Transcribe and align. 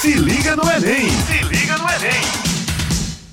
Se 0.00 0.14
liga 0.14 0.56
no 0.56 0.62
Enem! 0.62 1.10
Se 1.10 1.44
liga 1.44 1.76
no 1.76 1.84
Enem! 1.86 2.22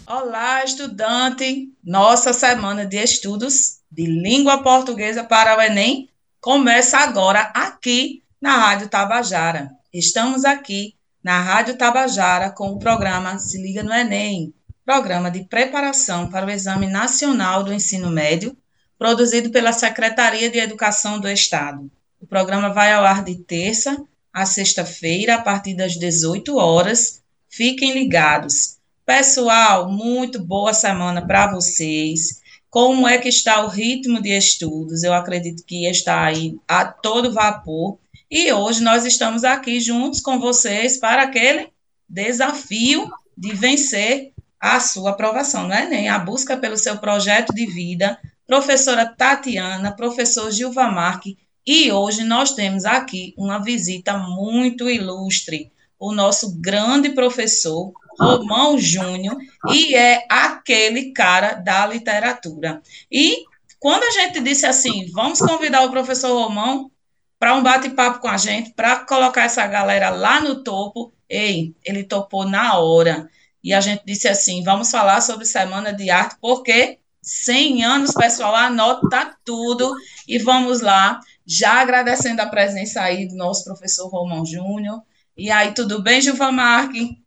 Olá, 0.05 0.65
estudante! 0.65 1.71
Nossa 1.81 2.33
semana 2.33 2.85
de 2.85 2.97
estudos 2.97 3.77
de 3.89 4.05
língua 4.05 4.61
portuguesa 4.61 5.23
para 5.23 5.57
o 5.57 5.61
Enem 5.61 6.09
começa 6.41 6.97
agora 6.97 7.53
aqui 7.55 8.21
na 8.41 8.57
Rádio 8.57 8.89
Tabajara. 8.89 9.71
Estamos 9.93 10.43
aqui 10.43 10.93
na 11.23 11.39
Rádio 11.39 11.77
Tabajara 11.77 12.49
com 12.49 12.71
o 12.71 12.79
programa 12.79 13.39
Se 13.39 13.61
Liga 13.61 13.81
no 13.81 13.93
Enem, 13.93 14.53
programa 14.85 15.31
de 15.31 15.45
preparação 15.45 16.29
para 16.29 16.45
o 16.45 16.51
Exame 16.51 16.87
Nacional 16.87 17.63
do 17.63 17.71
Ensino 17.71 18.11
Médio, 18.11 18.57
produzido 18.99 19.51
pela 19.51 19.71
Secretaria 19.71 20.49
de 20.49 20.59
Educação 20.59 21.17
do 21.17 21.29
Estado. 21.29 21.89
O 22.19 22.27
programa 22.27 22.73
vai 22.73 22.91
ao 22.91 23.05
ar 23.05 23.23
de 23.23 23.35
terça 23.35 24.05
a 24.33 24.45
sexta-feira, 24.45 25.35
a 25.35 25.41
partir 25.41 25.73
das 25.73 25.93
18 25.93 26.55
horas. 26.57 27.21
Fiquem 27.49 27.93
ligados. 27.93 28.77
Pessoal, 29.05 29.89
muito 29.89 30.39
boa 30.39 30.73
semana 30.73 31.25
para 31.25 31.51
vocês. 31.51 32.41
Como 32.69 33.07
é 33.07 33.17
que 33.17 33.29
está 33.29 33.63
o 33.63 33.67
ritmo 33.67 34.21
de 34.21 34.29
estudos? 34.29 35.03
Eu 35.03 35.13
acredito 35.13 35.63
que 35.63 35.87
está 35.87 36.25
aí 36.25 36.57
a 36.67 36.85
todo 36.85 37.33
vapor. 37.33 37.97
E 38.29 38.51
hoje 38.51 38.83
nós 38.83 39.05
estamos 39.05 39.43
aqui 39.45 39.79
juntos 39.79 40.19
com 40.19 40.39
vocês 40.39 40.97
para 40.97 41.23
aquele 41.23 41.69
desafio 42.07 43.09
de 43.37 43.53
vencer 43.53 44.33
a 44.59 44.79
sua 44.79 45.11
aprovação 45.11 45.67
no 45.67 45.73
Enem, 45.73 46.09
a 46.09 46.19
busca 46.19 46.57
pelo 46.57 46.77
seu 46.77 46.97
projeto 46.97 47.53
de 47.53 47.65
vida. 47.65 48.19
Professora 48.45 49.05
Tatiana, 49.05 49.91
professor 49.91 50.51
Gilva 50.51 50.89
Marque 50.89 51.37
e 51.67 51.91
hoje 51.91 52.23
nós 52.23 52.53
temos 52.53 52.85
aqui 52.85 53.33
uma 53.37 53.61
visita 53.61 54.17
muito 54.17 54.89
ilustre, 54.89 55.69
o 55.99 56.13
nosso 56.13 56.57
grande 56.61 57.09
professor 57.09 57.91
Romão 58.17 58.79
Júnior, 58.79 59.35
e 59.69 59.93
é 59.93 60.25
aquele 60.29 61.11
cara 61.11 61.55
da 61.55 61.85
literatura. 61.85 62.81
E 63.11 63.43
quando 63.79 64.03
a 64.05 64.11
gente 64.11 64.39
disse 64.39 64.65
assim, 64.65 65.11
vamos 65.11 65.39
convidar 65.39 65.83
o 65.83 65.91
professor 65.91 66.33
Romão 66.41 66.89
para 67.37 67.53
um 67.53 67.61
bate-papo 67.61 68.19
com 68.19 68.29
a 68.29 68.37
gente, 68.37 68.71
para 68.71 69.05
colocar 69.05 69.43
essa 69.43 69.67
galera 69.67 70.09
lá 70.09 70.39
no 70.39 70.63
topo, 70.63 71.11
ei, 71.27 71.75
ele 71.83 72.05
topou 72.05 72.47
na 72.47 72.79
hora. 72.79 73.29
E 73.61 73.73
a 73.73 73.81
gente 73.81 74.03
disse 74.05 74.29
assim, 74.29 74.63
vamos 74.63 74.89
falar 74.89 75.19
sobre 75.19 75.45
Semana 75.45 75.91
de 75.91 76.09
Arte, 76.09 76.37
porque 76.39 76.97
100 77.21 77.83
anos, 77.83 78.13
pessoal, 78.13 78.55
anota 78.55 79.35
tudo 79.43 79.93
e 80.25 80.39
vamos 80.39 80.79
lá 80.79 81.19
já 81.47 81.81
agradecendo 81.81 82.41
a 82.41 82.45
presença 82.45 83.01
aí 83.01 83.25
do 83.25 83.35
nosso 83.37 83.63
professor 83.63 84.09
Romão 84.09 84.45
Júnior. 84.45 85.01
E 85.37 85.49
aí, 85.49 85.73
tudo 85.73 86.03
bem, 86.03 86.19
Gilva 86.19 86.51
Marque? 86.51 87.23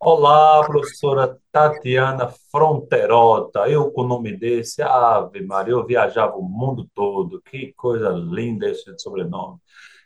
Olá, 0.00 0.64
professora 0.64 1.38
Tatiana 1.52 2.32
Fronterota. 2.50 3.68
Eu 3.68 3.90
com 3.90 4.00
o 4.00 4.08
nome 4.08 4.34
desse, 4.34 4.80
Ave 4.80 5.42
Maria, 5.42 5.74
eu 5.74 5.84
viajava 5.84 6.36
o 6.36 6.42
mundo 6.42 6.88
todo. 6.94 7.42
Que 7.42 7.74
coisa 7.76 8.08
linda 8.08 8.66
esse 8.66 8.84
sobrenome. 8.98 9.58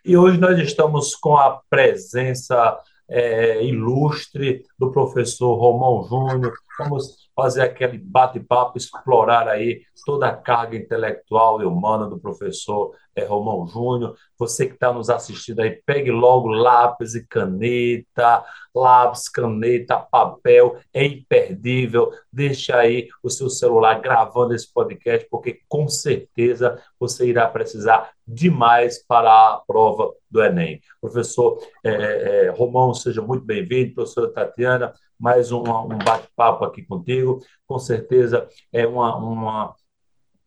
E 0.03 0.17
hoje 0.17 0.37
nós 0.37 0.59
estamos 0.59 1.15
com 1.15 1.37
a 1.37 1.61
presença 1.69 2.77
é, 3.07 3.63
ilustre 3.63 4.65
do 4.77 4.91
professor 4.91 5.55
Romão 5.55 6.03
Júnior. 6.03 6.53
Vamos 6.77 7.29
fazer 7.35 7.61
aquele 7.61 7.97
bate-papo, 7.97 8.77
explorar 8.77 9.47
aí 9.47 9.81
toda 10.05 10.27
a 10.27 10.35
carga 10.35 10.75
intelectual 10.75 11.61
e 11.61 11.65
humana 11.65 12.05
do 12.05 12.19
professor 12.19 12.93
é, 13.19 13.25
Romão 13.25 13.67
Júnior. 13.67 14.15
Você 14.37 14.65
que 14.65 14.73
está 14.73 14.91
nos 14.93 15.09
assistindo 15.09 15.59
aí, 15.59 15.81
pegue 15.85 16.11
logo 16.11 16.47
lápis 16.47 17.15
e 17.15 17.25
caneta, 17.27 18.43
lápis, 18.73 19.27
caneta, 19.27 19.97
papel, 19.97 20.77
é 20.93 21.05
imperdível. 21.05 22.11
Deixe 22.31 22.71
aí 22.71 23.09
o 23.23 23.29
seu 23.29 23.49
celular 23.49 23.99
gravando 24.01 24.53
esse 24.53 24.71
podcast, 24.71 25.27
porque 25.29 25.59
com 25.67 25.87
certeza 25.87 26.81
você 26.99 27.27
irá 27.27 27.47
precisar 27.47 28.11
demais 28.27 29.03
para 29.05 29.29
a 29.29 29.61
prova 29.65 30.13
do 30.29 30.43
Enem. 30.43 30.79
Professor 31.01 31.59
é, 31.83 32.45
é, 32.45 32.49
Romão, 32.51 32.93
seja 32.93 33.21
muito 33.21 33.43
bem-vindo. 33.43 33.95
Professora 33.95 34.31
Tatiana, 34.31 34.93
mais 35.19 35.51
um, 35.51 35.61
um 35.61 35.97
bate-papo 35.97 36.63
aqui 36.63 36.83
contigo. 36.83 37.41
Com 37.67 37.79
certeza 37.79 38.47
é 38.71 38.87
uma, 38.87 39.15
uma, 39.17 39.75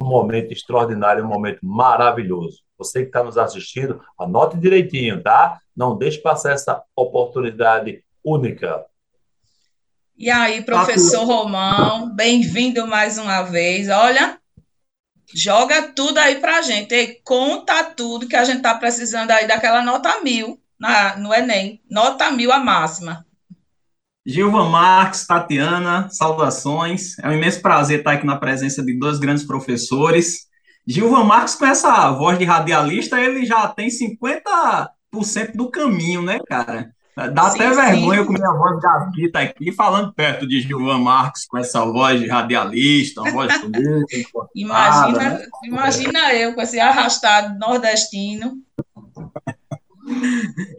um 0.02 0.08
momento 0.08 0.52
extraordinário, 0.52 1.24
um 1.24 1.28
momento 1.28 1.60
maravilhoso. 1.62 2.62
Você 2.76 3.02
que 3.02 3.06
está 3.06 3.22
nos 3.22 3.38
assistindo, 3.38 4.00
anote 4.18 4.58
direitinho, 4.58 5.22
tá? 5.22 5.60
Não 5.74 5.96
deixe 5.96 6.18
passar 6.18 6.52
essa 6.52 6.82
oportunidade 6.96 8.04
única. 8.24 8.84
E 10.16 10.30
aí, 10.30 10.62
professor 10.62 11.24
Romão, 11.24 12.14
bem-vindo 12.14 12.86
mais 12.86 13.18
uma 13.18 13.42
vez. 13.42 13.88
Olha, 13.88 14.38
joga 15.34 15.92
tudo 15.94 16.18
aí 16.18 16.40
para 16.40 16.58
a 16.58 16.62
gente. 16.62 16.94
E 16.94 17.20
conta 17.24 17.84
tudo 17.84 18.28
que 18.28 18.36
a 18.36 18.44
gente 18.44 18.58
está 18.58 18.74
precisando 18.74 19.30
aí 19.30 19.46
daquela 19.46 19.82
nota 19.82 20.20
mil 20.20 20.60
na, 20.78 21.16
no 21.16 21.32
Enem. 21.32 21.80
Nota 21.88 22.30
mil 22.30 22.52
a 22.52 22.58
máxima. 22.58 23.24
Gilvan 24.24 24.68
Marques, 24.68 25.26
Tatiana, 25.26 26.08
saudações. 26.10 27.18
É 27.18 27.28
um 27.28 27.32
imenso 27.32 27.60
prazer 27.60 27.98
estar 27.98 28.12
aqui 28.12 28.26
na 28.26 28.36
presença 28.36 28.82
de 28.82 28.96
dois 28.96 29.18
grandes 29.18 29.44
professores. 29.44 30.46
Gilvan 30.86 31.24
Marques, 31.24 31.54
com 31.56 31.66
essa 31.66 32.10
voz 32.12 32.38
de 32.38 32.44
radialista, 32.44 33.20
ele 33.20 33.44
já 33.44 33.66
tem 33.68 33.88
50% 33.88 34.88
do 35.54 35.70
caminho, 35.70 36.22
né, 36.22 36.38
cara? 36.46 36.92
Dá 37.14 37.50
sim, 37.50 37.60
até 37.60 37.74
vergonha 37.74 38.20
sim. 38.20 38.26
com 38.26 38.32
minha 38.32 38.52
voz 38.52 38.80
de 38.80 38.86
artista 38.86 39.38
aqui, 39.40 39.70
falando 39.70 40.14
perto 40.14 40.48
de 40.48 40.62
Gilvan 40.62 40.98
Marques, 40.98 41.44
com 41.46 41.58
essa 41.58 41.84
voz 41.84 42.18
de 42.18 42.26
radialista, 42.26 43.20
uma 43.20 43.30
voz 43.32 43.60
bonita. 43.60 44.06
imagina, 44.56 45.18
né? 45.18 45.46
imagina 45.64 46.34
eu 46.34 46.54
com 46.54 46.62
esse 46.62 46.80
arrastado 46.80 47.58
nordestino. 47.58 48.54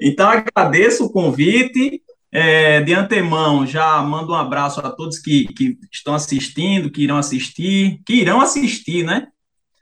Então, 0.02 0.28
agradeço 0.28 1.06
o 1.06 1.12
convite 1.12 2.02
é, 2.34 2.82
de 2.82 2.92
antemão, 2.96 3.66
já 3.66 4.02
mando 4.02 4.34
um 4.34 4.36
abraço 4.36 4.80
a 4.80 4.90
todos 4.90 5.20
que, 5.20 5.46
que 5.54 5.78
estão 5.92 6.16
assistindo, 6.16 6.92
que 6.92 7.04
irão 7.04 7.18
assistir, 7.18 8.02
que 8.04 8.16
irão 8.16 8.42
assistir, 8.42 9.04
né? 9.04 9.28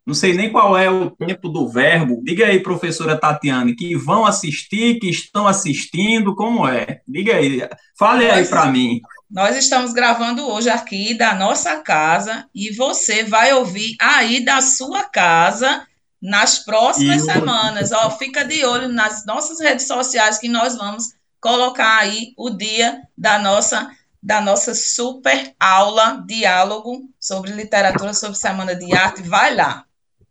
Não 0.06 0.14
sei 0.14 0.34
nem 0.34 0.52
qual 0.52 0.78
é 0.78 0.90
o 0.90 1.12
tempo 1.12 1.48
do 1.48 1.70
verbo. 1.70 2.22
Diga 2.26 2.48
aí, 2.48 2.60
professora 2.60 3.18
Tatiane, 3.18 3.74
que 3.74 3.96
vão 3.96 4.26
assistir, 4.26 5.00
que 5.00 5.10
estão 5.10 5.48
assistindo, 5.48 6.36
como 6.36 6.68
é? 6.68 7.00
Diga 7.08 7.38
aí, 7.38 7.62
fale 7.98 8.30
aí 8.30 8.46
para 8.46 8.66
mim. 8.66 9.00
Nós 9.30 9.56
estamos 9.56 9.94
gravando 9.94 10.46
hoje 10.46 10.70
aqui 10.70 11.14
da 11.14 11.34
nossa 11.34 11.78
casa 11.78 12.46
e 12.54 12.76
você 12.76 13.24
vai 13.24 13.54
ouvir 13.54 13.96
aí 14.02 14.44
da 14.44 14.60
sua 14.60 15.04
casa 15.04 15.88
nas 16.22 16.60
próximas 16.60 17.22
e 17.22 17.26
semanas. 17.26 17.94
Ó, 17.94 18.10
fica 18.18 18.44
de 18.44 18.66
olho 18.66 18.90
nas 18.90 19.26
nossas 19.26 19.62
redes 19.62 19.88
sociais 19.88 20.38
que 20.38 20.50
nós 20.50 20.76
vamos 20.76 21.14
colocar 21.42 21.98
aí 21.98 22.34
o 22.38 22.50
dia 22.50 23.02
da 23.18 23.40
nossa 23.40 23.90
da 24.24 24.40
nossa 24.40 24.76
super 24.76 25.56
aula, 25.60 26.24
diálogo 26.28 27.10
sobre 27.20 27.52
literatura, 27.52 28.14
sobre 28.14 28.38
Semana 28.38 28.76
de 28.76 28.96
Arte. 28.96 29.24
Vai 29.24 29.56
lá. 29.56 29.84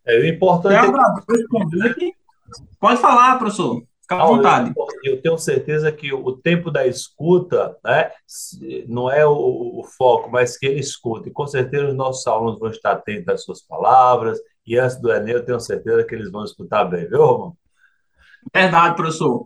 É 0.06 0.16
o 0.16 0.26
importante. 0.26 0.86
É... 0.86 2.12
Pode 2.78 3.00
falar, 3.00 3.36
professor. 3.36 3.82
Fica 4.00 4.14
à 4.14 4.26
vontade. 4.26 4.72
Eu, 4.76 5.14
eu, 5.14 5.22
tenho 5.22 5.36
certeza 5.38 5.90
que 5.90 6.12
o 6.12 6.32
tempo 6.32 6.70
da 6.70 6.86
escuta 6.86 7.76
né, 7.84 8.12
não 8.86 9.10
é 9.10 9.26
o, 9.26 9.80
o, 9.80 9.84
foco, 9.84 10.30
mas 10.30 10.56
que 10.56 10.66
ele 10.66 10.78
escuta. 10.78 11.28
E 11.28 11.32
com 11.32 11.46
certeza 11.48 11.88
os 11.88 11.94
nossos 11.94 12.24
alunos 12.28 12.60
vão 12.60 12.70
estar 12.70 12.92
atentos 12.92 13.28
às 13.28 13.42
suas 13.42 13.60
palavras. 13.60 14.38
E 14.64 14.78
antes 14.78 15.00
do 15.00 15.12
Enem, 15.12 15.34
eu 15.34 15.44
tenho 15.44 15.58
certeza 15.58 16.04
que 16.04 16.14
eles 16.14 16.30
vão 16.30 16.44
escutar 16.44 16.84
bem, 16.84 17.08
viu, 17.08 17.24
Romão? 17.24 17.56
Verdade, 18.54 18.94
professor. 18.94 19.44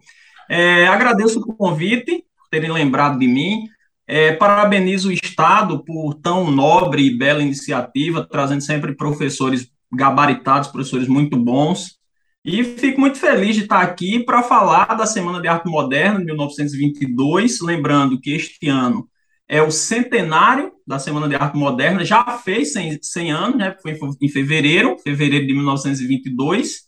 É, 0.49 0.87
agradeço 0.87 1.41
o 1.41 1.57
convite, 1.57 2.25
por 2.37 2.49
terem 2.51 2.71
lembrado 2.71 3.19
de 3.19 3.27
mim. 3.27 3.69
É, 4.07 4.33
parabenizo 4.33 5.09
o 5.09 5.13
Estado 5.13 5.83
por 5.83 6.15
tão 6.15 6.51
nobre 6.51 7.03
e 7.07 7.17
bela 7.17 7.43
iniciativa, 7.43 8.27
trazendo 8.31 8.61
sempre 8.61 8.95
professores 8.95 9.69
gabaritados, 9.93 10.69
professores 10.69 11.09
muito 11.09 11.37
bons. 11.37 11.99
E 12.45 12.63
fico 12.63 13.01
muito 13.01 13.19
feliz 13.19 13.57
de 13.57 13.63
estar 13.63 13.81
aqui 13.81 14.23
para 14.23 14.43
falar 14.43 14.95
da 14.95 15.07
Semana 15.07 15.41
de 15.41 15.49
Arte 15.49 15.67
Moderna 15.67 16.19
de 16.19 16.27
1922, 16.27 17.61
lembrando 17.63 18.21
que 18.21 18.35
este 18.35 18.69
ano 18.69 19.09
é 19.49 19.63
o 19.63 19.71
centenário 19.71 20.73
da 20.87 20.99
Semana 20.99 21.29
de 21.29 21.35
Arte 21.35 21.57
Moderna, 21.57 22.05
já 22.05 22.23
fez 22.39 22.73
100, 22.73 22.99
100 23.03 23.33
anos, 23.33 23.57
né? 23.57 23.75
foi 23.81 23.99
em 24.21 24.29
fevereiro, 24.29 24.99
fevereiro 24.99 25.47
de 25.47 25.55
1922, 25.55 26.83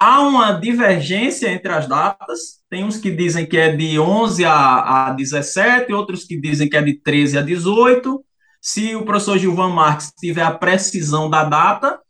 Há 0.00 0.20
uma 0.22 0.52
divergência 0.52 1.48
entre 1.50 1.72
as 1.72 1.88
datas, 1.88 2.62
tem 2.70 2.84
uns 2.84 2.98
que 2.98 3.10
dizem 3.10 3.46
que 3.46 3.56
é 3.56 3.74
de 3.74 3.98
11 3.98 4.44
a, 4.44 5.08
a 5.08 5.10
17, 5.12 5.92
outros 5.92 6.24
que 6.24 6.40
dizem 6.40 6.68
que 6.68 6.76
é 6.76 6.82
de 6.82 6.94
13 7.00 7.38
a 7.38 7.42
18. 7.42 8.24
Se 8.60 8.94
o 8.96 9.04
professor 9.04 9.38
Gilvan 9.38 9.70
Marques 9.70 10.12
tiver 10.18 10.42
a 10.42 10.52
precisão 10.52 11.28
da 11.30 11.44
data, 11.44 12.00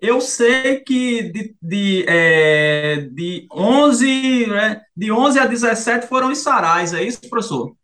Eu 0.00 0.20
sei 0.20 0.80
que 0.80 1.22
de, 1.32 1.56
de, 1.62 2.04
é, 2.08 2.96
de, 3.12 3.46
11, 3.52 4.46
né, 4.48 4.82
de 4.96 5.10
11 5.12 5.38
a 5.40 5.46
17 5.46 6.06
foram 6.08 6.30
os 6.32 6.38
sarais, 6.38 6.92
é 6.94 7.02
isso, 7.02 7.20
professor? 7.30 7.74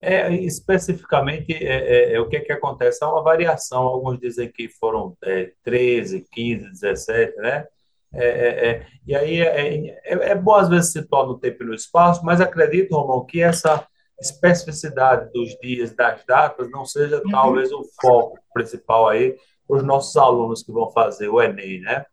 É, 0.00 0.30
especificamente, 0.34 1.52
é, 1.54 2.12
é, 2.12 2.14
é, 2.14 2.20
o 2.20 2.28
que, 2.28 2.40
que 2.40 2.52
acontece? 2.52 3.02
É 3.02 3.06
uma 3.06 3.22
variação. 3.22 3.82
Alguns 3.82 4.18
dizem 4.20 4.50
que 4.52 4.68
foram 4.68 5.16
é, 5.24 5.52
13, 5.62 6.26
15, 6.30 6.70
17, 6.72 7.36
né? 7.38 7.66
É, 8.14 8.26
é, 8.26 8.68
é, 8.68 8.86
e 9.06 9.14
aí 9.14 9.40
é, 9.40 9.96
é, 10.04 10.30
é, 10.30 10.34
bom 10.34 10.54
às 10.54 10.68
vezes 10.68 10.92
situar 10.92 11.26
no 11.26 11.38
tempo 11.38 11.62
e 11.62 11.66
no 11.66 11.74
espaço, 11.74 12.24
mas 12.24 12.40
acredito, 12.40 12.94
Romão, 12.94 13.24
que 13.24 13.42
essa 13.42 13.86
especificidade 14.20 15.32
dos 15.32 15.50
dias, 15.60 15.94
das 15.94 16.24
datas, 16.24 16.70
não 16.70 16.84
seja 16.84 17.20
uhum. 17.24 17.30
talvez 17.30 17.72
o 17.72 17.82
foco 18.00 18.38
principal 18.52 19.08
aí 19.08 19.36
para 19.66 19.76
os 19.78 19.82
nossos 19.82 20.16
alunos 20.16 20.62
que 20.62 20.72
vão 20.72 20.90
fazer 20.90 21.28
o 21.28 21.42
Enem, 21.42 21.80
né? 21.80 22.04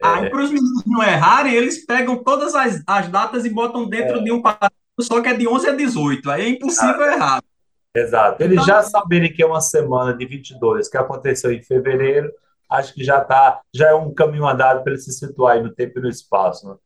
Aí, 0.00 0.30
para 0.30 0.42
os 0.42 0.50
meninos 0.50 0.84
não 0.86 1.02
errarem, 1.02 1.54
eles 1.54 1.84
pegam 1.84 2.22
todas 2.22 2.54
as, 2.54 2.80
as 2.86 3.08
datas 3.08 3.44
e 3.44 3.50
botam 3.50 3.88
dentro 3.88 4.22
de 4.22 4.30
um 4.30 4.40
parágrafo 4.40 4.78
só 5.00 5.20
que 5.20 5.28
é 5.28 5.34
de 5.34 5.46
11 5.46 5.68
a 5.68 5.72
18, 5.72 6.30
aí 6.30 6.42
é 6.44 6.48
impossível 6.48 7.02
ah, 7.02 7.12
errar. 7.12 7.42
Exato. 7.94 8.42
Eles 8.42 8.54
então, 8.54 8.66
já 8.66 8.82
saberem 8.82 9.32
que 9.32 9.42
é 9.42 9.46
uma 9.46 9.60
semana 9.60 10.12
de 10.12 10.26
22, 10.26 10.88
que 10.88 10.96
aconteceu 10.96 11.52
em 11.52 11.62
fevereiro, 11.62 12.32
acho 12.70 12.94
que 12.94 13.02
já 13.02 13.20
tá, 13.20 13.60
já 13.74 13.88
é 13.88 13.94
um 13.94 14.12
caminho 14.12 14.46
andado 14.46 14.82
para 14.82 14.92
ele 14.92 15.00
se 15.00 15.12
situar 15.12 15.56
aí 15.56 15.62
no 15.62 15.74
tempo 15.74 15.98
e 15.98 16.02
no 16.02 16.08
espaço. 16.08 16.68
Né? 16.68 16.76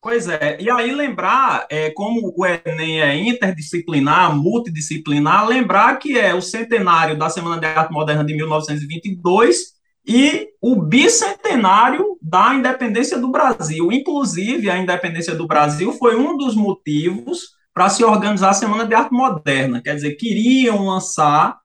Pois 0.00 0.28
é, 0.28 0.56
e 0.60 0.70
aí 0.70 0.94
lembrar, 0.94 1.66
é, 1.68 1.90
como 1.90 2.32
o 2.36 2.46
Enem 2.46 3.02
é 3.02 3.16
interdisciplinar, 3.16 4.34
multidisciplinar, 4.34 5.46
lembrar 5.46 5.96
que 5.98 6.16
é 6.18 6.32
o 6.34 6.40
centenário 6.40 7.18
da 7.18 7.28
Semana 7.28 7.58
de 7.58 7.66
Arte 7.66 7.92
Moderna 7.92 8.24
de 8.24 8.34
1922 8.34 9.78
e 10.06 10.48
o 10.62 10.76
bicentenário 10.76 12.16
da 12.22 12.54
independência 12.54 13.18
do 13.18 13.30
Brasil. 13.30 13.90
Inclusive, 13.90 14.70
a 14.70 14.78
independência 14.78 15.34
do 15.34 15.46
Brasil 15.46 15.92
foi 15.92 16.16
um 16.16 16.36
dos 16.36 16.54
motivos 16.54 17.58
para 17.74 17.88
se 17.88 18.04
organizar 18.04 18.50
a 18.50 18.54
Semana 18.54 18.86
de 18.86 18.94
Arte 18.94 19.12
Moderna. 19.12 19.82
Quer 19.82 19.96
dizer, 19.96 20.14
queriam 20.14 20.86
lançar 20.86 21.58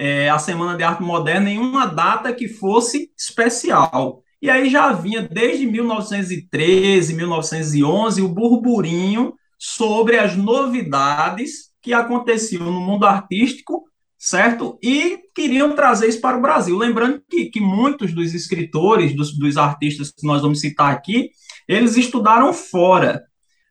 é, 0.00 0.30
a 0.30 0.38
Semana 0.38 0.76
de 0.76 0.82
Arte 0.82 1.02
Moderna 1.02 1.50
em 1.50 1.58
uma 1.58 1.86
data 1.86 2.32
que 2.32 2.48
fosse 2.48 3.10
especial. 3.18 4.22
E 4.40 4.48
aí 4.48 4.70
já 4.70 4.92
vinha 4.92 5.20
desde 5.20 5.66
1913, 5.66 7.14
1911, 7.14 8.22
o 8.22 8.28
burburinho 8.28 9.34
sobre 9.58 10.18
as 10.18 10.34
novidades 10.34 11.70
que 11.82 11.92
aconteciam 11.92 12.64
no 12.64 12.80
mundo 12.80 13.04
artístico 13.04 13.84
certo? 14.20 14.78
E 14.82 15.18
queriam 15.34 15.74
trazer 15.74 16.06
isso 16.06 16.20
para 16.20 16.36
o 16.36 16.42
Brasil. 16.42 16.76
Lembrando 16.76 17.22
que, 17.28 17.46
que 17.46 17.58
muitos 17.58 18.12
dos 18.12 18.34
escritores, 18.34 19.16
dos, 19.16 19.36
dos 19.36 19.56
artistas 19.56 20.12
que 20.12 20.26
nós 20.26 20.42
vamos 20.42 20.60
citar 20.60 20.92
aqui, 20.92 21.30
eles 21.66 21.96
estudaram 21.96 22.52
fora. 22.52 23.22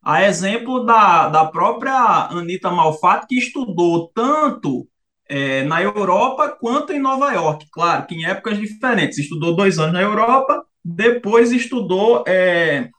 A 0.03 0.23
exemplo 0.23 0.83
da, 0.83 1.29
da 1.29 1.45
própria 1.45 2.29
Anita 2.31 2.71
Malfatti, 2.71 3.27
que 3.27 3.37
estudou 3.37 4.11
tanto 4.13 4.87
é, 5.29 5.63
na 5.63 5.81
Europa 5.81 6.49
quanto 6.49 6.91
em 6.91 6.99
Nova 6.99 7.31
York. 7.31 7.67
Claro 7.71 8.07
que 8.07 8.15
em 8.15 8.25
épocas 8.25 8.57
diferentes. 8.57 9.19
Estudou 9.19 9.55
dois 9.55 9.77
anos 9.79 9.93
na 9.93 10.01
Europa, 10.01 10.65
depois 10.83 11.51
estudou 11.51 12.23
é, 12.27 12.89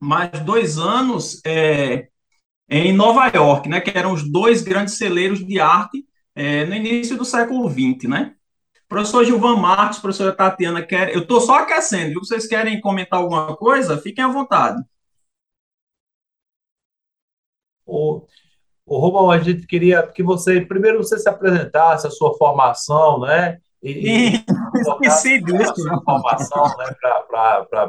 mais 0.00 0.30
dois 0.40 0.78
anos 0.78 1.40
é, 1.44 2.08
em 2.68 2.92
Nova 2.92 3.28
York, 3.28 3.68
né, 3.68 3.80
que 3.80 3.96
eram 3.96 4.12
os 4.12 4.30
dois 4.30 4.62
grandes 4.62 4.96
celeiros 4.96 5.44
de 5.46 5.60
arte 5.60 6.04
é, 6.34 6.64
no 6.64 6.74
início 6.74 7.16
do 7.16 7.24
século 7.24 7.68
XX, 7.68 8.08
né? 8.08 8.34
Professor 8.88 9.24
Gilvan 9.24 9.56
Marques, 9.56 9.98
professora 9.98 10.34
Tatiana, 10.34 10.82
quer... 10.82 11.14
eu 11.14 11.22
estou 11.22 11.40
só 11.40 11.56
aquecendo, 11.56 12.10
viu? 12.12 12.20
Vocês 12.20 12.46
querem 12.46 12.80
comentar 12.80 13.20
alguma 13.20 13.54
coisa? 13.56 13.98
Fiquem 13.98 14.24
à 14.24 14.28
vontade. 14.28 14.82
O, 17.84 18.26
o 18.88 18.98
Romão, 18.98 19.30
a 19.30 19.38
gente 19.38 19.66
queria 19.66 20.02
que 20.02 20.22
você, 20.22 20.62
primeiro, 20.62 21.02
você 21.02 21.18
se 21.18 21.28
apresentasse, 21.28 22.06
a 22.06 22.10
sua 22.10 22.34
formação, 22.36 23.20
né? 23.20 23.58
E, 23.82 23.90
e 23.90 24.44
esqueci 24.80 25.42
disso. 25.42 25.70
A 25.70 25.74
sua 25.74 26.02
formação 26.02 26.64
né? 26.78 26.96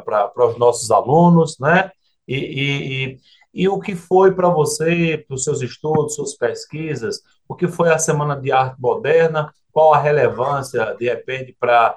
para 0.04 0.46
os 0.46 0.58
nossos 0.58 0.90
alunos, 0.90 1.58
né? 1.58 1.90
E, 2.28 2.36
e, 2.36 3.04
e, 3.04 3.18
e 3.54 3.68
o 3.68 3.80
que 3.80 3.96
foi 3.96 4.34
para 4.34 4.48
você, 4.50 5.24
para 5.26 5.34
os 5.34 5.42
seus 5.42 5.62
estudos, 5.62 6.14
suas 6.14 6.36
pesquisas, 6.36 7.20
o 7.48 7.54
que 7.54 7.66
foi 7.66 7.90
a 7.90 7.98
Semana 7.98 8.36
de 8.38 8.52
Arte 8.52 8.78
Moderna, 8.78 9.52
qual 9.72 9.94
a 9.94 9.98
relevância, 9.98 10.94
de 10.98 11.06
repente, 11.06 11.56
para 11.58 11.96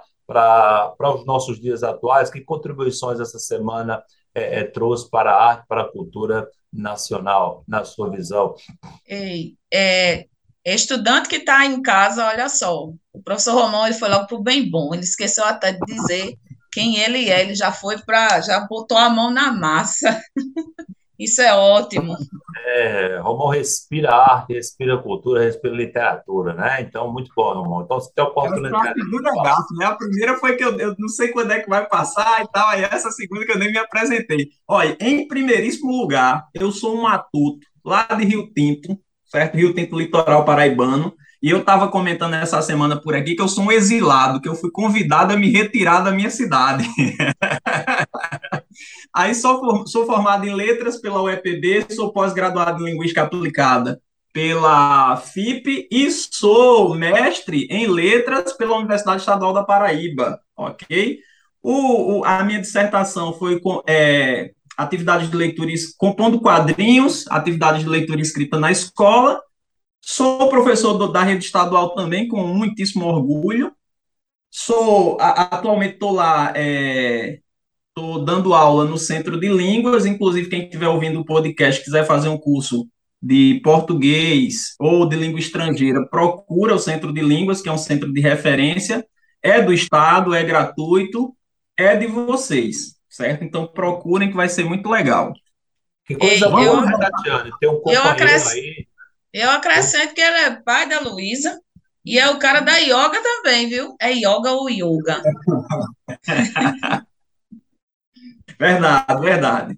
os 0.99 1.25
nossos 1.25 1.59
dias 1.59 1.83
atuais, 1.83 2.31
que 2.31 2.39
contribuições 2.39 3.19
essa 3.19 3.37
semana 3.37 4.01
é, 4.33 4.61
é, 4.61 4.63
trouxe 4.63 5.09
para 5.09 5.31
a 5.31 5.43
arte, 5.49 5.67
para 5.67 5.81
a 5.81 5.91
cultura 5.91 6.47
nacional, 6.73 7.63
na 7.67 7.85
sua 7.85 8.09
visão? 8.09 8.55
Ei, 9.07 9.55
é, 9.71 10.27
estudante 10.65 11.29
que 11.29 11.37
está 11.37 11.65
em 11.65 11.81
casa, 11.81 12.25
olha 12.25 12.49
só, 12.49 12.89
o 13.13 13.21
professor 13.23 13.53
Romão 13.53 13.85
ele 13.85 13.95
foi 13.95 14.09
logo 14.09 14.27
para 14.27 14.37
o 14.37 14.43
bem 14.43 14.69
bom, 14.69 14.93
ele 14.93 15.03
esqueceu 15.03 15.45
até 15.45 15.73
de 15.73 15.79
dizer 15.85 16.35
quem 16.71 16.97
ele 16.97 17.29
é, 17.29 17.41
ele 17.41 17.53
já 17.53 17.71
foi 17.71 17.99
para, 17.99 18.41
já 18.41 18.61
botou 18.61 18.97
a 18.97 19.09
mão 19.09 19.29
na 19.29 19.51
massa. 19.51 20.21
Isso 21.23 21.41
é 21.41 21.55
ótimo. 21.55 22.17
É, 22.65 23.17
Romão 23.19 23.47
respira 23.47 24.13
arte, 24.13 24.53
respira 24.53 24.97
cultura, 24.97 25.43
respira 25.43 25.73
literatura, 25.73 26.53
né? 26.53 26.81
Então, 26.81 27.11
muito 27.13 27.31
bom, 27.33 27.53
Romão. 27.53 27.83
Então, 27.83 27.99
você 27.99 28.11
tem 28.13 28.25
oportunidade. 28.25 28.99
É 28.99 29.43
gato, 29.43 29.73
né? 29.77 29.85
A 29.85 29.95
primeira 29.95 30.37
foi 30.37 30.57
que 30.57 30.65
eu, 30.65 30.77
eu 30.77 30.95
não 30.99 31.07
sei 31.07 31.29
quando 31.29 31.51
é 31.51 31.61
que 31.61 31.69
vai 31.69 31.87
passar 31.87 32.43
e 32.43 32.47
tal, 32.51 32.67
aí 32.67 32.83
essa 32.83 33.09
segunda 33.11 33.45
que 33.45 33.53
eu 33.53 33.59
nem 33.59 33.71
me 33.71 33.77
apresentei. 33.77 34.49
Olha, 34.67 34.97
em 34.99 35.25
primeiríssimo 35.27 35.91
lugar, 35.91 36.47
eu 36.53 36.71
sou 36.73 36.97
um 36.97 37.03
matuto 37.03 37.65
lá 37.85 38.03
de 38.03 38.25
Rio 38.25 38.51
Tinto, 38.53 38.97
certo? 39.25 39.55
Rio 39.55 39.73
Tinto 39.73 39.97
Litoral 39.97 40.43
Paraibano. 40.43 41.13
E 41.41 41.49
eu 41.49 41.59
estava 41.59 41.89
comentando 41.89 42.35
essa 42.35 42.61
semana 42.61 42.99
por 42.99 43.15
aqui 43.15 43.35
que 43.35 43.41
eu 43.41 43.49
sou 43.49 43.65
um 43.65 43.71
exilado, 43.71 44.39
que 44.39 44.47
eu 44.47 44.55
fui 44.55 44.71
convidado 44.71 45.33
a 45.33 45.37
me 45.37 45.49
retirar 45.51 45.99
da 45.99 46.11
minha 46.11 46.29
cidade. 46.29 46.85
Aí 49.13 49.33
sou, 49.35 49.85
sou 49.87 50.05
formado 50.05 50.45
em 50.45 50.53
letras 50.53 50.99
pela 50.99 51.21
UEPB, 51.21 51.93
sou 51.93 52.11
pós-graduado 52.11 52.81
em 52.87 52.91
linguística 52.91 53.21
aplicada 53.21 54.01
pela 54.33 55.15
FIP 55.17 55.87
e 55.91 56.09
sou 56.09 56.95
mestre 56.95 57.67
em 57.69 57.85
letras 57.85 58.51
pela 58.53 58.77
Universidade 58.77 59.21
Estadual 59.21 59.53
da 59.53 59.63
Paraíba, 59.63 60.39
ok? 60.57 61.19
O, 61.61 62.19
o 62.19 62.25
a 62.25 62.43
minha 62.43 62.59
dissertação 62.59 63.31
foi 63.33 63.59
com 63.59 63.83
é, 63.87 64.51
atividades 64.75 65.29
de 65.29 65.37
leitura, 65.37 65.71
compondo 65.97 66.41
quadrinhos, 66.41 67.25
atividades 67.29 67.83
de 67.83 67.89
leitura 67.89 68.21
escrita 68.21 68.59
na 68.59 68.71
escola. 68.71 69.39
Sou 70.01 70.49
professor 70.49 70.95
do, 70.95 71.11
da 71.11 71.23
rede 71.23 71.45
estadual 71.45 71.93
também, 71.93 72.27
com 72.27 72.45
muitíssimo 72.47 73.05
orgulho. 73.05 73.71
Sou, 74.49 75.17
a, 75.21 75.43
atualmente 75.43 75.93
estou 75.93 76.11
lá 76.11 76.51
é, 76.55 77.39
Estou 77.95 78.25
dando 78.25 78.55
aula 78.55 78.85
no 78.85 78.97
Centro 78.97 79.39
de 79.39 79.47
Línguas, 79.47 80.07
inclusive 80.07 80.49
quem 80.49 80.63
estiver 80.63 80.87
ouvindo 80.87 81.19
o 81.19 81.25
podcast 81.25 81.83
quiser 81.83 82.03
fazer 82.07 82.27
um 82.27 82.39
curso 82.39 82.87
de 83.21 83.61
português 83.63 84.73
ou 84.79 85.07
de 85.07 85.15
língua 85.15 85.39
estrangeira, 85.39 86.03
procura 86.09 86.73
o 86.73 86.79
Centro 86.79 87.13
de 87.13 87.21
Línguas, 87.21 87.61
que 87.61 87.69
é 87.69 87.71
um 87.71 87.77
centro 87.77 88.11
de 88.11 88.19
referência, 88.19 89.05
é 89.43 89.61
do 89.61 89.71
Estado, 89.71 90.33
é 90.33 90.43
gratuito, 90.43 91.37
é 91.77 91.95
de 91.95 92.07
vocês, 92.07 92.95
certo? 93.07 93.43
Então 93.43 93.67
procurem 93.67 94.31
que 94.31 94.35
vai 94.35 94.49
ser 94.49 94.63
muito 94.63 94.89
legal. 94.89 95.31
Que 96.07 96.15
coisa 96.15 96.49
boa, 96.49 96.63
eu, 96.63 96.81
né, 96.81 96.97
Tatiane? 96.97 97.51
Tem 97.59 97.69
um 97.69 97.75
companheiro 97.75 98.05
eu 98.07 98.11
acrescento, 98.11 98.55
aí. 98.55 98.87
Eu 99.31 99.51
acrescento 99.51 100.15
que 100.15 100.21
ele 100.21 100.37
é 100.37 100.61
pai 100.63 100.89
da 100.89 100.99
Luísa 100.99 101.61
e 102.03 102.17
é 102.17 102.27
o 102.27 102.39
cara 102.39 102.59
da 102.59 102.75
yoga 102.77 103.21
também, 103.21 103.69
viu? 103.69 103.95
É 104.01 104.11
yoga 104.11 104.51
ou 104.51 104.67
yoga. 104.67 105.21
Verdade, 108.59 109.21
verdade. 109.21 109.77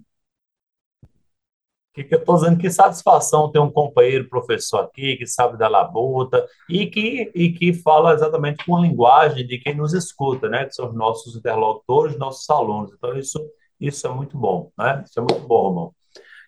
Que, 1.94 2.06
eu 2.10 2.18
estou 2.18 2.34
dizendo 2.36 2.58
que 2.58 2.70
satisfação 2.70 3.50
ter 3.50 3.58
um 3.58 3.70
companheiro 3.70 4.28
professor 4.28 4.80
aqui 4.80 5.16
que 5.16 5.26
sabe 5.26 5.56
da 5.56 5.66
labuta 5.66 6.46
e 6.68 6.86
que, 6.86 7.32
e 7.34 7.50
que 7.52 7.72
fala 7.72 8.12
exatamente 8.12 8.64
com 8.66 8.76
a 8.76 8.80
linguagem 8.82 9.46
de 9.46 9.58
quem 9.58 9.74
nos 9.74 9.94
escuta, 9.94 10.46
né? 10.46 10.66
Que 10.66 10.74
são 10.74 10.88
os 10.90 10.94
nossos 10.94 11.34
interlocutores, 11.34 12.18
nossos 12.18 12.48
alunos. 12.50 12.92
Então, 12.92 13.16
isso, 13.16 13.40
isso 13.80 14.06
é 14.06 14.10
muito 14.10 14.36
bom, 14.36 14.70
né? 14.78 15.02
Isso 15.06 15.18
é 15.18 15.22
muito 15.22 15.46
bom, 15.46 15.68
Romão. 15.68 15.94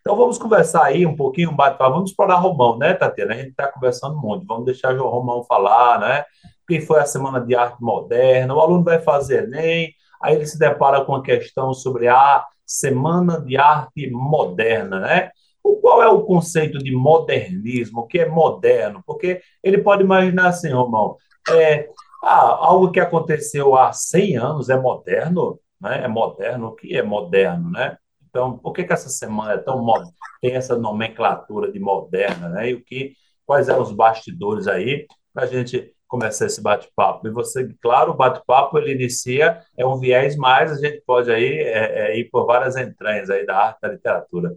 Então, 0.00 0.16
vamos 0.16 0.38
conversar 0.38 0.85
aí 0.85 1.06
um 1.06 1.16
pouquinho, 1.16 1.54
vamos 1.78 2.11
explorar 2.11 2.37
Romão, 2.37 2.78
né, 2.78 2.94
Tatiana? 2.94 3.35
A 3.35 3.37
gente 3.37 3.50
está 3.50 3.68
conversando 3.68 4.16
muito, 4.16 4.47
vamos 4.47 4.64
deixar 4.64 4.94
o 4.94 5.08
Romão 5.08 5.44
falar, 5.44 5.99
né? 5.99 6.25
Quem 6.66 6.80
foi 6.80 7.00
a 7.00 7.06
Semana 7.06 7.40
de 7.40 7.54
Arte 7.54 7.82
Moderna, 7.82 8.54
o 8.54 8.61
aluno 8.61 8.85
vai 8.85 9.00
fazer 9.00 9.44
Enem, 9.44 9.94
Aí 10.22 10.34
ele 10.37 10.46
se 10.46 10.58
depara 10.58 11.04
com 11.04 11.14
a 11.14 11.22
questão 11.22 11.72
sobre 11.75 12.08
a 12.08 12.44
Semana 12.66 13.40
de 13.40 13.56
Arte 13.56 14.10
Moderna, 14.10 15.00
né? 15.00 15.30
O 15.62 15.76
qual 15.76 16.02
é 16.02 16.08
o 16.08 16.22
conceito 16.22 16.78
de 16.78 16.92
modernismo? 16.94 18.00
O 18.00 18.06
que 18.06 18.18
é 18.20 18.28
moderno? 18.28 19.02
Porque 19.06 19.40
ele 19.62 19.78
pode 19.78 20.02
imaginar 20.02 20.48
assim, 20.48 20.70
Romão, 20.70 21.16
é, 21.50 21.88
Ah, 22.22 22.48
algo 22.66 22.90
que 22.90 22.98
aconteceu 23.00 23.76
há 23.76 23.92
100 23.92 24.37
anos 24.37 24.68
é 24.68 24.76
moderno, 24.76 25.60
né? 25.80 26.04
É 26.04 26.08
moderno. 26.08 26.68
O 26.68 26.75
que 26.75 26.96
é 26.96 27.02
moderno, 27.02 27.70
né? 27.70 27.96
Então, 28.28 28.58
por 28.58 28.72
que 28.72 28.84
que 28.84 28.92
essa 28.92 29.08
semana 29.08 29.52
é 29.54 29.58
tão 29.58 29.82
mo- 29.82 30.12
tem 30.40 30.54
essa 30.54 30.76
nomenclatura 30.76 31.70
de 31.72 31.78
moderna, 31.80 32.48
né? 32.48 32.70
E 32.70 32.75
o 32.75 32.84
que, 32.84 33.12
quais 33.46 33.68
eram 33.68 33.82
os 33.82 33.92
bastidores 33.92 34.66
aí 34.68 35.06
para 35.32 35.44
a 35.44 35.46
gente 35.46 35.92
começar 36.08 36.46
esse 36.46 36.60
bate-papo? 36.60 37.28
E 37.28 37.30
você, 37.30 37.68
claro, 37.80 38.12
o 38.12 38.16
bate-papo 38.16 38.78
ele 38.78 38.94
inicia 38.94 39.60
é 39.76 39.86
um 39.86 39.98
viés 39.98 40.36
mais, 40.36 40.72
a 40.72 40.76
gente 40.76 41.02
pode 41.06 41.30
aí 41.30 41.58
é, 41.58 42.10
é, 42.10 42.18
ir 42.18 42.30
por 42.30 42.46
várias 42.46 42.76
entranhas 42.76 43.30
aí 43.30 43.46
da 43.46 43.56
arte, 43.56 43.80
da 43.82 43.88
literatura. 43.88 44.56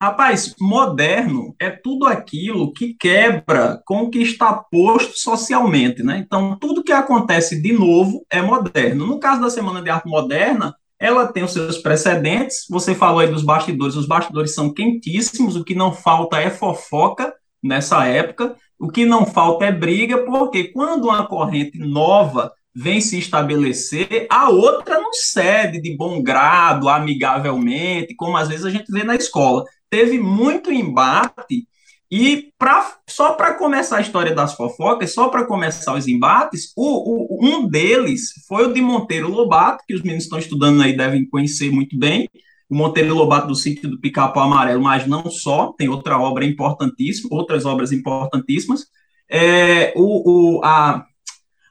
Rapaz, 0.00 0.54
moderno 0.60 1.56
é 1.60 1.70
tudo 1.70 2.06
aquilo 2.06 2.72
que 2.72 2.94
quebra 2.94 3.82
com 3.84 4.02
o 4.02 4.10
que 4.10 4.20
está 4.20 4.54
posto 4.54 5.18
socialmente, 5.18 6.04
né? 6.04 6.18
Então, 6.18 6.56
tudo 6.56 6.84
que 6.84 6.92
acontece 6.92 7.60
de 7.60 7.72
novo 7.72 8.24
é 8.30 8.40
moderno. 8.40 9.06
No 9.06 9.18
caso 9.18 9.40
da 9.40 9.50
Semana 9.50 9.82
de 9.82 9.90
Arte 9.90 10.08
Moderna, 10.08 10.72
ela 11.00 11.26
tem 11.32 11.42
os 11.42 11.52
seus 11.52 11.78
precedentes. 11.78 12.64
Você 12.70 12.94
falou 12.94 13.18
aí 13.18 13.28
dos 13.28 13.42
bastidores, 13.42 13.96
os 13.96 14.06
bastidores 14.06 14.54
são 14.54 14.72
quentíssimos, 14.72 15.56
o 15.56 15.64
que 15.64 15.74
não 15.74 15.92
falta 15.92 16.40
é 16.40 16.48
fofoca 16.48 17.34
nessa 17.60 18.06
época, 18.06 18.56
o 18.78 18.88
que 18.88 19.04
não 19.04 19.26
falta 19.26 19.64
é 19.66 19.72
briga, 19.72 20.24
porque 20.24 20.64
quando 20.64 21.06
uma 21.06 21.26
corrente 21.26 21.78
nova 21.78 22.52
vem 22.74 23.00
se 23.00 23.18
estabelecer, 23.18 24.26
a 24.30 24.50
outra 24.50 25.00
não 25.00 25.12
cede 25.12 25.80
de 25.80 25.96
bom 25.96 26.22
grado, 26.22 26.88
amigavelmente, 26.88 28.14
como 28.14 28.36
às 28.36 28.48
vezes 28.48 28.64
a 28.64 28.70
gente 28.70 28.90
vê 28.90 29.02
na 29.02 29.16
escola. 29.16 29.64
Teve 29.90 30.18
muito 30.18 30.70
embate 30.70 31.66
e 32.10 32.52
pra, 32.58 32.94
só 33.06 33.32
para 33.32 33.54
começar 33.54 33.98
a 33.98 34.00
história 34.00 34.34
das 34.34 34.54
fofocas, 34.54 35.12
só 35.12 35.28
para 35.28 35.44
começar 35.44 35.94
os 35.94 36.06
embates, 36.06 36.72
o, 36.76 37.36
o, 37.36 37.46
um 37.46 37.68
deles 37.68 38.30
foi 38.46 38.66
o 38.66 38.72
de 38.72 38.80
Monteiro 38.80 39.28
Lobato, 39.28 39.84
que 39.86 39.94
os 39.94 40.02
meninos 40.02 40.24
estão 40.24 40.38
estudando 40.38 40.82
aí 40.82 40.96
devem 40.96 41.28
conhecer 41.28 41.70
muito 41.70 41.98
bem, 41.98 42.28
o 42.68 42.74
Monteiro 42.74 43.14
Lobato 43.14 43.48
do 43.48 43.54
sítio 43.54 43.88
do 43.88 43.98
Pica-Pau 43.98 44.44
Amarelo, 44.44 44.82
mas 44.82 45.06
não 45.06 45.30
só, 45.30 45.72
tem 45.72 45.88
outra 45.88 46.18
obra 46.18 46.44
importantíssima, 46.44 47.30
outras 47.32 47.64
obras 47.64 47.92
importantíssimas. 47.92 48.86
É, 49.30 49.92
o, 49.96 50.58
o, 50.58 50.64
a 50.64 51.04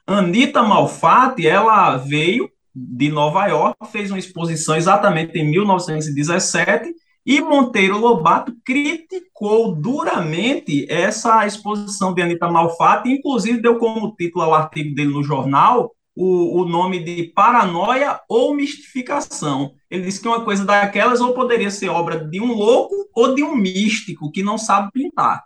Anita 0.06 0.62
Malfatti, 0.62 1.46
ela 1.46 1.96
veio 1.96 2.50
de 2.74 3.10
Nova 3.10 3.46
York, 3.46 3.76
fez 3.90 4.10
uma 4.10 4.18
exposição 4.18 4.76
exatamente 4.76 5.38
em 5.38 5.50
1917 5.50 6.94
e 7.26 7.40
Monteiro 7.40 7.98
Lobato 7.98 8.54
criticou 8.64 9.74
duramente 9.74 10.86
essa 10.88 11.46
exposição 11.46 12.14
de 12.14 12.22
Anitta 12.22 12.48
Malfatti, 12.48 13.10
inclusive 13.10 13.60
deu 13.60 13.78
como 13.78 14.14
título 14.16 14.44
ao 14.44 14.54
artigo 14.54 14.94
dele 14.94 15.12
no 15.12 15.22
jornal 15.22 15.92
o, 16.20 16.62
o 16.62 16.68
nome 16.68 16.98
de 16.98 17.32
Paranoia 17.34 18.20
ou 18.28 18.52
Mistificação. 18.52 19.72
Ele 19.88 20.02
disse 20.02 20.20
que 20.20 20.26
uma 20.26 20.44
coisa 20.44 20.64
daquelas 20.64 21.20
ou 21.20 21.32
poderia 21.32 21.70
ser 21.70 21.88
obra 21.88 22.24
de 22.24 22.40
um 22.40 22.52
louco 22.52 22.94
ou 23.14 23.34
de 23.36 23.44
um 23.44 23.54
místico 23.54 24.32
que 24.32 24.42
não 24.42 24.58
sabe 24.58 24.90
pintar. 24.92 25.44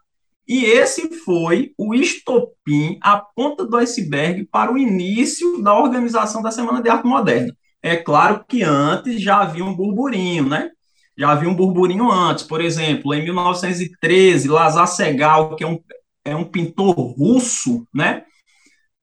E 0.49 0.65
esse 0.65 1.15
foi 1.25 1.73
o 1.77 1.95
estopim, 1.95 2.99
a 3.03 3.19
ponta 3.19 3.67
do 3.67 3.77
iceberg 3.77 4.47
para 4.51 4.73
o 4.73 4.79
início 4.79 5.63
da 5.63 5.79
organização 5.79 6.41
da 6.41 6.51
Semana 6.51 6.83
de 6.83 6.89
Arte 6.89 7.07
Moderna. 7.07 7.55
É 7.83 7.97
claro 7.97 8.43
que 8.49 8.63
antes 8.63 9.21
já 9.21 9.43
havia 9.43 9.65
um 9.65 9.75
burburinho, 9.75 10.49
né? 10.49 10.71
já 11.17 11.31
havia 11.31 11.49
um 11.49 11.55
burburinho 11.55 12.11
antes. 12.11 12.45
Por 12.45 12.61
exemplo, 12.61 13.13
em 13.15 13.23
1913, 13.23 14.49
Lazar 14.49 14.87
Segal, 14.87 15.55
que 15.55 15.65
é 15.65 15.67
um, 15.67 15.79
é 16.25 16.35
um 16.35 16.45
pintor 16.45 16.95
russo, 16.95 17.87
né, 17.95 18.25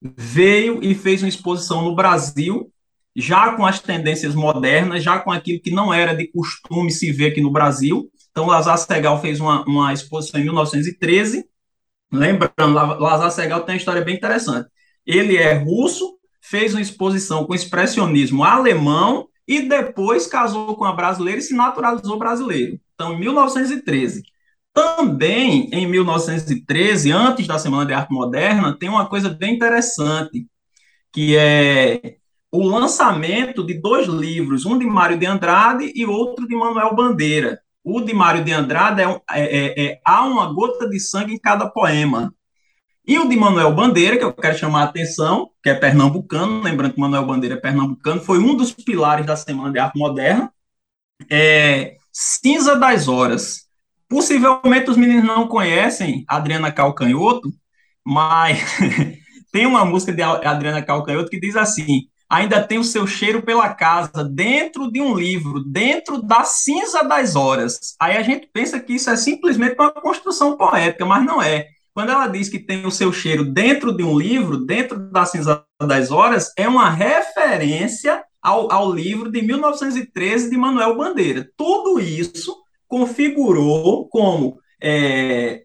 veio 0.01 0.83
e 0.83 0.95
fez 0.95 1.21
uma 1.21 1.29
exposição 1.29 1.83
no 1.83 1.95
Brasil, 1.95 2.71
já 3.15 3.53
com 3.53 3.65
as 3.65 3.79
tendências 3.79 4.33
modernas, 4.33 5.03
já 5.03 5.19
com 5.19 5.31
aquilo 5.31 5.61
que 5.61 5.71
não 5.71 5.93
era 5.93 6.13
de 6.13 6.27
costume 6.27 6.91
se 6.91 7.11
ver 7.11 7.31
aqui 7.31 7.41
no 7.41 7.51
Brasil. 7.51 8.09
Então, 8.31 8.45
Lazar 8.45 8.77
Segal 8.77 9.19
fez 9.21 9.39
uma, 9.39 9.63
uma 9.65 9.93
exposição 9.93 10.39
em 10.39 10.43
1913. 10.43 11.45
Lembrando, 12.11 12.73
Lazar 12.73 13.31
Segal 13.31 13.61
tem 13.63 13.75
uma 13.75 13.79
história 13.79 14.01
bem 14.01 14.15
interessante. 14.15 14.69
Ele 15.05 15.35
é 15.35 15.53
russo, 15.53 16.17
fez 16.41 16.73
uma 16.73 16.81
exposição 16.81 17.45
com 17.45 17.53
expressionismo 17.53 18.43
alemão 18.43 19.27
e 19.47 19.63
depois 19.63 20.27
casou 20.27 20.75
com 20.75 20.85
a 20.85 20.93
brasileira 20.93 21.39
e 21.39 21.43
se 21.43 21.55
naturalizou 21.55 22.17
brasileiro. 22.17 22.79
Então, 22.93 23.13
em 23.13 23.19
1913. 23.19 24.23
Também, 24.79 25.69
em 25.73 25.85
1913, 25.85 27.11
antes 27.11 27.45
da 27.45 27.59
Semana 27.59 27.85
de 27.85 27.93
Arte 27.93 28.13
Moderna, 28.13 28.77
tem 28.79 28.87
uma 28.87 29.05
coisa 29.05 29.29
bem 29.29 29.55
interessante, 29.55 30.47
que 31.11 31.35
é 31.35 32.15
o 32.49 32.65
lançamento 32.65 33.65
de 33.65 33.73
dois 33.73 34.07
livros, 34.07 34.65
um 34.65 34.79
de 34.79 34.85
Mário 34.85 35.17
de 35.17 35.25
Andrade 35.25 35.91
e 35.93 36.05
outro 36.05 36.47
de 36.47 36.55
Manuel 36.55 36.95
Bandeira. 36.95 37.59
O 37.83 37.99
de 37.99 38.13
Mário 38.13 38.41
de 38.41 38.53
Andrade 38.53 39.01
é, 39.01 39.21
é, 39.31 39.57
é, 39.57 39.85
é 39.85 40.01
Há 40.05 40.25
uma 40.25 40.53
gota 40.53 40.87
de 40.89 40.97
sangue 40.97 41.33
em 41.33 41.39
cada 41.39 41.69
poema. 41.69 42.33
E 43.05 43.19
o 43.19 43.27
de 43.27 43.35
Manuel 43.35 43.73
Bandeira, 43.75 44.17
que 44.17 44.23
eu 44.23 44.31
quero 44.31 44.57
chamar 44.57 44.81
a 44.81 44.85
atenção, 44.85 45.49
que 45.61 45.69
é 45.69 45.75
pernambucano, 45.75 46.61
lembrando 46.61 46.93
que 46.93 46.99
Manuel 47.01 47.25
Bandeira 47.25 47.55
é 47.55 47.59
pernambucano, 47.59 48.21
foi 48.21 48.39
um 48.39 48.55
dos 48.55 48.71
pilares 48.71 49.25
da 49.25 49.35
Semana 49.35 49.73
de 49.73 49.79
Arte 49.79 49.99
Moderna, 49.99 50.49
é 51.29 51.97
Cinza 52.13 52.77
das 52.77 53.09
Horas. 53.09 53.68
Possivelmente 54.09 54.89
os 54.89 54.97
meninos 54.97 55.23
não 55.23 55.47
conhecem 55.47 56.25
Adriana 56.27 56.71
Calcanhoto, 56.71 57.49
mas 58.03 58.59
tem 59.53 59.67
uma 59.67 59.85
música 59.85 60.11
de 60.11 60.23
Adriana 60.23 60.81
Calcanhoto 60.81 61.29
que 61.29 61.39
diz 61.39 61.55
assim: 61.55 62.07
ainda 62.27 62.61
tem 62.61 62.79
o 62.79 62.83
seu 62.83 63.05
cheiro 63.05 63.43
pela 63.43 63.69
casa, 63.73 64.23
dentro 64.23 64.91
de 64.91 64.99
um 64.99 65.13
livro, 65.15 65.63
dentro 65.63 66.21
da 66.21 66.43
cinza 66.43 67.03
das 67.03 67.35
horas. 67.35 67.95
Aí 67.99 68.17
a 68.17 68.23
gente 68.23 68.49
pensa 68.51 68.79
que 68.79 68.93
isso 68.93 69.11
é 69.11 69.15
simplesmente 69.15 69.75
uma 69.79 69.91
construção 69.91 70.57
poética, 70.57 71.05
mas 71.05 71.23
não 71.23 71.39
é. 71.39 71.67
Quando 71.93 72.11
ela 72.11 72.27
diz 72.27 72.49
que 72.49 72.59
tem 72.59 72.85
o 72.85 72.91
seu 72.91 73.13
cheiro 73.13 73.43
dentro 73.43 73.95
de 73.95 74.03
um 74.03 74.17
livro, 74.17 74.65
dentro 74.65 74.97
da 75.11 75.25
Cinza 75.25 75.65
das 75.81 76.11
Horas, 76.11 76.53
é 76.57 76.67
uma 76.67 76.89
referência 76.89 78.23
ao, 78.41 78.71
ao 78.71 78.91
livro 78.93 79.29
de 79.29 79.41
1913 79.41 80.49
de 80.49 80.55
Manuel 80.55 80.95
Bandeira. 80.95 81.49
Tudo 81.57 81.99
isso 81.99 82.55
configurou 82.89 84.09
como 84.09 84.59
é, 84.81 85.63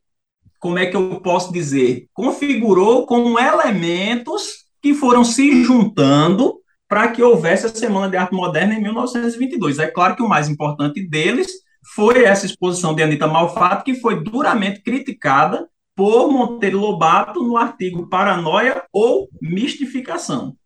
como 0.61 0.79
é 0.79 0.87
que 0.87 0.95
eu 0.95 1.21
posso 1.21 1.53
dizer? 1.53 2.07
Configurou 2.13 3.07
como 3.07 3.39
elementos 3.39 4.65
que 4.81 4.95
foram 4.95 5.25
se 5.25 5.65
juntando 5.65 6.61
para 6.87 7.09
que 7.09 7.23
houvesse 7.23 7.67
a 7.67 7.71
Semana 7.71 8.09
de 8.09 8.17
Arte 8.17 8.35
Moderna 8.35 8.75
em 8.75 8.83
1922. 8.83 9.79
É 9.79 9.87
claro 9.87 10.15
que 10.15 10.23
o 10.23 10.29
mais 10.29 10.49
importante 10.49 11.07
deles 11.09 11.51
foi 11.95 12.25
essa 12.25 12.47
exposição 12.47 12.95
de 12.95 13.03
Anita 13.03 13.27
Malfato, 13.27 13.85
que 13.85 13.95
foi 13.95 14.23
duramente 14.23 14.83
criticada 14.83 15.69
por 15.97 16.31
Monteiro 16.31 16.79
Lobato 16.79 17.43
no 17.43 17.57
artigo 17.57 18.09
Paranoia 18.09 18.85
ou 18.93 19.29
Mistificação. 19.41 20.57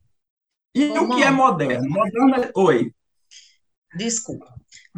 E 0.74 0.90
Ô, 0.90 1.04
o 1.04 1.16
que 1.16 1.22
é 1.22 1.30
moderno? 1.30 1.88
Moderno 1.88 2.34
é... 2.34 2.50
Oi. 2.54 2.92
Desculpa, 3.96 4.46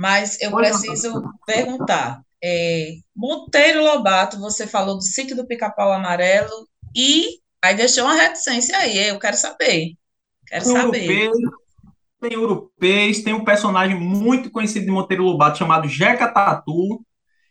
mas 0.00 0.40
eu 0.40 0.50
Oi, 0.54 0.62
preciso 0.62 1.20
não. 1.20 1.30
perguntar. 1.44 2.22
É, 2.42 2.94
Monteiro 3.14 3.84
Lobato, 3.84 4.40
você 4.40 4.66
falou 4.66 4.96
do 4.96 5.02
sítio 5.02 5.36
do 5.36 5.46
Pica-Pau 5.46 5.92
Amarelo 5.92 6.66
e 6.96 7.38
aí 7.62 7.76
deixou 7.76 8.04
uma 8.04 8.14
reticência 8.14 8.78
aí, 8.78 9.08
eu 9.08 9.18
quero 9.18 9.36
saber. 9.36 9.92
Quero 10.46 10.64
tem 10.64 10.72
saber. 10.72 11.30
Tem 12.18 12.32
europeus, 12.32 13.22
tem 13.22 13.34
um 13.34 13.44
personagem 13.44 13.94
muito 13.94 14.50
conhecido 14.50 14.86
de 14.86 14.90
Monteiro 14.90 15.22
Lobato 15.22 15.58
chamado 15.58 15.86
Jeca 15.86 16.28
Tatu, 16.28 17.04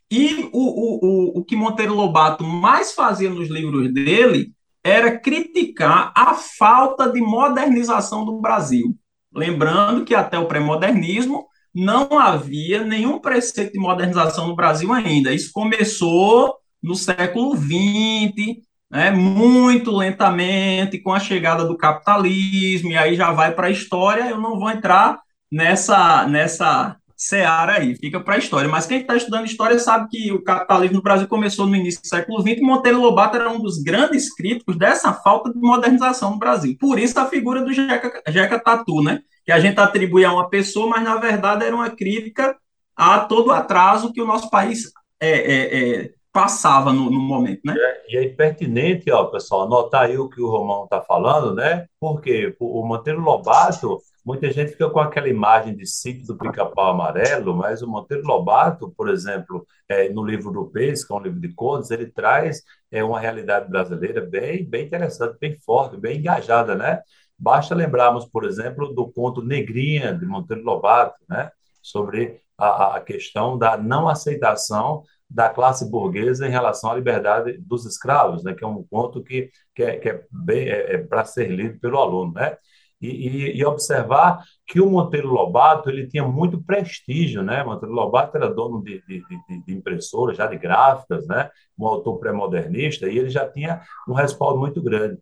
e 0.10 0.50
o, 0.52 0.60
o, 0.60 1.00
o, 1.06 1.40
o 1.40 1.46
que 1.46 1.56
Monteiro 1.56 1.94
Lobato 1.94 2.44
mais 2.44 2.94
fazia 2.94 3.30
nos 3.30 3.48
livros 3.48 3.94
dele 3.94 4.52
era 4.84 5.20
criticar 5.20 6.12
a 6.16 6.34
falta 6.34 7.12
de 7.12 7.22
modernização 7.22 8.26
do 8.26 8.42
Brasil. 8.42 8.98
Lembrando 9.32 10.04
que 10.04 10.16
até 10.16 10.40
o 10.40 10.48
pré-modernismo 10.48 11.49
não 11.74 12.20
havia 12.20 12.84
nenhum 12.84 13.20
preceito 13.20 13.74
de 13.74 13.80
modernização 13.80 14.48
no 14.48 14.56
Brasil 14.56 14.92
ainda. 14.92 15.34
Isso 15.34 15.52
começou 15.54 16.56
no 16.82 16.96
século 16.96 17.56
XX, 17.56 18.62
né, 18.90 19.12
muito 19.12 19.92
lentamente, 19.92 21.00
com 21.00 21.14
a 21.14 21.20
chegada 21.20 21.66
do 21.66 21.78
capitalismo, 21.78 22.92
e 22.92 22.98
aí 22.98 23.16
já 23.16 23.32
vai 23.32 23.54
para 23.54 23.68
a 23.68 23.72
história. 23.72 24.30
Eu 24.30 24.40
não 24.40 24.58
vou 24.58 24.70
entrar 24.70 25.20
nessa, 25.52 26.28
nessa 26.28 26.98
seara 27.20 27.74
aí, 27.74 27.98
fica 27.98 28.18
para 28.22 28.36
a 28.36 28.38
história. 28.38 28.70
Mas 28.70 28.86
quem 28.86 29.02
está 29.02 29.14
estudando 29.14 29.46
história 29.46 29.78
sabe 29.78 30.08
que 30.10 30.32
o 30.32 30.42
capitalismo 30.42 30.96
no 30.96 31.04
Brasil 31.04 31.28
começou 31.28 31.68
no 31.68 31.76
início 31.76 32.02
do 32.02 32.08
século 32.08 32.42
XX 32.42 32.60
e 32.60 32.62
Monteiro 32.62 33.02
Lobato 33.02 33.36
era 33.36 33.52
um 33.52 33.60
dos 33.60 33.78
grandes 33.84 34.34
críticos 34.34 34.78
dessa 34.78 35.12
falta 35.12 35.52
de 35.52 35.60
modernização 35.60 36.32
no 36.32 36.40
Brasil. 36.40 36.78
Por 36.80 36.98
isso 36.98 37.20
a 37.20 37.26
figura 37.26 37.62
do 37.62 37.74
Jeca, 37.74 38.24
Jeca 38.30 38.58
Tatu, 38.58 39.04
né? 39.04 39.20
Que 39.46 39.52
a 39.52 39.60
gente 39.60 39.78
atribui 39.78 40.24
a 40.24 40.32
uma 40.32 40.50
pessoa, 40.50 40.88
mas 40.88 41.04
na 41.04 41.18
verdade 41.18 41.66
era 41.66 41.76
uma 41.76 41.90
crítica 41.90 42.56
a 42.96 43.20
todo 43.20 43.48
o 43.48 43.52
atraso 43.52 44.14
que 44.14 44.22
o 44.22 44.26
nosso 44.26 44.50
país 44.50 44.94
é, 45.20 45.30
é, 45.30 45.80
é, 46.04 46.12
passava 46.32 46.94
no, 46.94 47.12
no 47.12 47.20
momento, 47.20 47.60
né? 47.66 47.76
É, 47.78 48.14
e 48.14 48.18
é 48.18 48.30
pertinente, 48.30 49.12
ó, 49.12 49.26
pessoal, 49.26 49.64
anotar 49.64 50.04
aí 50.04 50.18
o 50.18 50.30
que 50.30 50.42
o 50.42 50.50
Romão 50.50 50.86
está 50.86 51.02
falando, 51.02 51.54
né? 51.54 51.86
Porque 52.00 52.56
o 52.62 52.86
Monteiro 52.86 53.20
Lobato, 53.20 54.00
muita 54.30 54.52
gente 54.52 54.74
fica 54.74 54.88
com 54.92 55.00
aquela 55.00 55.28
imagem 55.28 55.76
de 55.76 55.88
sítio 55.88 56.28
do 56.28 56.38
pica-pau 56.38 56.92
amarelo, 56.92 57.56
mas 57.56 57.82
o 57.82 57.88
Monteiro 57.88 58.28
Lobato, 58.28 58.94
por 58.96 59.10
exemplo, 59.10 59.66
é, 59.88 60.08
no 60.10 60.24
livro 60.24 60.52
do 60.52 60.68
Peixe, 60.68 61.04
que 61.06 61.12
é 61.12 61.16
um 61.16 61.20
livro 61.20 61.40
de 61.40 61.52
contos, 61.52 61.90
ele 61.90 62.06
traz 62.06 62.62
é, 62.92 63.04
uma 63.04 63.20
realidade 63.20 63.68
brasileira 63.68 64.22
bem, 64.22 64.64
bem 64.64 64.86
interessante, 64.86 65.36
bem 65.42 65.58
forte, 65.60 65.98
bem 65.98 66.20
engajada, 66.20 66.76
né? 66.76 67.02
Basta 67.40 67.74
lembrarmos, 67.74 68.28
por 68.28 68.46
exemplo, 68.46 68.94
do 68.94 69.12
conto 69.12 69.42
Negrinha, 69.42 70.14
de 70.14 70.28
Monteiro 70.28 70.62
Lobato, 70.64 71.18
né? 71.28 71.50
Sobre 71.82 72.40
a, 72.56 72.98
a 72.98 73.02
questão 73.02 73.58
da 73.58 73.78
não 73.78 74.08
aceitação 74.08 75.02
da 75.28 75.50
classe 75.50 75.90
burguesa 75.90 76.48
em 76.48 76.52
relação 76.52 76.92
à 76.92 76.94
liberdade 76.94 77.58
dos 77.58 77.84
escravos, 77.84 78.44
né? 78.44 78.54
Que 78.54 78.64
é 78.64 78.68
um 78.68 78.84
ponto 78.84 79.24
que, 79.24 79.50
que 79.74 79.82
é, 79.82 79.98
que 79.98 80.08
é, 80.08 80.24
bem 80.32 80.70
é, 80.70 80.94
é 80.94 80.98
para 81.00 81.26
ser 81.26 81.50
lido 81.50 81.80
pelo 81.80 81.98
aluno, 81.98 82.34
né? 82.34 82.56
E, 83.02 83.08
e, 83.08 83.58
e, 83.58 83.66
observar 83.66 84.44
que 84.68 84.82
o 84.82 84.90
Monteiro 84.90 85.30
Lobato 85.30 85.90
ele 85.90 86.08
tinha 86.08 86.28
muito 86.28 86.62
prestígio, 86.62 87.42
né? 87.42 87.64
Monteiro 87.64 87.94
Lobato 87.94 88.36
era 88.36 88.54
dono 88.54 88.84
de, 88.84 89.02
de, 89.08 89.24
de, 89.26 89.66
de 89.66 89.74
impressoras, 89.74 90.36
já 90.36 90.46
de 90.48 90.58
gráficas, 90.58 91.26
né? 91.26 91.50
Um 91.78 91.88
autor 91.88 92.20
pré-modernista, 92.20 93.08
e 93.08 93.18
ele 93.18 93.30
já 93.30 93.48
tinha 93.50 93.82
um 94.08 94.14
respaldo 94.14 94.60
muito 94.60 94.82
grande. 94.82 95.18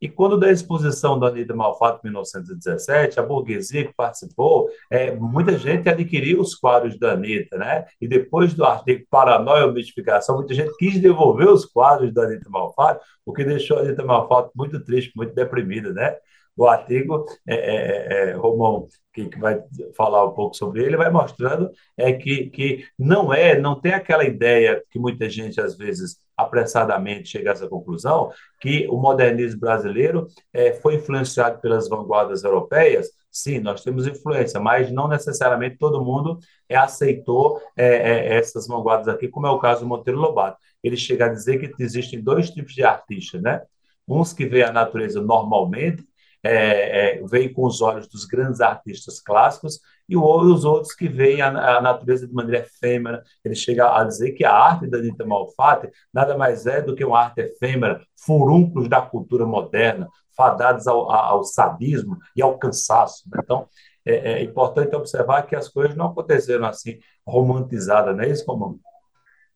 E 0.00 0.08
quando 0.08 0.38
da 0.38 0.50
exposição 0.50 1.18
da 1.18 1.26
Anitta 1.26 1.54
Malfato 1.54 2.00
em 2.06 2.10
1917, 2.10 3.20
a 3.20 3.22
burguesia 3.22 3.86
que 3.86 3.92
participou, 3.92 4.70
é, 4.90 5.14
muita 5.14 5.58
gente 5.58 5.90
adquiriu 5.90 6.40
os 6.40 6.54
quadros 6.54 6.98
da 6.98 7.12
Anitta, 7.12 7.58
né? 7.58 7.84
E 8.00 8.08
depois 8.08 8.54
do 8.54 8.64
artigo 8.64 9.04
Paranoia 9.10 9.66
ou 9.66 9.72
Mistificação, 9.72 10.36
muita 10.36 10.54
gente 10.54 10.74
quis 10.78 10.98
devolver 10.98 11.48
os 11.48 11.66
quadros 11.66 12.14
da 12.14 12.22
Anitta 12.22 12.48
Malfato, 12.48 13.04
o 13.26 13.32
que 13.32 13.44
deixou 13.44 13.76
a 13.76 13.80
Anitta 13.82 14.02
Malfato 14.02 14.50
muito 14.56 14.82
triste, 14.82 15.12
muito 15.14 15.34
deprimida, 15.34 15.92
né? 15.92 16.16
O 16.56 16.66
artigo, 16.66 17.24
é, 17.46 17.54
é, 17.54 17.76
é, 17.76 18.30
é, 18.30 18.32
Romão, 18.32 18.86
que, 19.12 19.26
que, 19.28 19.38
vai 19.38 19.60
falar 19.96 20.26
um 20.26 20.32
pouco 20.32 20.54
sobre 20.54 20.84
ele, 20.84 20.96
vai 20.96 21.10
mostrando 21.10 21.70
é 21.96 22.12
que, 22.12 22.50
que 22.50 22.84
não 22.98 23.32
é, 23.32 23.58
não 23.58 23.80
tem 23.80 23.92
aquela 23.92 24.24
ideia 24.24 24.82
que 24.90 24.98
muita 24.98 25.28
gente, 25.28 25.60
às 25.60 25.76
vezes, 25.76 26.18
apressadamente 26.36 27.28
chega 27.28 27.50
a 27.50 27.52
essa 27.52 27.68
conclusão, 27.68 28.30
que 28.60 28.86
o 28.88 28.96
modernismo 28.96 29.60
brasileiro 29.60 30.26
é, 30.52 30.72
foi 30.72 30.96
influenciado 30.96 31.60
pelas 31.60 31.88
vanguardas 31.88 32.44
europeias. 32.44 33.08
Sim, 33.30 33.60
nós 33.60 33.82
temos 33.82 34.06
influência, 34.06 34.58
mas 34.58 34.90
não 34.90 35.06
necessariamente 35.06 35.78
todo 35.78 36.04
mundo 36.04 36.38
é, 36.68 36.76
aceitou 36.76 37.60
é, 37.76 37.86
é, 37.86 38.36
essas 38.36 38.66
vanguardas 38.66 39.08
aqui, 39.08 39.28
como 39.28 39.46
é 39.46 39.50
o 39.50 39.58
caso 39.58 39.82
do 39.82 39.86
Monteiro 39.86 40.18
Lobato. 40.18 40.58
Ele 40.82 40.96
chega 40.96 41.26
a 41.26 41.28
dizer 41.28 41.58
que 41.58 41.82
existem 41.82 42.20
dois 42.22 42.50
tipos 42.50 42.74
de 42.74 42.82
artistas, 42.82 43.40
né? 43.40 43.62
Uns 44.08 44.32
que 44.32 44.46
veem 44.46 44.64
a 44.64 44.72
natureza 44.72 45.22
normalmente 45.22 46.04
é, 46.42 47.18
é, 47.18 47.22
veem 47.26 47.52
com 47.52 47.66
os 47.66 47.80
olhos 47.80 48.08
dos 48.08 48.24
grandes 48.24 48.60
artistas 48.60 49.20
clássicos 49.20 49.80
e 50.08 50.16
os 50.16 50.64
outros 50.64 50.94
que 50.94 51.08
veem 51.08 51.42
a, 51.42 51.78
a 51.78 51.80
natureza 51.80 52.26
de 52.26 52.32
maneira 52.32 52.64
efêmera. 52.64 53.22
Ele 53.44 53.54
chega 53.54 53.96
a 53.96 54.04
dizer 54.04 54.32
que 54.32 54.44
a 54.44 54.52
arte 54.52 54.86
da 54.86 54.98
Anitta 54.98 55.24
Malfatti 55.24 55.90
nada 56.12 56.36
mais 56.36 56.66
é 56.66 56.80
do 56.80 56.94
que 56.94 57.04
uma 57.04 57.20
arte 57.20 57.42
efêmera, 57.42 58.00
furúnculos 58.16 58.88
da 58.88 59.00
cultura 59.02 59.46
moderna, 59.46 60.08
fadados 60.36 60.86
ao, 60.86 61.10
ao 61.10 61.44
sadismo 61.44 62.18
e 62.34 62.42
ao 62.42 62.58
cansaço. 62.58 63.24
Então, 63.38 63.68
é, 64.04 64.32
é, 64.32 64.42
importante 64.42 64.96
observar 64.96 65.42
que 65.42 65.54
as 65.54 65.68
coisas 65.68 65.94
não 65.96 66.06
aconteceram 66.06 66.66
assim 66.66 66.98
romantizadas, 67.26 68.16
não 68.16 68.24
é 68.24 68.30
isso, 68.30 68.44
Comando? 68.44 68.80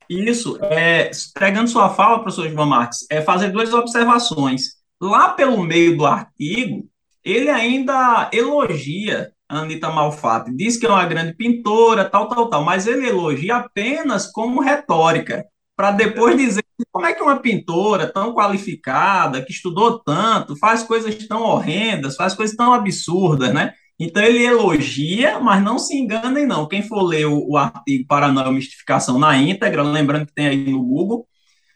Isso, 0.08 0.58
é, 0.62 1.10
pegando 1.34 1.68
sua 1.68 1.88
fala, 1.88 2.20
professor 2.20 2.48
João 2.48 2.66
Marques, 2.66 3.06
é 3.10 3.22
fazer 3.22 3.50
duas 3.50 3.72
observações. 3.72 4.83
Lá 5.04 5.28
pelo 5.28 5.62
meio 5.62 5.99
do 5.99 6.06
artigo, 6.06 6.88
ele 7.23 7.50
ainda 7.50 8.30
elogia 8.32 9.30
a 9.46 9.58
Anitta 9.58 9.90
Malfatti, 9.90 10.50
diz 10.56 10.78
que 10.78 10.87
é 10.87 10.88
uma 10.88 11.04
grande 11.04 11.34
pintora, 11.34 12.08
tal, 12.08 12.26
tal, 12.26 12.49
tal, 12.49 12.64
mas 12.64 12.87
ele 12.87 13.06
elogia 13.06 13.56
apenas 13.56 14.32
como 14.32 14.62
retórica, 14.62 15.44
para 15.76 15.90
depois 15.90 16.38
dizer 16.38 16.64
como 16.90 17.04
é 17.04 17.12
que 17.12 17.23
uma 17.23 17.38
pintora 17.38 18.11
tão 18.11 18.32
qualificada, 18.34 19.44
que 19.44 19.52
estudou 19.52 19.99
tanto, 19.99 20.56
faz 20.56 20.82
coisas 20.82 21.14
tão 21.28 21.43
horrendas, 21.43 22.17
faz 22.17 22.32
coisas 22.34 22.56
tão 22.56 22.73
absurdas, 22.73 23.52
né? 23.52 23.75
Então 23.99 24.23
ele 24.23 24.43
elogia, 24.43 25.38
mas 25.38 25.62
não 25.62 25.78
se 25.78 25.95
enganem 25.97 26.47
não. 26.47 26.67
Quem 26.67 26.82
for 26.82 27.02
ler 27.02 27.26
o, 27.26 27.50
o 27.50 27.56
artigo 27.58 28.06
Paranoia 28.08 28.50
Mistificação 28.50 29.19
na 29.19 29.36
íntegra, 29.36 29.82
lembrando 29.82 30.26
que 30.26 30.34
tem 30.34 30.47
aí 30.47 30.71
no 30.71 30.82
Google, 30.82 31.26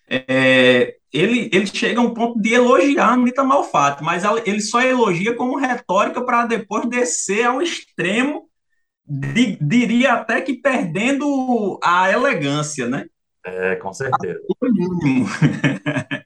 é, 0.09 0.98
ele, 1.13 1.51
ele 1.53 1.67
chega 1.67 2.01
a 2.01 2.03
um 2.03 2.13
ponto 2.13 2.41
de 2.41 2.55
elogiar 2.55 3.09
a 3.09 3.13
Anitta 3.13 3.45
Malfato, 3.45 4.05
mas 4.05 4.25
ele 4.45 4.61
só 4.61 4.81
elogia 4.81 5.35
como 5.35 5.57
retórica 5.57 6.25
para 6.25 6.47
depois 6.47 6.89
descer 6.89 7.47
ao 7.47 7.63
extremo, 7.63 8.49
de, 9.07 9.57
diria 9.61 10.15
até 10.15 10.41
que 10.41 10.55
perdendo 10.55 11.79
a 11.83 12.11
elegância, 12.11 12.87
né? 12.87 13.07
É, 13.45 13.77
com 13.77 13.93
certeza. 13.93 14.39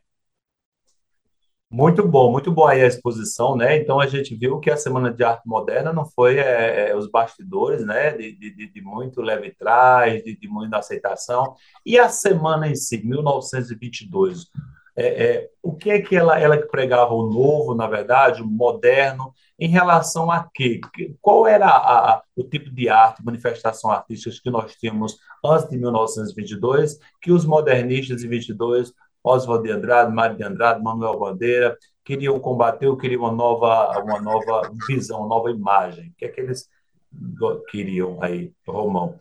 Muito 1.72 2.06
bom, 2.06 2.30
muito 2.30 2.52
boa 2.52 2.72
aí 2.72 2.82
a 2.82 2.86
exposição, 2.86 3.56
né? 3.56 3.78
Então 3.78 3.98
a 3.98 4.06
gente 4.06 4.36
viu 4.36 4.60
que 4.60 4.70
a 4.70 4.76
Semana 4.76 5.10
de 5.10 5.24
Arte 5.24 5.48
Moderna 5.48 5.90
não 5.90 6.04
foi 6.04 6.36
é, 6.38 6.90
é 6.90 6.94
os 6.94 7.10
bastidores, 7.10 7.82
né? 7.86 8.12
De, 8.12 8.30
de, 8.36 8.70
de 8.70 8.82
muito 8.82 9.22
leve 9.22 9.52
trás, 9.52 10.22
de, 10.22 10.36
de 10.36 10.48
muita 10.48 10.76
aceitação. 10.76 11.54
E 11.86 11.98
a 11.98 12.10
semana 12.10 12.68
em 12.68 12.74
si, 12.74 13.02
1922, 13.02 14.48
é, 14.94 15.24
é, 15.24 15.50
o 15.62 15.74
que 15.74 15.90
é 15.90 16.02
que 16.02 16.14
ela, 16.14 16.38
ela 16.38 16.58
pregava 16.58 17.14
o 17.14 17.30
novo, 17.30 17.74
na 17.74 17.86
verdade, 17.86 18.42
o 18.42 18.46
moderno, 18.46 19.32
em 19.58 19.68
relação 19.68 20.30
a 20.30 20.46
quê? 20.52 20.78
Qual 21.22 21.46
era 21.46 21.66
a, 21.66 22.16
a, 22.16 22.22
o 22.36 22.44
tipo 22.44 22.70
de 22.70 22.90
arte, 22.90 23.24
manifestação 23.24 23.90
artística 23.90 24.36
que 24.42 24.50
nós 24.50 24.74
tínhamos 24.74 25.16
antes 25.42 25.70
de 25.70 25.78
1922, 25.78 26.98
que 27.22 27.32
os 27.32 27.46
modernistas 27.46 28.20
de 28.20 28.28
22 28.28 28.92
Oswald 29.24 29.64
de 29.64 29.72
Andrade, 29.72 30.12
Mário 30.12 30.36
de 30.36 30.44
Andrade, 30.44 30.82
Manuel 30.82 31.18
Bandeira, 31.18 31.76
queriam 32.04 32.38
combater, 32.40 32.94
queriam 32.96 33.22
uma 33.22 33.32
nova, 33.32 34.02
uma 34.02 34.20
nova 34.20 34.70
visão, 34.88 35.20
uma 35.20 35.28
nova 35.28 35.50
imagem. 35.50 36.08
O 36.08 36.14
que 36.16 36.24
é 36.24 36.28
que 36.28 36.40
eles 36.40 36.68
queriam 37.70 38.18
aí, 38.22 38.52
Romão? 38.66 39.14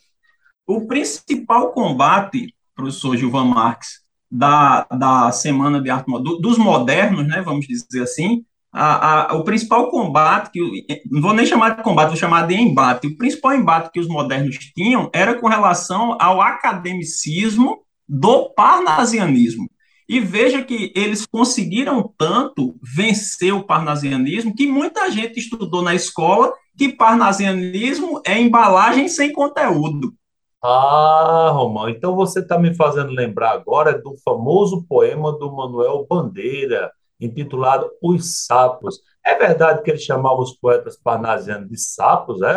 O 0.66 0.88
principal 0.88 1.72
combate, 1.72 2.56
professor 2.76 3.16
Gilvan 3.16 3.46
Marques, 3.46 4.02
da, 4.32 4.88
da 4.90 5.32
Semana 5.32 5.82
de 5.82 5.90
Arte 5.90 6.06
do, 6.06 6.38
dos 6.40 6.58
modernos, 6.58 7.28
né, 7.28 7.42
vamos 7.42 7.68
dizer 7.68 8.04
assim, 8.04 8.46
a, 8.72 9.34
a, 9.34 9.36
o 9.36 9.44
principal 9.44 9.90
combate, 9.92 10.52
que 10.52 11.04
não 11.12 11.22
vou 11.22 11.34
nem 11.34 11.46
chamar 11.46 11.76
de 11.76 11.84
combate, 11.84 12.08
vou 12.08 12.18
chamar 12.18 12.48
de 12.48 12.56
embate. 12.56 13.08
O 13.08 13.18
principal 13.18 13.54
embate 13.54 13.92
que 13.92 14.00
os 14.00 14.08
modernos 14.08 14.58
tinham 14.74 15.10
era 15.14 15.36
com 15.36 15.48
relação 15.48 16.16
ao 16.22 16.42
academicismo 16.42 17.82
do 18.08 18.50
parnasianismo. 18.52 19.70
E 20.12 20.20
veja 20.20 20.62
que 20.62 20.92
eles 20.94 21.26
conseguiram 21.26 22.14
tanto 22.18 22.76
vencer 22.84 23.54
o 23.54 23.64
parnasianismo 23.64 24.54
que 24.54 24.68
muita 24.68 25.10
gente 25.10 25.40
estudou 25.40 25.82
na 25.82 25.96
escola 25.96 26.52
que 26.78 26.90
parnasianismo 26.90 28.22
é 28.26 28.38
embalagem 28.38 29.08
sem 29.08 29.32
conteúdo. 29.32 30.14
Ah, 30.62 31.50
Romão, 31.54 31.88
então 31.88 32.14
você 32.14 32.42
está 32.42 32.60
me 32.60 32.76
fazendo 32.76 33.14
lembrar 33.14 33.52
agora 33.52 33.98
do 33.98 34.18
famoso 34.18 34.84
poema 34.84 35.32
do 35.32 35.50
Manuel 35.50 36.06
Bandeira, 36.10 36.92
intitulado 37.18 37.90
Os 38.04 38.46
Sapos. 38.46 39.00
É 39.26 39.34
verdade 39.36 39.82
que 39.82 39.92
ele 39.92 39.98
chamava 39.98 40.42
os 40.42 40.52
poetas 40.58 40.98
parnasianos 40.98 41.70
de 41.70 41.78
sapos, 41.78 42.42
é? 42.42 42.56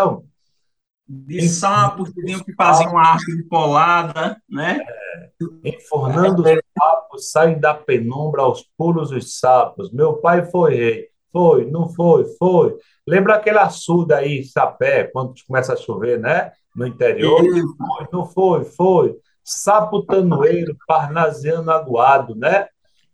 De 1.06 1.46
sapos, 1.48 2.10
que 2.10 2.24
tinham 2.24 2.40
que 2.40 2.54
fazer 2.54 2.86
uma 2.86 3.06
arte 3.06 3.42
polada, 3.50 4.40
né? 4.48 4.80
É. 4.80 5.30
Enfornando 5.68 6.42
os 6.42 6.60
sapos, 6.78 7.30
saem 7.30 7.58
da 7.58 7.74
penumbra 7.74 8.42
aos 8.42 8.62
pulos 8.76 9.10
os 9.10 9.38
sapos. 9.38 9.92
Meu 9.92 10.14
pai 10.14 10.46
foi 10.46 10.74
rei. 10.74 11.08
Foi, 11.30 11.68
não 11.68 11.88
foi, 11.88 12.24
foi. 12.38 12.76
Lembra 13.06 13.34
aquele 13.34 13.58
açude 13.58 14.14
aí, 14.14 14.44
sapé, 14.44 15.04
quando 15.04 15.34
começa 15.46 15.74
a 15.74 15.76
chover, 15.76 16.18
né? 16.18 16.52
No 16.74 16.86
interior. 16.86 17.38
Foi, 17.38 18.08
não 18.12 18.24
foi, 18.24 18.64
foi. 18.64 19.16
Sapo 19.42 20.06
tanoeiro, 20.06 20.76
parnasiano 20.86 21.70
aguado, 21.70 22.34
né? 22.34 22.68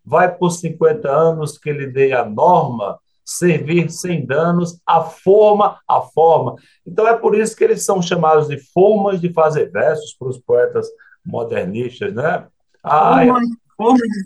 Vai 0.05 0.33
por 0.33 0.51
50 0.51 1.11
anos 1.11 1.59
que 1.59 1.71
ele 1.71 1.87
dei 1.87 2.13
a 2.13 2.25
norma, 2.25 2.99
servir 3.31 3.91
sem 3.91 4.27
danos, 4.27 4.81
a 4.85 5.03
forma, 5.03 5.79
a 5.89 6.01
forma. 6.01 6.57
Então 6.85 7.07
é 7.07 7.17
por 7.17 7.39
isso 7.39 7.55
que 7.57 7.63
eles 7.63 7.85
são 7.85 8.03
chamados 8.03 8.49
de 8.49 8.59
formas 8.73 9.21
de 9.21 9.33
fazer 9.33 9.71
versos 9.71 10.15
para 10.15 10.29
os 10.29 10.39
poetas 10.39 10.89
modernistas, 11.25 12.13
né? 12.13 12.47
Forma, 12.83 13.41
forma, 13.77 13.99
de, 13.99 14.25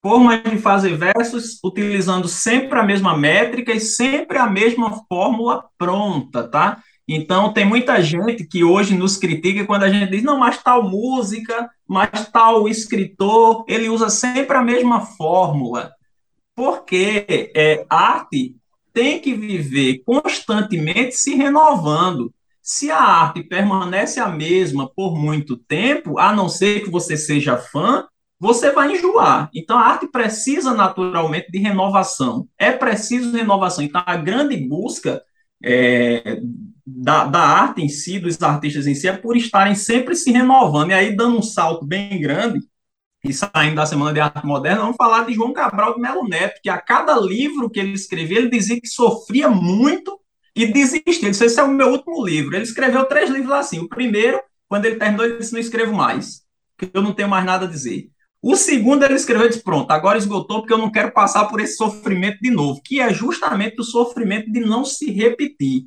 forma 0.00 0.38
de 0.38 0.58
fazer 0.58 0.96
versos 0.96 1.58
utilizando 1.64 2.28
sempre 2.28 2.78
a 2.78 2.84
mesma 2.84 3.16
métrica 3.16 3.72
e 3.72 3.80
sempre 3.80 4.38
a 4.38 4.46
mesma 4.46 5.02
fórmula 5.08 5.64
pronta, 5.76 6.46
tá? 6.46 6.80
Então, 7.08 7.52
tem 7.52 7.64
muita 7.64 8.00
gente 8.00 8.44
que 8.44 8.62
hoje 8.62 8.94
nos 8.94 9.16
critica 9.16 9.66
quando 9.66 9.82
a 9.82 9.88
gente 9.88 10.08
diz, 10.08 10.22
não, 10.22 10.38
mas 10.38 10.62
tal 10.62 10.88
música, 10.88 11.68
mas 11.88 12.28
tal 12.32 12.68
escritor, 12.68 13.64
ele 13.66 13.88
usa 13.88 14.08
sempre 14.08 14.56
a 14.56 14.62
mesma 14.62 15.00
fórmula. 15.00 15.90
Porque 16.60 17.24
é, 17.56 17.86
arte 17.88 18.54
tem 18.92 19.18
que 19.18 19.32
viver 19.32 20.02
constantemente 20.04 21.12
se 21.12 21.34
renovando. 21.34 22.34
Se 22.60 22.90
a 22.90 22.98
arte 22.98 23.42
permanece 23.42 24.20
a 24.20 24.28
mesma 24.28 24.86
por 24.86 25.16
muito 25.16 25.56
tempo, 25.56 26.18
a 26.18 26.34
não 26.34 26.50
ser 26.50 26.84
que 26.84 26.90
você 26.90 27.16
seja 27.16 27.56
fã, 27.56 28.06
você 28.38 28.72
vai 28.72 28.92
enjoar. 28.92 29.48
Então, 29.54 29.78
a 29.78 29.86
arte 29.86 30.06
precisa 30.06 30.74
naturalmente 30.74 31.50
de 31.50 31.58
renovação. 31.58 32.46
É 32.58 32.70
preciso 32.70 33.32
renovação. 33.32 33.82
Então, 33.82 34.02
a 34.04 34.16
grande 34.18 34.54
busca 34.58 35.22
é, 35.64 36.42
da, 36.86 37.24
da 37.24 37.40
arte 37.40 37.80
em 37.80 37.88
si, 37.88 38.18
dos 38.18 38.38
artistas 38.42 38.86
em 38.86 38.94
si, 38.94 39.08
é 39.08 39.16
por 39.16 39.34
estarem 39.34 39.74
sempre 39.74 40.14
se 40.14 40.30
renovando. 40.30 40.90
E 40.90 40.92
aí, 40.92 41.16
dando 41.16 41.38
um 41.38 41.42
salto 41.42 41.86
bem 41.86 42.20
grande, 42.20 42.60
e 43.22 43.32
saindo 43.32 43.76
da 43.76 43.84
Semana 43.84 44.12
de 44.12 44.20
Arte 44.20 44.46
Moderna, 44.46 44.82
vamos 44.82 44.96
falar 44.96 45.24
de 45.24 45.34
João 45.34 45.52
Cabral 45.52 45.94
de 45.94 46.00
Melo 46.00 46.26
Neto, 46.26 46.60
que 46.62 46.70
a 46.70 46.80
cada 46.80 47.18
livro 47.20 47.68
que 47.68 47.78
ele 47.78 47.92
escrevia, 47.92 48.38
ele 48.38 48.50
dizia 48.50 48.80
que 48.80 48.88
sofria 48.88 49.48
muito 49.48 50.18
e 50.56 50.66
desistia. 50.66 51.12
Ele 51.24 51.30
disse, 51.30 51.44
esse 51.44 51.60
é 51.60 51.62
o 51.62 51.68
meu 51.68 51.88
último 51.88 52.24
livro. 52.24 52.54
Ele 52.54 52.64
escreveu 52.64 53.04
três 53.04 53.28
livros 53.28 53.52
assim. 53.52 53.78
O 53.78 53.88
primeiro, 53.88 54.40
quando 54.68 54.86
ele 54.86 54.96
terminou, 54.96 55.26
ele 55.26 55.38
disse, 55.38 55.52
não 55.52 55.60
escrevo 55.60 55.92
mais, 55.92 56.42
porque 56.76 56.96
eu 56.96 57.02
não 57.02 57.12
tenho 57.12 57.28
mais 57.28 57.44
nada 57.44 57.66
a 57.66 57.68
dizer. 57.68 58.10
O 58.42 58.56
segundo, 58.56 59.04
ele 59.04 59.14
escreveu 59.14 59.46
e 59.46 59.50
disse, 59.50 59.62
pronto, 59.62 59.90
agora 59.90 60.16
esgotou, 60.16 60.60
porque 60.60 60.72
eu 60.72 60.78
não 60.78 60.90
quero 60.90 61.12
passar 61.12 61.44
por 61.44 61.60
esse 61.60 61.76
sofrimento 61.76 62.38
de 62.40 62.50
novo, 62.50 62.80
que 62.82 63.00
é 63.00 63.12
justamente 63.12 63.78
o 63.78 63.84
sofrimento 63.84 64.50
de 64.50 64.60
não 64.60 64.82
se 64.82 65.10
repetir. 65.12 65.84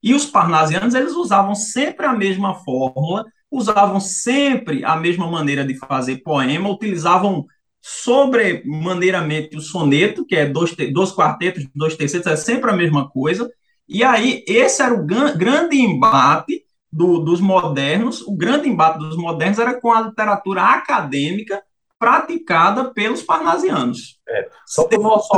E 0.00 0.14
os 0.14 0.24
parnasianos, 0.24 0.94
eles 0.94 1.14
usavam 1.14 1.54
sempre 1.56 2.06
a 2.06 2.12
mesma 2.12 2.54
fórmula, 2.54 3.24
usavam 3.56 3.98
sempre 3.98 4.84
a 4.84 4.96
mesma 4.96 5.26
maneira 5.30 5.64
de 5.64 5.74
fazer 5.76 6.18
poema, 6.18 6.70
utilizavam 6.70 7.46
sobremaneiramente 7.80 9.56
o 9.56 9.60
soneto, 9.60 10.24
que 10.26 10.34
é 10.34 10.46
dois, 10.46 10.74
dois 10.92 11.12
quartetos, 11.12 11.66
dois 11.74 11.96
terceiros, 11.96 12.26
é 12.26 12.36
sempre 12.36 12.70
a 12.70 12.76
mesma 12.76 13.08
coisa. 13.08 13.48
E 13.88 14.02
aí, 14.02 14.44
esse 14.46 14.82
era 14.82 14.92
o 14.92 15.06
grande 15.06 15.76
embate 15.76 16.64
do, 16.92 17.20
dos 17.20 17.40
modernos, 17.40 18.22
o 18.22 18.36
grande 18.36 18.68
embate 18.68 18.98
dos 18.98 19.16
modernos 19.16 19.58
era 19.58 19.80
com 19.80 19.92
a 19.92 20.00
literatura 20.00 20.62
acadêmica 20.62 21.62
praticada 21.98 22.92
pelos 22.92 23.22
parnasianos. 23.22 24.18
É, 24.28 24.48
só 24.66 24.88
o 24.92 25.02
nosso... 25.02 25.28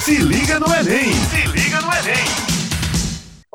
Se 0.00 0.16
liga 0.16 0.58
no 0.60 0.66
Enem! 0.66 1.12
Se 1.12 1.46
liga 1.48 1.80
no 1.80 1.92
Enem! 1.92 2.45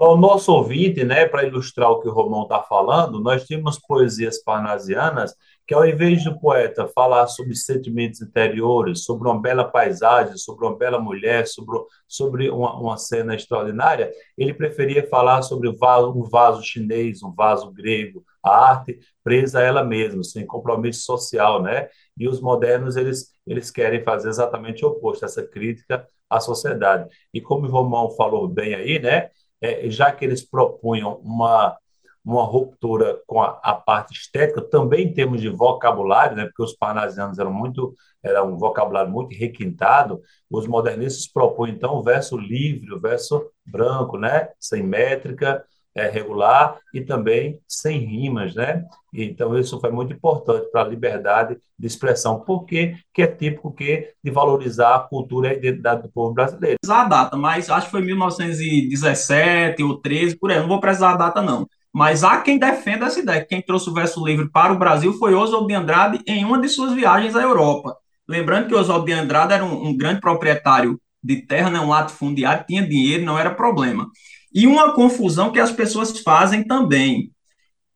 O 0.10 0.18
nosso 0.18 0.52
ouvinte, 0.52 1.04
né, 1.04 1.28
para 1.28 1.46
ilustrar 1.46 1.92
o 1.92 2.00
que 2.00 2.08
o 2.08 2.12
Romão 2.12 2.44
está 2.44 2.62
falando, 2.64 3.20
nós 3.20 3.46
tínhamos 3.46 3.78
poesias 3.78 4.44
parnasianas 4.44 5.36
que, 5.68 5.76
ao 5.76 5.86
invés 5.86 6.24
do 6.24 6.40
poeta 6.40 6.88
falar 6.88 7.28
sobre 7.28 7.56
sentimentos 7.56 8.20
interiores, 8.20 9.04
sobre 9.04 9.28
uma 9.30 9.40
bela 9.40 9.64
paisagem, 9.64 10.38
sobre 10.38 10.66
uma 10.66 10.76
bela 10.76 11.00
mulher, 11.00 11.46
sobre, 11.48 11.78
sobre 12.08 12.50
uma, 12.50 12.74
uma 12.80 12.98
cena 12.98 13.36
extraordinária, 13.36 14.12
ele 14.36 14.56
preferia 14.56 15.08
falar 15.08 15.44
sobre 15.44 15.70
um 15.70 15.78
vaso, 15.78 16.12
um 16.12 16.24
vaso 16.24 16.64
chinês, 16.64 17.22
um 17.22 17.32
vaso 17.32 17.72
grego, 17.72 18.26
a 18.44 18.70
arte 18.72 19.00
presa 19.24 19.60
a 19.60 19.62
ela 19.62 19.84
mesma, 19.84 20.24
sem 20.24 20.48
compromisso 20.48 21.04
social, 21.04 21.62
né? 21.62 21.88
E 22.18 22.28
os 22.28 22.42
modernos, 22.42 22.98
eles, 22.98 23.32
eles 23.46 23.70
querem 23.70 24.04
fazer 24.04 24.30
exatamente 24.30 24.84
o 24.84 24.90
oposto, 24.90 25.26
essa 25.26 25.44
crítica 25.44 26.08
à 26.28 26.40
sociedade. 26.40 27.08
E 27.32 27.40
como 27.40 27.68
o 27.68 27.70
Romão 27.70 28.10
falou 28.12 28.48
bem 28.48 28.74
aí, 28.74 29.00
né? 29.00 29.30
É, 29.62 29.90
já 29.90 30.12
que 30.12 30.26
eles 30.26 30.44
propunham 30.44 31.16
uma, 31.24 31.78
uma 32.26 32.44
ruptura 32.44 33.22
com 33.28 33.42
a, 33.42 33.60
a, 33.64 33.74
parte 33.74 34.14
estética, 34.14 34.62
também 34.62 35.08
em 35.08 35.14
termos 35.14 35.42
de 35.42 35.50
vocabulário, 35.50 36.36
né, 36.36 36.46
porque 36.46 36.64
os 36.64 36.76
parnasianos 36.76 37.40
eram 37.40 37.54
muito 37.54 37.94
era 38.24 38.44
um 38.44 38.56
vocabulário 38.56 39.12
muito 39.12 39.36
requintado, 39.36 40.22
os 40.50 40.68
modernistas 40.68 41.28
propõem 41.28 41.72
então 41.72 41.96
o 41.96 42.04
verso 42.04 42.38
livre, 42.38 42.94
o 42.94 43.00
verso 43.00 43.50
branco, 43.66 44.18
né, 44.18 44.50
sem 44.60 44.84
métrica, 44.84 45.66
é, 45.96 46.10
regular 46.10 46.78
e 46.94 47.02
também 47.02 47.60
sem 47.68 48.00
rimas, 48.00 48.56
né? 48.56 48.84
Então 49.14 49.58
isso 49.58 49.80
foi 49.80 49.92
muito 49.92 50.14
importante 50.14 50.70
para 50.72 50.82
a 50.82 50.88
liberdade 50.88 51.58
de 51.78 51.88
expressão, 51.88 52.40
porque 52.40 52.96
que 53.14 53.22
é 53.22 53.28
típico 53.28 53.74
que 53.74 54.14
de 54.24 54.32
valorizar 54.32 54.96
a 54.96 55.00
cultura 55.00 55.50
e 55.50 55.52
a 55.52 55.58
identidade 55.58 56.04
do 56.04 56.12
povo 56.12 56.34
brasileiro. 56.34 56.78
A 56.88 57.04
data, 57.04 57.36
mas 57.36 57.70
acho 57.70 57.88
que 57.88 57.92
foi 57.92 58.02
1917 58.02 59.84
ou 59.84 59.98
13, 59.98 60.38
por 60.38 60.52
aí, 60.52 60.60
não 60.60 60.68
vou 60.68 60.80
precisar 60.80 61.12
a 61.12 61.18
data 61.18 61.42
não. 61.42 61.68
Mas 61.94 62.24
há 62.24 62.40
quem 62.40 62.58
defenda 62.58 63.08
essa 63.08 63.20
ideia. 63.20 63.46
Quem 63.46 63.62
trouxe 63.62 63.90
o 63.90 63.94
verso 63.94 64.26
livre 64.26 64.50
para 64.50 64.72
o 64.72 64.80
Brasil 64.80 65.12
foi 65.14 65.34
Oswald 65.34 65.68
de 65.68 65.74
Andrade 65.74 66.22
em 66.26 66.46
uma 66.46 66.60
de 66.60 66.70
suas 66.70 66.94
viagens 66.94 67.36
à 67.36 67.42
Europa. 67.42 67.98
Lembrando 68.28 68.70
que 68.70 68.76
Oswald 68.76 69.06
de 69.06 69.12
Andrade 69.12 69.54
era 69.54 69.66
um, 69.66 69.88
um 69.88 69.98
grande 69.98 70.22
proprietário 70.22 70.98
de 71.22 71.46
terra, 71.46 71.70
né, 71.70 71.80
um 71.80 71.90
latifundiário, 71.90 72.66
tinha 72.66 72.88
dinheiro, 72.88 73.26
não 73.26 73.38
era 73.38 73.54
problema. 73.54 74.10
E 74.54 74.68
uma 74.68 74.94
confusão 74.94 75.52
que 75.52 75.60
as 75.60 75.72
pessoas 75.72 76.20
fazem 76.20 76.64
também. 76.64 77.32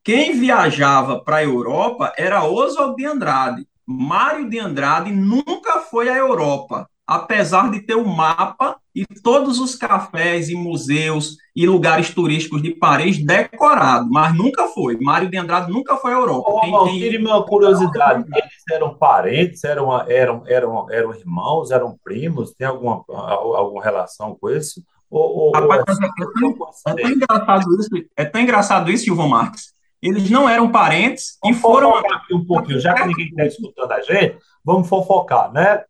Quem 0.02 0.38
viajava 0.38 1.20
para 1.20 1.38
a 1.38 1.44
Europa 1.44 2.12
era 2.16 2.44
Oswald 2.44 2.96
de 2.96 3.04
Andrade. 3.04 3.66
Mário 3.84 4.48
de 4.48 4.58
Andrade 4.58 5.12
nunca 5.12 5.80
foi 5.80 6.08
à 6.08 6.16
Europa, 6.16 6.88
apesar 7.06 7.70
de 7.70 7.80
ter 7.80 7.96
o 7.96 8.02
um 8.02 8.14
mapa 8.14 8.76
e 8.94 9.04
todos 9.22 9.60
os 9.60 9.74
cafés 9.74 10.48
e 10.48 10.54
museus 10.54 11.36
e 11.54 11.66
lugares 11.66 12.14
turísticos 12.14 12.62
de 12.62 12.74
Paris 12.74 13.18
decorado, 13.24 14.08
mas 14.10 14.34
nunca 14.34 14.66
foi. 14.68 14.96
Mário 14.98 15.28
de 15.28 15.36
Andrade 15.36 15.70
nunca 15.70 15.96
foi 15.96 16.12
à 16.12 16.16
Europa. 16.16 16.50
Oh, 16.50 16.84
quem, 16.84 17.00
quem... 17.00 17.18
uma 17.18 17.44
curiosidade. 17.44 18.24
Eles 18.32 18.52
eram 18.72 18.94
parentes, 18.94 19.62
eram, 19.64 19.92
eram, 20.08 20.42
eram, 20.46 20.90
eram 20.90 21.14
irmãos, 21.14 21.70
eram 21.70 21.98
primos? 22.02 22.52
Tem 22.52 22.66
alguma, 22.66 23.04
alguma 23.08 23.82
relação 23.82 24.36
com 24.40 24.50
isso? 24.50 24.82
Ou, 25.10 25.52
Rapaz, 25.52 25.80
é, 25.80 25.84
tão, 25.84 25.94
é, 26.04 26.96
tão, 26.96 27.10
engraçado 27.10 27.80
isso, 27.80 27.88
é 28.16 28.24
tão 28.24 28.40
engraçado 28.40 28.90
isso, 28.90 29.14
Marques. 29.28 29.74
Eles 30.02 30.28
não 30.30 30.48
eram 30.48 30.70
parentes 30.70 31.38
vamos 31.42 31.58
e 31.58 31.60
foram. 31.60 31.96
aqui 31.96 32.34
um 32.34 32.44
pouquinho, 32.44 32.80
já 32.80 32.94
que 32.94 33.06
ninguém 33.06 33.28
está 33.28 33.46
escutando 33.46 33.92
a 33.92 34.02
gente, 34.02 34.38
vamos 34.64 34.88
fofocar, 34.88 35.52
né? 35.52 35.84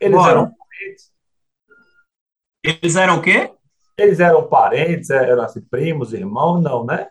Eles 0.00 0.16
Bora. 0.16 0.30
eram 0.30 0.52
parentes. 0.52 1.12
Eles 2.62 2.96
eram 2.96 3.16
o 3.18 3.22
quê? 3.22 3.52
Eles 3.96 4.20
eram 4.20 4.46
parentes, 4.46 5.10
é, 5.10 5.30
eram 5.30 5.42
assim, 5.42 5.60
primos, 5.62 6.12
irmãos, 6.12 6.60
não, 6.60 6.84
né? 6.84 7.08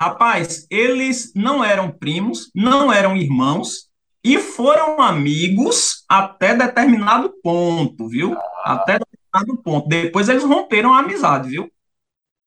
Rapaz, 0.00 0.66
eles 0.70 1.32
não 1.34 1.64
eram 1.64 1.90
primos, 1.90 2.50
não 2.54 2.92
eram 2.92 3.16
irmãos 3.16 3.90
e 4.24 4.38
foram 4.38 5.00
amigos 5.00 6.04
até 6.08 6.54
determinado 6.54 7.32
ponto, 7.42 8.08
viu? 8.08 8.36
Ah. 8.64 8.74
Até 8.74 8.98
determinado 9.32 9.62
ponto. 9.62 9.88
Depois 9.88 10.28
eles 10.28 10.44
romperam 10.44 10.92
a 10.92 10.98
amizade, 11.00 11.48
viu? 11.48 11.70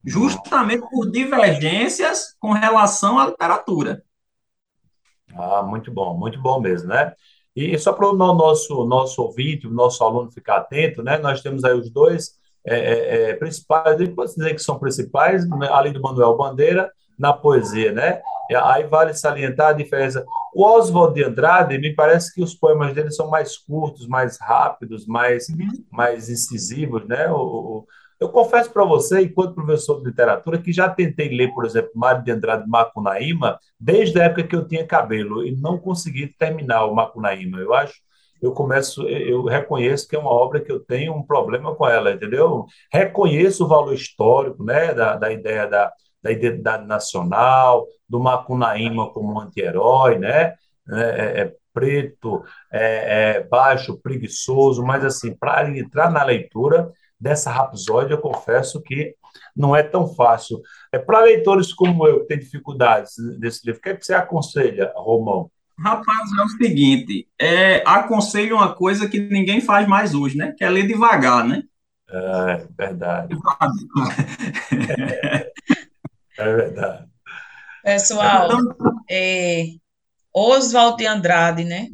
Justamente 0.03 0.87
por 0.87 1.09
divergências 1.09 2.35
com 2.39 2.51
relação 2.51 3.17
à 3.17 3.27
literatura. 3.27 4.03
Ah, 5.33 5.63
muito 5.63 5.91
bom, 5.91 6.15
muito 6.15 6.39
bom 6.39 6.61
mesmo, 6.61 6.89
né? 6.89 7.13
E 7.55 7.77
só 7.79 7.93
para 7.93 8.07
o 8.07 8.13
nosso, 8.13 8.85
nosso 8.85 9.21
ouvinte, 9.21 9.65
o 9.65 9.71
nosso 9.71 10.03
aluno 10.03 10.31
ficar 10.31 10.57
atento, 10.57 11.01
né? 11.01 11.17
Nós 11.17 11.41
temos 11.41 11.63
aí 11.63 11.73
os 11.73 11.89
dois 11.89 12.35
é, 12.65 12.77
é, 12.77 13.29
é 13.29 13.33
principais, 13.33 14.09
pode 14.09 14.35
dizer 14.35 14.53
que 14.53 14.61
são 14.61 14.77
principais, 14.77 15.47
né? 15.49 15.67
além 15.71 15.93
do 15.93 16.01
Manuel 16.01 16.37
Bandeira, 16.37 16.91
na 17.17 17.33
poesia, 17.33 17.91
né? 17.91 18.21
Aí 18.63 18.83
vale 18.83 19.13
salientar 19.13 19.69
a 19.69 19.73
diferença. 19.73 20.25
O 20.55 20.63
Oswald 20.63 21.13
de 21.13 21.21
Andrade, 21.21 21.77
me 21.77 21.93
parece 21.93 22.33
que 22.33 22.41
os 22.41 22.55
poemas 22.55 22.93
dele 22.93 23.11
são 23.11 23.29
mais 23.29 23.57
curtos, 23.57 24.07
mais 24.07 24.39
rápidos, 24.39 25.05
mais, 25.05 25.49
uhum. 25.49 25.67
mais 25.91 26.29
incisivos, 26.29 27.05
né? 27.05 27.29
O, 27.29 27.85
eu 28.21 28.29
confesso 28.29 28.71
para 28.71 28.85
você, 28.85 29.23
enquanto 29.23 29.53
professor 29.53 29.99
de 29.99 30.07
literatura, 30.07 30.57
que 30.57 30.71
já 30.71 30.87
tentei 30.87 31.27
ler, 31.27 31.53
por 31.53 31.65
exemplo, 31.65 31.91
Mário 31.93 32.23
de 32.23 32.31
Andrade 32.31 32.69
Macunaíma, 32.69 33.59
desde 33.77 34.17
a 34.21 34.23
época 34.23 34.43
que 34.43 34.55
eu 34.55 34.65
tinha 34.65 34.87
cabelo, 34.87 35.45
e 35.45 35.53
não 35.53 35.77
consegui 35.77 36.33
terminar 36.39 36.85
o 36.85 36.95
Macunaíma. 36.95 37.59
Eu 37.59 37.73
acho, 37.73 37.95
eu 38.41 38.53
começo, 38.53 39.05
eu 39.09 39.43
reconheço 39.43 40.07
que 40.07 40.15
é 40.15 40.19
uma 40.19 40.31
obra 40.31 40.61
que 40.61 40.71
eu 40.71 40.79
tenho 40.79 41.13
um 41.13 41.21
problema 41.21 41.75
com 41.75 41.85
ela, 41.85 42.13
entendeu? 42.13 42.65
Reconheço 42.93 43.65
o 43.65 43.67
valor 43.67 43.93
histórico, 43.93 44.63
né, 44.63 44.93
da, 44.93 45.17
da 45.17 45.33
ideia 45.33 45.67
da, 45.67 45.91
da 46.25 46.31
identidade 46.31 46.87
nacional, 46.87 47.85
do 48.09 48.19
Macunaíma 48.19 49.11
como 49.11 49.39
anti-herói, 49.39 50.17
né? 50.17 50.55
É, 50.91 50.99
é, 50.99 51.41
é 51.41 51.53
preto, 51.71 52.43
é, 52.71 53.35
é, 53.35 53.43
baixo, 53.43 53.99
preguiçoso, 54.01 54.83
mas 54.83 55.05
assim, 55.05 55.35
para 55.35 55.69
entrar 55.77 56.09
na 56.09 56.23
leitura 56.23 56.91
dessa 57.19 57.51
rapsódia, 57.51 58.15
eu 58.15 58.21
confesso 58.21 58.81
que 58.81 59.13
não 59.55 59.75
é 59.75 59.83
tão 59.83 60.07
fácil. 60.07 60.59
É 60.91 60.97
para 60.97 61.21
leitores 61.21 61.71
como 61.71 62.07
eu 62.07 62.21
que 62.21 62.27
têm 62.27 62.39
dificuldades 62.39 63.13
desse 63.39 63.63
livro, 63.63 63.79
o 63.79 63.83
que, 63.83 63.89
é 63.89 63.95
que 63.95 64.03
você 64.03 64.15
aconselha, 64.15 64.91
Romão? 64.95 65.51
Rapaz, 65.77 66.31
é 66.39 66.41
o 66.41 66.49
seguinte, 66.49 67.27
é, 67.39 67.83
aconselho 67.85 68.55
uma 68.55 68.73
coisa 68.73 69.07
que 69.07 69.19
ninguém 69.19 69.61
faz 69.61 69.87
mais 69.87 70.15
hoje, 70.15 70.37
né? 70.37 70.55
Que 70.57 70.63
é 70.63 70.69
ler 70.69 70.87
devagar, 70.87 71.45
né? 71.45 71.61
É 72.09 72.67
verdade. 72.75 73.35
É, 76.37 76.43
é 76.43 76.55
verdade. 76.55 77.07
Pessoal, 77.83 78.49
é, 79.09 79.65
Oswald 80.33 80.97
de 80.97 81.05
Andrade, 81.05 81.63
né? 81.63 81.89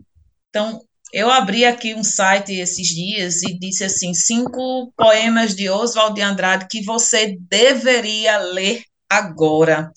Então, 0.50 0.82
eu 1.14 1.30
abri 1.30 1.66
aqui 1.66 1.94
um 1.94 2.04
site 2.04 2.54
esses 2.54 2.88
dias 2.88 3.44
e 3.44 3.58
disse 3.58 3.84
assim: 3.84 4.14
cinco 4.14 4.92
poemas 4.96 5.56
de 5.56 5.70
Oswald 5.70 6.16
de 6.16 6.22
Andrade 6.22 6.68
que 6.70 6.84
você 6.84 7.38
deveria 7.42 8.38
ler 8.38 8.84
agora. 9.10 9.92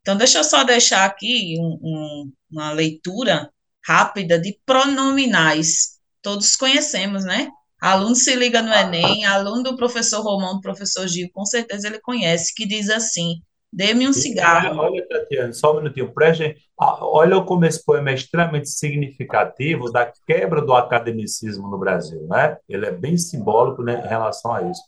Então, 0.00 0.16
deixa 0.16 0.38
eu 0.38 0.44
só 0.44 0.64
deixar 0.64 1.04
aqui 1.04 1.56
um, 1.58 1.78
um, 1.82 2.32
uma 2.50 2.72
leitura 2.72 3.50
rápida 3.84 4.38
de 4.38 4.58
pronominais. 4.64 5.98
Todos 6.22 6.56
conhecemos, 6.56 7.24
né? 7.24 7.48
Aluno 7.80 8.14
se 8.14 8.34
liga 8.36 8.62
no 8.62 8.72
Enem, 8.72 9.24
aluno 9.24 9.62
do 9.62 9.76
professor 9.76 10.22
Romão, 10.22 10.56
do 10.56 10.60
professor 10.60 11.08
Gil, 11.08 11.30
com 11.32 11.46
certeza 11.46 11.88
ele 11.88 11.98
conhece, 12.00 12.54
que 12.54 12.66
diz 12.66 12.90
assim: 12.90 13.42
Dê-me 13.72 14.08
um 14.08 14.12
cigarro. 14.12 14.78
Olha, 14.78 15.06
Tatiana, 15.06 15.52
só 15.52 15.72
um 15.72 15.76
minutinho. 15.76 16.12
Preste, 16.12 16.56
olha 16.76 17.40
como 17.42 17.64
esse 17.64 17.84
poema 17.84 18.10
é 18.10 18.14
extremamente 18.14 18.68
significativo 18.68 19.92
da 19.92 20.12
quebra 20.26 20.60
do 20.60 20.74
academicismo 20.74 21.68
no 21.68 21.78
Brasil, 21.78 22.26
né? 22.28 22.56
Ele 22.68 22.86
é 22.86 22.90
bem 22.90 23.16
simbólico 23.16 23.82
né, 23.82 24.02
em 24.04 24.08
relação 24.08 24.52
a 24.52 24.62
isso. 24.62 24.82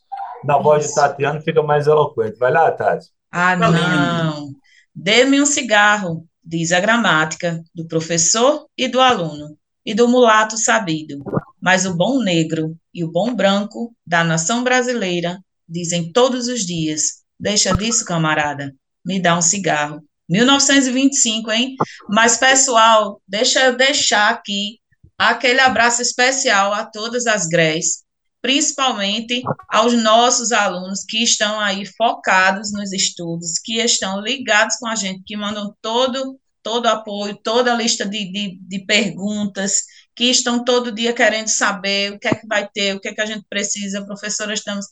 Na 0.45 0.55
isso. 0.55 0.63
voz 0.63 0.89
de 0.89 0.95
Tatiana 0.95 1.41
fica 1.41 1.63
mais 1.63 1.87
eloquente. 1.87 2.39
Vai 2.39 2.51
lá, 2.51 2.71
Tati. 2.73 3.07
Ah, 3.31 3.55
não. 3.57 4.51
Dê-me 4.95 5.41
um 5.41 5.47
cigarro, 5.47 6.27
diz 6.45 6.73
a 6.73 6.81
gramática 6.81 7.63
do 7.73 7.87
professor 7.87 8.67
e 8.77 8.89
do 8.89 9.01
aluno, 9.01 9.57
e 9.87 9.95
do 9.95 10.09
mulato 10.09 10.59
sabido. 10.59 11.23
Mas 11.61 11.87
o 11.87 11.97
bom 11.97 12.21
negro 12.21 12.77
e 12.93 13.05
o 13.05 13.11
bom 13.11 13.35
branco 13.35 13.95
da 14.05 14.25
nação 14.25 14.65
brasileira 14.65 15.39
dizem 15.69 16.13
todos 16.13 16.49
os 16.49 16.67
dias 16.67 17.22
Deixa 17.43 17.77
disso, 17.77 18.05
camarada. 18.05 18.73
Me 19.05 19.21
dá 19.21 19.37
um 19.37 19.43
cigarro. 19.43 20.01
1925, 20.29 21.51
hein? 21.51 21.75
Mas, 22.09 22.37
pessoal, 22.37 23.21
deixa 23.27 23.65
eu 23.65 23.77
deixar 23.77 24.31
aqui 24.31 24.79
aquele 25.19 25.59
abraço 25.59 26.01
especial 26.01 26.73
a 26.73 26.87
todas 26.87 27.27
as 27.27 27.49
GREs, 27.49 28.05
principalmente 28.41 29.43
aos 29.69 29.93
nossos 29.93 30.53
alunos 30.53 31.05
que 31.05 31.21
estão 31.25 31.59
aí 31.59 31.85
focados 31.85 32.73
nos 32.73 32.93
estudos, 32.93 33.59
que 33.59 33.79
estão 33.79 34.21
ligados 34.21 34.77
com 34.77 34.87
a 34.87 34.95
gente, 34.95 35.25
que 35.27 35.37
mandam 35.37 35.75
todo 35.83 36.39
todo 36.63 36.87
apoio, 36.87 37.37
toda 37.43 37.73
a 37.73 37.77
lista 37.77 38.07
de, 38.07 38.31
de, 38.31 38.57
de, 38.61 38.87
perguntas, 38.87 39.83
que 40.15 40.27
estão 40.27 40.63
todo 40.63 40.93
dia 40.93 41.13
querendo 41.13 41.49
saber 41.49 42.13
o 42.13 42.21
que 42.21 42.29
é 42.29 42.35
que 42.37 42.47
vai 42.47 42.69
ter, 42.73 42.95
o 42.95 43.01
que 43.01 43.09
é 43.09 43.13
que 43.13 43.21
a 43.21 43.27
gente 43.27 43.45
precisa. 43.51 44.07
Professora, 44.07 44.55
estamos 44.55 44.87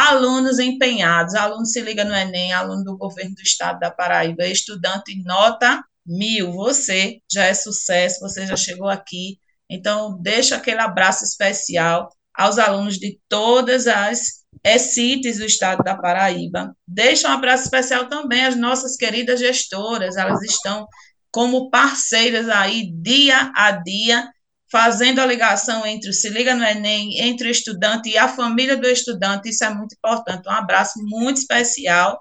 Alunos 0.00 0.60
empenhados, 0.60 1.34
aluno 1.34 1.66
se 1.66 1.80
liga 1.80 2.04
no 2.04 2.14
Enem, 2.14 2.52
aluno 2.52 2.84
do 2.84 2.96
governo 2.96 3.34
do 3.34 3.42
estado 3.42 3.80
da 3.80 3.90
Paraíba, 3.90 4.46
estudante 4.46 5.20
nota 5.24 5.82
mil. 6.06 6.52
Você 6.52 7.18
já 7.28 7.46
é 7.46 7.52
sucesso, 7.52 8.20
você 8.20 8.46
já 8.46 8.56
chegou 8.56 8.88
aqui. 8.88 9.40
Então, 9.68 10.16
deixa 10.22 10.54
aquele 10.54 10.80
abraço 10.80 11.24
especial 11.24 12.08
aos 12.32 12.58
alunos 12.58 12.96
de 12.96 13.18
todas 13.28 13.88
as 13.88 14.44
ECITs 14.62 15.38
do 15.38 15.44
estado 15.44 15.82
da 15.82 15.96
Paraíba. 15.96 16.72
Deixa 16.86 17.28
um 17.28 17.32
abraço 17.32 17.64
especial 17.64 18.08
também 18.08 18.46
às 18.46 18.54
nossas 18.54 18.96
queridas 18.96 19.40
gestoras, 19.40 20.16
elas 20.16 20.42
estão 20.42 20.86
como 21.28 21.70
parceiras 21.70 22.48
aí 22.48 22.88
dia 23.02 23.50
a 23.52 23.72
dia 23.72 24.30
fazendo 24.70 25.20
a 25.20 25.26
ligação 25.26 25.86
entre 25.86 26.10
o 26.10 26.12
Se 26.12 26.28
Liga 26.28 26.54
no 26.54 26.64
Enem, 26.64 27.20
entre 27.20 27.48
o 27.48 27.50
estudante 27.50 28.10
e 28.10 28.18
a 28.18 28.28
família 28.28 28.76
do 28.76 28.86
estudante, 28.86 29.48
isso 29.48 29.64
é 29.64 29.70
muito 29.70 29.94
importante. 29.94 30.48
Um 30.48 30.52
abraço 30.52 30.98
muito 31.02 31.38
especial 31.38 32.20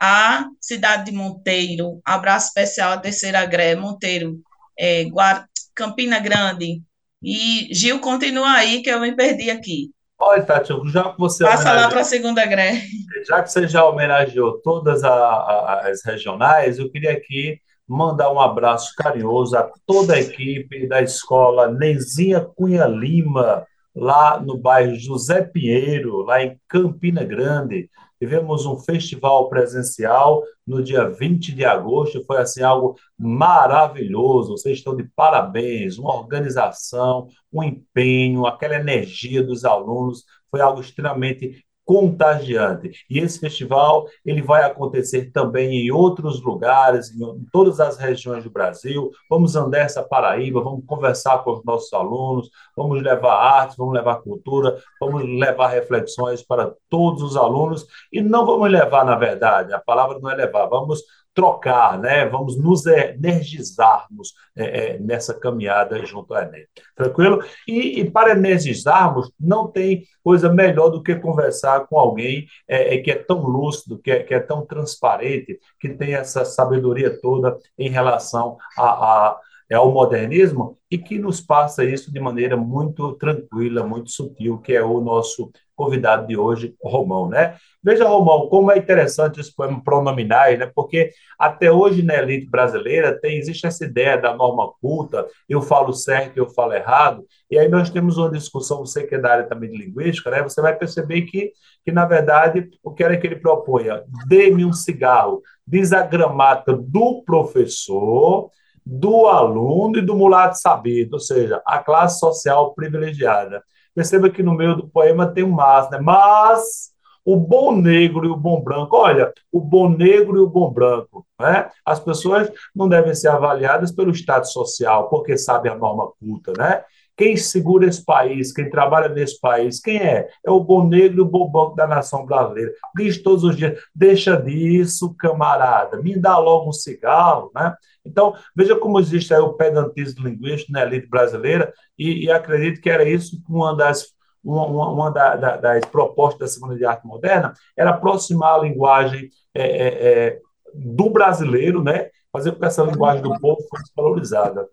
à 0.00 0.44
cidade 0.60 1.06
de 1.06 1.12
Monteiro, 1.12 2.00
abraço 2.04 2.48
especial 2.48 2.92
à 2.92 2.98
Terceira 2.98 3.44
Gré, 3.46 3.74
Monteiro, 3.74 4.40
é, 4.78 5.04
Guar... 5.04 5.48
Campina 5.74 6.18
Grande. 6.18 6.82
E 7.22 7.68
Gil, 7.74 8.00
continua 8.00 8.52
aí, 8.52 8.82
que 8.82 8.90
eu 8.90 8.98
me 8.98 9.14
perdi 9.14 9.50
aqui. 9.50 9.90
Olha, 10.18 10.42
Tati, 10.42 10.72
já 10.86 11.12
que 11.12 11.18
você. 11.18 11.44
Passa 11.44 11.72
lá 11.72 11.88
para 11.88 12.00
a 12.00 12.04
segunda 12.04 12.44
gré. 12.46 12.80
Já 13.26 13.42
que 13.42 13.50
você 13.50 13.66
já 13.66 13.84
homenageou 13.84 14.60
todas 14.62 15.02
a, 15.02 15.12
a, 15.12 15.88
as 15.88 16.04
regionais, 16.04 16.78
eu 16.78 16.88
queria 16.90 17.12
aqui 17.12 17.60
mandar 17.86 18.32
um 18.32 18.40
abraço 18.40 18.92
carinhoso 18.96 19.56
a 19.56 19.70
toda 19.86 20.14
a 20.14 20.20
equipe 20.20 20.86
da 20.88 21.02
escola 21.02 21.70
Nenzinha 21.70 22.40
Cunha 22.40 22.86
Lima, 22.86 23.66
lá 23.94 24.40
no 24.40 24.58
bairro 24.58 24.94
José 24.96 25.42
Pinheiro, 25.42 26.18
lá 26.22 26.42
em 26.42 26.58
Campina 26.68 27.24
Grande. 27.24 27.88
Tivemos 28.18 28.64
um 28.64 28.78
festival 28.78 29.48
presencial 29.48 30.42
no 30.66 30.82
dia 30.82 31.08
20 31.08 31.54
de 31.54 31.64
agosto, 31.64 32.24
foi 32.24 32.38
assim 32.38 32.62
algo 32.62 32.96
maravilhoso. 33.18 34.56
Vocês 34.56 34.78
estão 34.78 34.96
de 34.96 35.04
parabéns, 35.14 35.98
uma 35.98 36.14
organização, 36.14 37.28
um 37.52 37.62
empenho, 37.62 38.46
aquela 38.46 38.76
energia 38.76 39.42
dos 39.42 39.64
alunos, 39.64 40.24
foi 40.50 40.60
algo 40.60 40.80
extremamente 40.80 41.65
contagiante. 41.86 42.90
E 43.08 43.20
esse 43.20 43.38
festival 43.38 44.06
ele 44.24 44.42
vai 44.42 44.64
acontecer 44.64 45.30
também 45.30 45.86
em 45.86 45.90
outros 45.92 46.42
lugares, 46.42 47.12
em 47.12 47.46
todas 47.52 47.78
as 47.78 47.96
regiões 47.96 48.42
do 48.42 48.50
Brasil. 48.50 49.10
Vamos 49.30 49.54
andar 49.54 49.78
essa 49.78 50.02
Paraíba, 50.02 50.60
vamos 50.62 50.84
conversar 50.84 51.44
com 51.44 51.52
os 51.52 51.64
nossos 51.64 51.92
alunos, 51.92 52.50
vamos 52.76 53.00
levar 53.00 53.34
arte, 53.34 53.76
vamos 53.78 53.94
levar 53.94 54.16
cultura, 54.16 54.76
vamos 55.00 55.22
levar 55.22 55.68
reflexões 55.68 56.42
para 56.42 56.74
todos 56.90 57.22
os 57.22 57.36
alunos 57.36 57.86
e 58.12 58.20
não 58.20 58.44
vamos 58.44 58.68
levar, 58.68 59.04
na 59.04 59.14
verdade, 59.14 59.72
a 59.72 59.78
palavra 59.78 60.18
não 60.18 60.28
é 60.28 60.34
levar, 60.34 60.66
vamos 60.66 61.02
trocar, 61.36 61.98
né? 61.98 62.24
vamos 62.24 62.58
nos 62.58 62.86
energizarmos 62.86 64.32
é, 64.56 64.94
é, 64.94 64.98
nessa 64.98 65.34
caminhada 65.38 66.02
junto 66.06 66.34
ao 66.34 66.42
Enem. 66.42 66.64
Tranquilo? 66.96 67.44
E, 67.68 68.00
e, 68.00 68.10
para 68.10 68.32
energizarmos, 68.32 69.30
não 69.38 69.68
tem 69.68 70.04
coisa 70.24 70.50
melhor 70.50 70.88
do 70.88 71.02
que 71.02 71.14
conversar 71.14 71.86
com 71.88 71.98
alguém 71.98 72.46
é, 72.66 72.94
é, 72.94 72.98
que 73.02 73.10
é 73.10 73.16
tão 73.16 73.42
lúcido, 73.42 73.98
que 73.98 74.10
é, 74.10 74.22
que 74.22 74.32
é 74.32 74.40
tão 74.40 74.64
transparente, 74.64 75.60
que 75.78 75.90
tem 75.90 76.14
essa 76.14 76.42
sabedoria 76.42 77.20
toda 77.20 77.58
em 77.78 77.90
relação 77.90 78.56
a, 78.78 78.84
a 78.84 79.40
é 79.68 79.76
modernismo 79.76 80.78
e 80.88 80.96
que 80.96 81.18
nos 81.18 81.40
passa 81.40 81.84
isso 81.84 82.12
de 82.12 82.20
maneira 82.20 82.56
muito 82.56 83.14
tranquila, 83.14 83.84
muito 83.84 84.10
sutil, 84.10 84.58
que 84.58 84.72
é 84.72 84.82
o 84.82 85.00
nosso 85.00 85.50
convidado 85.76 86.26
de 86.26 86.36
hoje, 86.36 86.74
Romão, 86.82 87.28
né? 87.28 87.56
Veja, 87.82 88.08
Romão, 88.08 88.48
como 88.48 88.72
é 88.72 88.78
interessante 88.78 89.38
esse 89.38 89.54
poema 89.54 89.80
pronominais, 89.84 90.58
né? 90.58 90.70
Porque 90.74 91.10
até 91.38 91.70
hoje 91.70 92.02
na 92.02 92.14
elite 92.14 92.50
brasileira 92.50 93.16
tem 93.20 93.38
existe 93.38 93.66
essa 93.66 93.84
ideia 93.84 94.16
da 94.16 94.34
norma 94.34 94.72
culta, 94.80 95.26
eu 95.48 95.60
falo 95.60 95.92
certo, 95.92 96.38
eu 96.38 96.48
falo 96.48 96.72
errado, 96.72 97.24
e 97.50 97.58
aí 97.58 97.68
nós 97.68 97.90
temos 97.90 98.16
uma 98.16 98.30
discussão, 98.30 98.78
você 98.78 99.06
que 99.06 99.14
é 99.14 99.18
da 99.18 99.30
área 99.30 99.46
também 99.46 99.70
de 99.70 99.76
linguística, 99.76 100.30
né? 100.30 100.42
Você 100.42 100.60
vai 100.60 100.74
perceber 100.74 101.22
que, 101.22 101.52
que 101.84 101.92
na 101.92 102.06
verdade, 102.06 102.68
o 102.82 102.92
que 102.92 103.04
era 103.04 103.16
que 103.16 103.26
ele 103.26 103.36
propunha? 103.36 104.02
Dê-me 104.26 104.64
um 104.64 104.72
cigarro, 104.72 105.42
diz 105.66 105.92
a 105.92 106.02
gramática 106.02 106.72
do 106.72 107.22
professor, 107.24 108.50
do 108.86 109.26
aluno 109.26 109.98
e 109.98 110.02
do 110.02 110.14
mulato 110.14 110.58
sabido, 110.58 111.14
ou 111.14 111.20
seja, 111.20 111.60
a 111.66 111.80
classe 111.80 112.20
social 112.20 112.72
privilegiada. 112.72 113.62
Perceba 113.96 114.28
que 114.28 114.42
no 114.42 114.54
meio 114.54 114.76
do 114.76 114.86
poema 114.86 115.26
tem 115.26 115.42
um 115.42 115.50
mas, 115.50 115.88
né? 115.90 115.98
Mas 115.98 116.94
o 117.24 117.34
bom 117.34 117.74
negro 117.74 118.26
e 118.26 118.28
o 118.28 118.36
bom 118.36 118.60
branco, 118.60 118.94
olha, 118.94 119.32
o 119.50 119.58
bom 119.58 119.88
negro 119.88 120.36
e 120.36 120.40
o 120.40 120.46
bom 120.46 120.70
branco, 120.70 121.26
né? 121.40 121.70
As 121.82 121.98
pessoas 121.98 122.52
não 122.74 122.90
devem 122.90 123.14
ser 123.14 123.28
avaliadas 123.28 123.90
pelo 123.90 124.10
estado 124.10 124.46
social, 124.46 125.08
porque 125.08 125.38
sabem 125.38 125.72
a 125.72 125.74
norma 125.74 126.12
culta, 126.20 126.52
né? 126.58 126.84
Quem 127.16 127.34
segura 127.38 127.86
esse 127.86 128.04
país, 128.04 128.52
quem 128.52 128.68
trabalha 128.68 129.08
nesse 129.08 129.40
país, 129.40 129.80
quem 129.80 129.96
é? 129.96 130.28
É 130.44 130.50
o 130.50 130.60
bom 130.60 130.86
negro 130.86 131.18
e 131.18 131.22
o 131.22 131.24
bom 131.24 131.48
banco 131.48 131.74
da 131.74 131.86
nação 131.86 132.26
brasileira. 132.26 132.70
Diz 132.94 133.22
todos 133.22 133.42
os 133.42 133.56
dias, 133.56 133.80
deixa 133.94 134.36
disso, 134.36 135.14
camarada, 135.18 135.96
me 136.02 136.14
dá 136.20 136.36
logo 136.36 136.68
um 136.68 136.72
cigarro, 136.72 137.50
né? 137.54 137.74
Então, 138.06 138.34
veja 138.54 138.76
como 138.76 139.00
existe 139.00 139.34
aí 139.34 139.40
o 139.40 139.54
pedantismo 139.54 140.26
linguístico 140.26 140.72
na 140.72 140.82
elite 140.82 141.08
brasileira, 141.08 141.72
e, 141.98 142.24
e 142.24 142.30
acredito 142.30 142.80
que 142.80 142.90
era 142.90 143.04
isso 143.04 143.42
uma 143.48 143.76
das 143.76 144.14
uma, 144.42 144.64
uma 144.64 145.10
da, 145.10 145.34
da, 145.34 145.56
das 145.56 145.84
propostas 145.86 146.38
da 146.38 146.46
Semana 146.46 146.76
de 146.76 146.84
Arte 146.84 147.04
Moderna 147.04 147.52
era 147.76 147.90
aproximar 147.90 148.54
a 148.54 148.62
linguagem 148.62 149.28
é, 149.52 149.62
é, 149.62 149.88
é 149.88 150.40
do 150.72 151.10
brasileiro, 151.10 151.82
né? 151.82 152.10
fazer 152.36 152.52
com 152.52 152.58
que 152.58 152.66
essa 152.66 152.82
linguagem 152.82 153.22
do 153.22 153.38
povo 153.40 153.62
fosse 153.68 153.90
valorizada. 153.96 154.68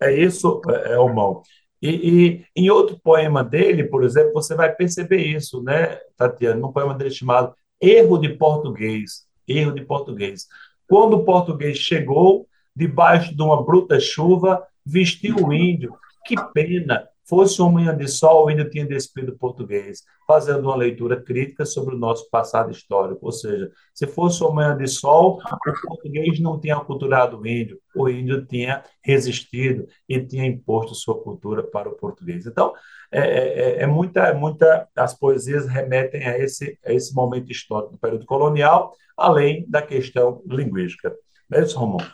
É 0.00 0.12
isso, 0.12 0.60
é, 0.68 0.92
é 0.92 0.96
Mão. 0.96 1.42
E, 1.80 1.88
e, 1.90 2.46
em 2.56 2.70
outro 2.70 2.98
poema 3.02 3.42
dele, 3.42 3.84
por 3.84 4.04
exemplo, 4.04 4.32
você 4.32 4.54
vai 4.54 4.74
perceber 4.74 5.22
isso, 5.22 5.62
né, 5.62 5.98
Tatiana? 6.16 6.60
Num 6.60 6.72
poema 6.72 6.94
dele 6.94 7.10
chamado 7.10 7.54
Erro 7.80 8.18
de 8.18 8.30
Português. 8.30 9.26
Erro 9.46 9.72
de 9.72 9.84
Português. 9.84 10.46
Quando 10.88 11.14
o 11.14 11.24
português 11.24 11.78
chegou, 11.78 12.46
debaixo 12.74 13.34
de 13.34 13.42
uma 13.42 13.62
bruta 13.64 13.98
chuva, 14.00 14.62
vestiu 14.84 15.36
o 15.36 15.52
índio. 15.52 15.94
Que 16.26 16.34
pena, 16.52 17.08
fosse 17.26 17.60
uma 17.60 17.70
manhã 17.70 17.96
de 17.96 18.06
sol, 18.06 18.48
ainda 18.48 18.68
tinha 18.68 18.86
despido 18.86 19.36
português, 19.38 20.02
fazendo 20.26 20.64
uma 20.64 20.76
leitura 20.76 21.20
crítica 21.22 21.64
sobre 21.64 21.94
o 21.94 21.98
nosso 21.98 22.28
passado 22.30 22.70
histórico. 22.70 23.26
Ou 23.26 23.32
seja, 23.32 23.70
se 23.94 24.06
fosse 24.06 24.42
uma 24.42 24.54
manhã 24.54 24.76
de 24.76 24.86
sol, 24.86 25.40
o 25.40 25.86
português 25.88 26.38
não 26.40 26.60
tinha 26.60 26.76
aculturado 26.76 27.38
o 27.38 27.46
índio, 27.46 27.80
o 27.94 28.08
índio 28.08 28.44
tinha 28.46 28.82
resistido 29.02 29.86
e 30.08 30.20
tinha 30.20 30.44
imposto 30.44 30.94
sua 30.94 31.20
cultura 31.22 31.62
para 31.62 31.88
o 31.88 31.96
português. 31.96 32.46
Então, 32.46 32.72
é, 33.10 33.20
é, 33.20 33.58
é, 33.80 33.82
é 33.82 33.86
muita, 33.86 34.20
é 34.20 34.34
muita, 34.34 34.88
as 34.94 35.18
poesias 35.18 35.66
remetem 35.66 36.24
a 36.26 36.38
esse, 36.38 36.78
a 36.84 36.92
esse 36.92 37.14
momento 37.14 37.50
histórico 37.50 37.92
do 37.92 37.98
período 37.98 38.26
colonial, 38.26 38.92
além 39.16 39.64
da 39.68 39.80
questão 39.80 40.42
linguística. 40.46 41.14
É 41.52 41.62
isso, 41.62 41.78
Romão? 41.78 42.04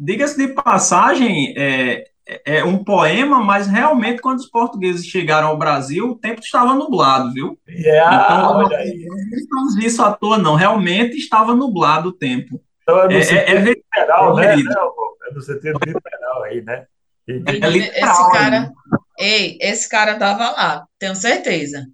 Diga-se 0.00 0.36
de 0.36 0.52
passagem, 0.54 1.54
é, 1.56 2.04
é 2.26 2.64
um 2.64 2.82
poema, 2.82 3.40
mas 3.40 3.66
realmente 3.66 4.22
quando 4.22 4.38
os 4.38 4.46
portugueses 4.46 5.04
chegaram 5.04 5.48
ao 5.48 5.58
Brasil, 5.58 6.10
o 6.10 6.18
tempo 6.18 6.40
estava 6.40 6.74
nublado, 6.74 7.32
viu? 7.32 7.58
Yeah, 7.68 8.24
então, 8.24 8.56
olha 8.56 8.78
aí. 8.78 9.04
não 9.06 9.38
estamos 9.38 9.76
isso 9.76 10.02
à 10.02 10.12
toa, 10.12 10.38
não. 10.38 10.54
Realmente 10.54 11.16
estava 11.16 11.54
nublado 11.54 12.08
o 12.08 12.12
tempo. 12.12 12.60
Então 12.82 13.00
é 13.00 13.08
no 13.08 13.12
é, 13.12 13.22
sentido 13.22 13.48
é, 13.48 13.50
é 13.50 13.60
literal, 13.60 14.36
né? 14.36 14.54
É 14.54 15.34
no 15.34 15.42
sentido 15.42 15.78
literal 15.84 16.42
aí, 16.44 16.62
né? 16.62 16.86
É 17.26 17.68
literal, 17.68 18.12
esse 18.12 18.32
cara, 18.32 18.60
né? 18.60 18.72
ei, 19.18 19.58
esse 19.60 19.88
cara 19.88 20.12
estava 20.12 20.50
lá, 20.50 20.86
tenho 20.98 21.16
certeza. 21.16 21.86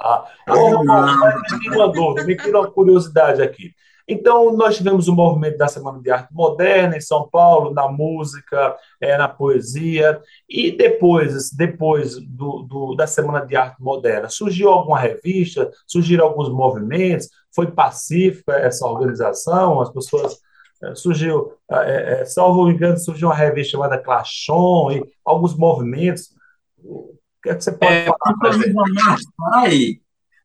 Ah, 0.00 0.24
oh, 0.48 0.82
me 0.82 1.60
tira 1.60 1.76
uma 1.76 1.92
dúvida, 1.92 2.26
me 2.26 2.36
tira 2.36 2.58
uma 2.58 2.70
curiosidade 2.70 3.40
aqui. 3.40 3.72
Então, 4.06 4.52
nós 4.56 4.76
tivemos 4.76 5.08
o 5.08 5.14
movimento 5.14 5.56
da 5.56 5.68
Semana 5.68 6.00
de 6.00 6.10
Arte 6.10 6.32
Moderna 6.32 6.96
em 6.96 7.00
São 7.00 7.28
Paulo, 7.28 7.72
na 7.72 7.88
música, 7.88 8.76
é, 9.00 9.16
na 9.16 9.28
poesia, 9.28 10.20
e 10.48 10.70
depois, 10.70 11.50
depois 11.50 12.16
do, 12.16 12.62
do, 12.62 12.94
da 12.94 13.06
Semana 13.06 13.44
de 13.46 13.56
Arte 13.56 13.80
Moderna, 13.80 14.28
surgiu 14.28 14.70
alguma 14.70 14.98
revista, 14.98 15.70
surgiram 15.86 16.26
alguns 16.26 16.48
movimentos, 16.50 17.28
foi 17.54 17.70
pacífica 17.70 18.52
essa 18.52 18.86
organização, 18.86 19.80
as 19.80 19.90
pessoas 19.90 20.38
é, 20.82 20.94
surgiu, 20.96 21.52
é, 21.70 22.20
é, 22.20 22.24
salvo 22.24 22.68
engano, 22.68 22.98
surgiu 22.98 23.28
uma 23.28 23.34
revista 23.34 23.72
chamada 23.72 23.98
Clachon 23.98 24.90
e 24.90 25.02
alguns 25.24 25.56
movimentos. 25.56 26.34
O 26.82 27.16
que, 27.42 27.50
é 27.50 27.54
que 27.54 27.62
você 27.62 27.72
pode 27.72 27.92
é, 27.92 28.04
falar 28.06 28.36
para? 28.38 28.50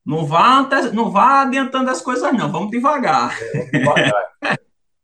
Não 0.07 0.25
vá, 0.25 0.65
não 0.93 1.11
vá 1.11 1.41
adiantando 1.41 1.91
as 1.91 2.01
coisas, 2.01 2.31
não. 2.31 2.49
Vamos 2.49 2.71
devagar. 2.71 3.37
É, 3.41 3.65
devagar. 3.65 4.23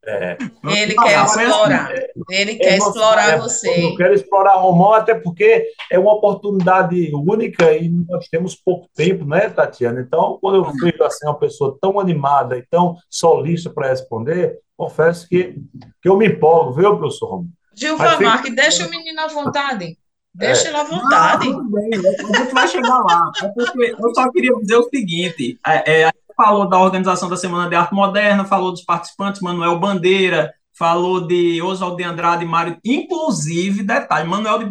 É. 0.06 0.38
Ele 0.66 0.96
quer 0.96 1.26
explorar. 1.26 1.94
Ele 2.30 2.56
quer 2.56 2.78
explorar 2.78 3.38
você. 3.38 3.86
Eu 3.86 3.96
quero 3.98 4.14
explorar 4.14 4.56
Romão, 4.56 4.94
até 4.94 5.14
porque 5.14 5.66
é 5.92 6.00
uma 6.00 6.14
oportunidade 6.14 7.12
única 7.14 7.74
e 7.74 7.90
nós 7.90 8.30
temos 8.30 8.56
pouco 8.56 8.88
tempo, 8.96 9.26
né, 9.26 9.50
Tatiana? 9.50 10.00
Então, 10.00 10.38
quando 10.42 10.56
eu 10.56 10.72
vejo 10.72 11.04
assim, 11.04 11.26
uma 11.26 11.38
pessoa 11.38 11.78
tão 11.82 12.00
animada 12.00 12.58
e 12.58 12.66
tão 12.70 12.96
solista 13.10 13.70
para 13.70 13.90
responder, 13.90 14.58
confesso 14.78 15.28
que, 15.28 15.56
que 16.02 16.08
eu 16.08 16.16
me 16.16 16.28
empolgo, 16.28 16.72
viu, 16.72 16.98
professor 16.98 17.28
Romão? 17.28 17.50
Gilvan 17.76 18.20
Marques, 18.22 18.56
deixa 18.56 18.86
o 18.86 18.90
menino 18.90 19.20
à 19.20 19.28
vontade. 19.28 19.98
Deixa 20.34 20.66
é. 20.66 20.68
ele 20.70 20.78
à 20.78 20.84
vontade. 20.84 21.50
Não, 21.50 21.70
bem, 21.70 21.90
a 21.94 22.38
gente 22.38 22.54
vai 22.54 22.68
chegar 22.68 22.98
lá. 23.00 23.32
É 23.42 23.92
eu 23.92 24.16
só 24.16 24.32
queria 24.32 24.54
dizer 24.56 24.78
o 24.78 24.90
seguinte: 24.90 25.60
é, 25.66 26.02
é, 26.02 26.04
a 26.06 26.08
gente 26.08 26.36
falou 26.36 26.68
da 26.68 26.80
organização 26.80 27.30
da 27.30 27.38
Semana 27.38 27.70
de 27.70 27.76
Arte 27.76 27.94
Moderna, 27.94 28.44
falou 28.44 28.72
dos 28.72 28.84
participantes, 28.84 29.42
Manuel 29.42 29.80
Bandeira, 29.80 30.52
falou 30.74 31.28
de 31.28 31.62
Oswaldo 31.62 31.98
de 31.98 32.04
Andrade 32.04 32.44
e 32.44 32.48
Mário. 32.48 32.78
Inclusive, 32.84 33.84
detalhe: 33.84 34.28
Manuel, 34.28 34.58
de 34.58 34.66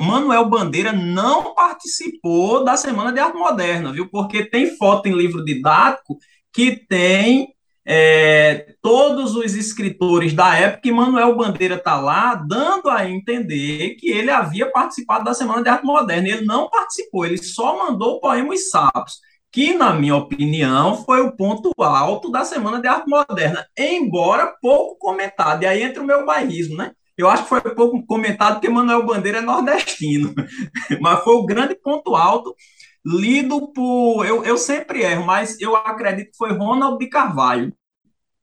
Manuel 0.00 0.48
Bandeira 0.48 0.92
não 0.92 1.54
participou 1.54 2.64
da 2.64 2.76
Semana 2.76 3.12
de 3.12 3.18
Arte 3.18 3.36
Moderna, 3.36 3.92
viu? 3.92 4.08
Porque 4.08 4.44
tem 4.44 4.76
foto 4.76 5.06
em 5.06 5.12
livro 5.12 5.44
didático 5.44 6.18
que 6.52 6.76
tem 6.88 7.54
é, 7.92 8.76
todos 8.80 9.34
os 9.34 9.56
escritores 9.56 10.32
da 10.32 10.54
época, 10.54 10.86
e 10.86 10.92
Manuel 10.92 11.34
Bandeira 11.34 11.74
está 11.74 12.00
lá, 12.00 12.36
dando 12.36 12.88
a 12.88 13.10
entender 13.10 13.96
que 13.96 14.08
ele 14.08 14.30
havia 14.30 14.70
participado 14.70 15.24
da 15.24 15.34
Semana 15.34 15.60
de 15.60 15.70
Arte 15.70 15.84
Moderna. 15.84 16.28
Ele 16.28 16.44
não 16.46 16.70
participou, 16.70 17.26
ele 17.26 17.38
só 17.42 17.76
mandou 17.76 18.14
o 18.14 18.20
poema 18.20 18.54
Os 18.54 18.70
Sapos, 18.70 19.14
que, 19.50 19.74
na 19.74 19.92
minha 19.92 20.14
opinião, 20.14 21.04
foi 21.04 21.20
o 21.20 21.34
ponto 21.36 21.72
alto 21.82 22.30
da 22.30 22.44
Semana 22.44 22.80
de 22.80 22.86
Arte 22.86 23.10
Moderna, 23.10 23.66
embora 23.76 24.54
pouco 24.62 24.96
comentado. 24.96 25.64
E 25.64 25.66
aí 25.66 25.82
entra 25.82 26.00
o 26.00 26.06
meu 26.06 26.24
bairrismo, 26.24 26.76
né? 26.76 26.92
Eu 27.18 27.28
acho 27.28 27.42
que 27.42 27.48
foi 27.48 27.60
pouco 27.74 28.06
comentado 28.06 28.54
porque 28.54 28.68
Manuel 28.68 29.04
Bandeira 29.04 29.38
é 29.38 29.42
nordestino, 29.42 30.32
mas 31.02 31.24
foi 31.24 31.34
o 31.34 31.44
grande 31.44 31.74
ponto 31.74 32.14
alto 32.14 32.54
lido 33.04 33.72
por. 33.72 34.24
Eu, 34.24 34.44
eu 34.44 34.56
sempre 34.56 35.02
erro, 35.02 35.26
mas 35.26 35.60
eu 35.60 35.74
acredito 35.74 36.30
que 36.30 36.36
foi 36.36 36.52
Ronald 36.52 36.96
de 36.98 37.08
Carvalho, 37.08 37.74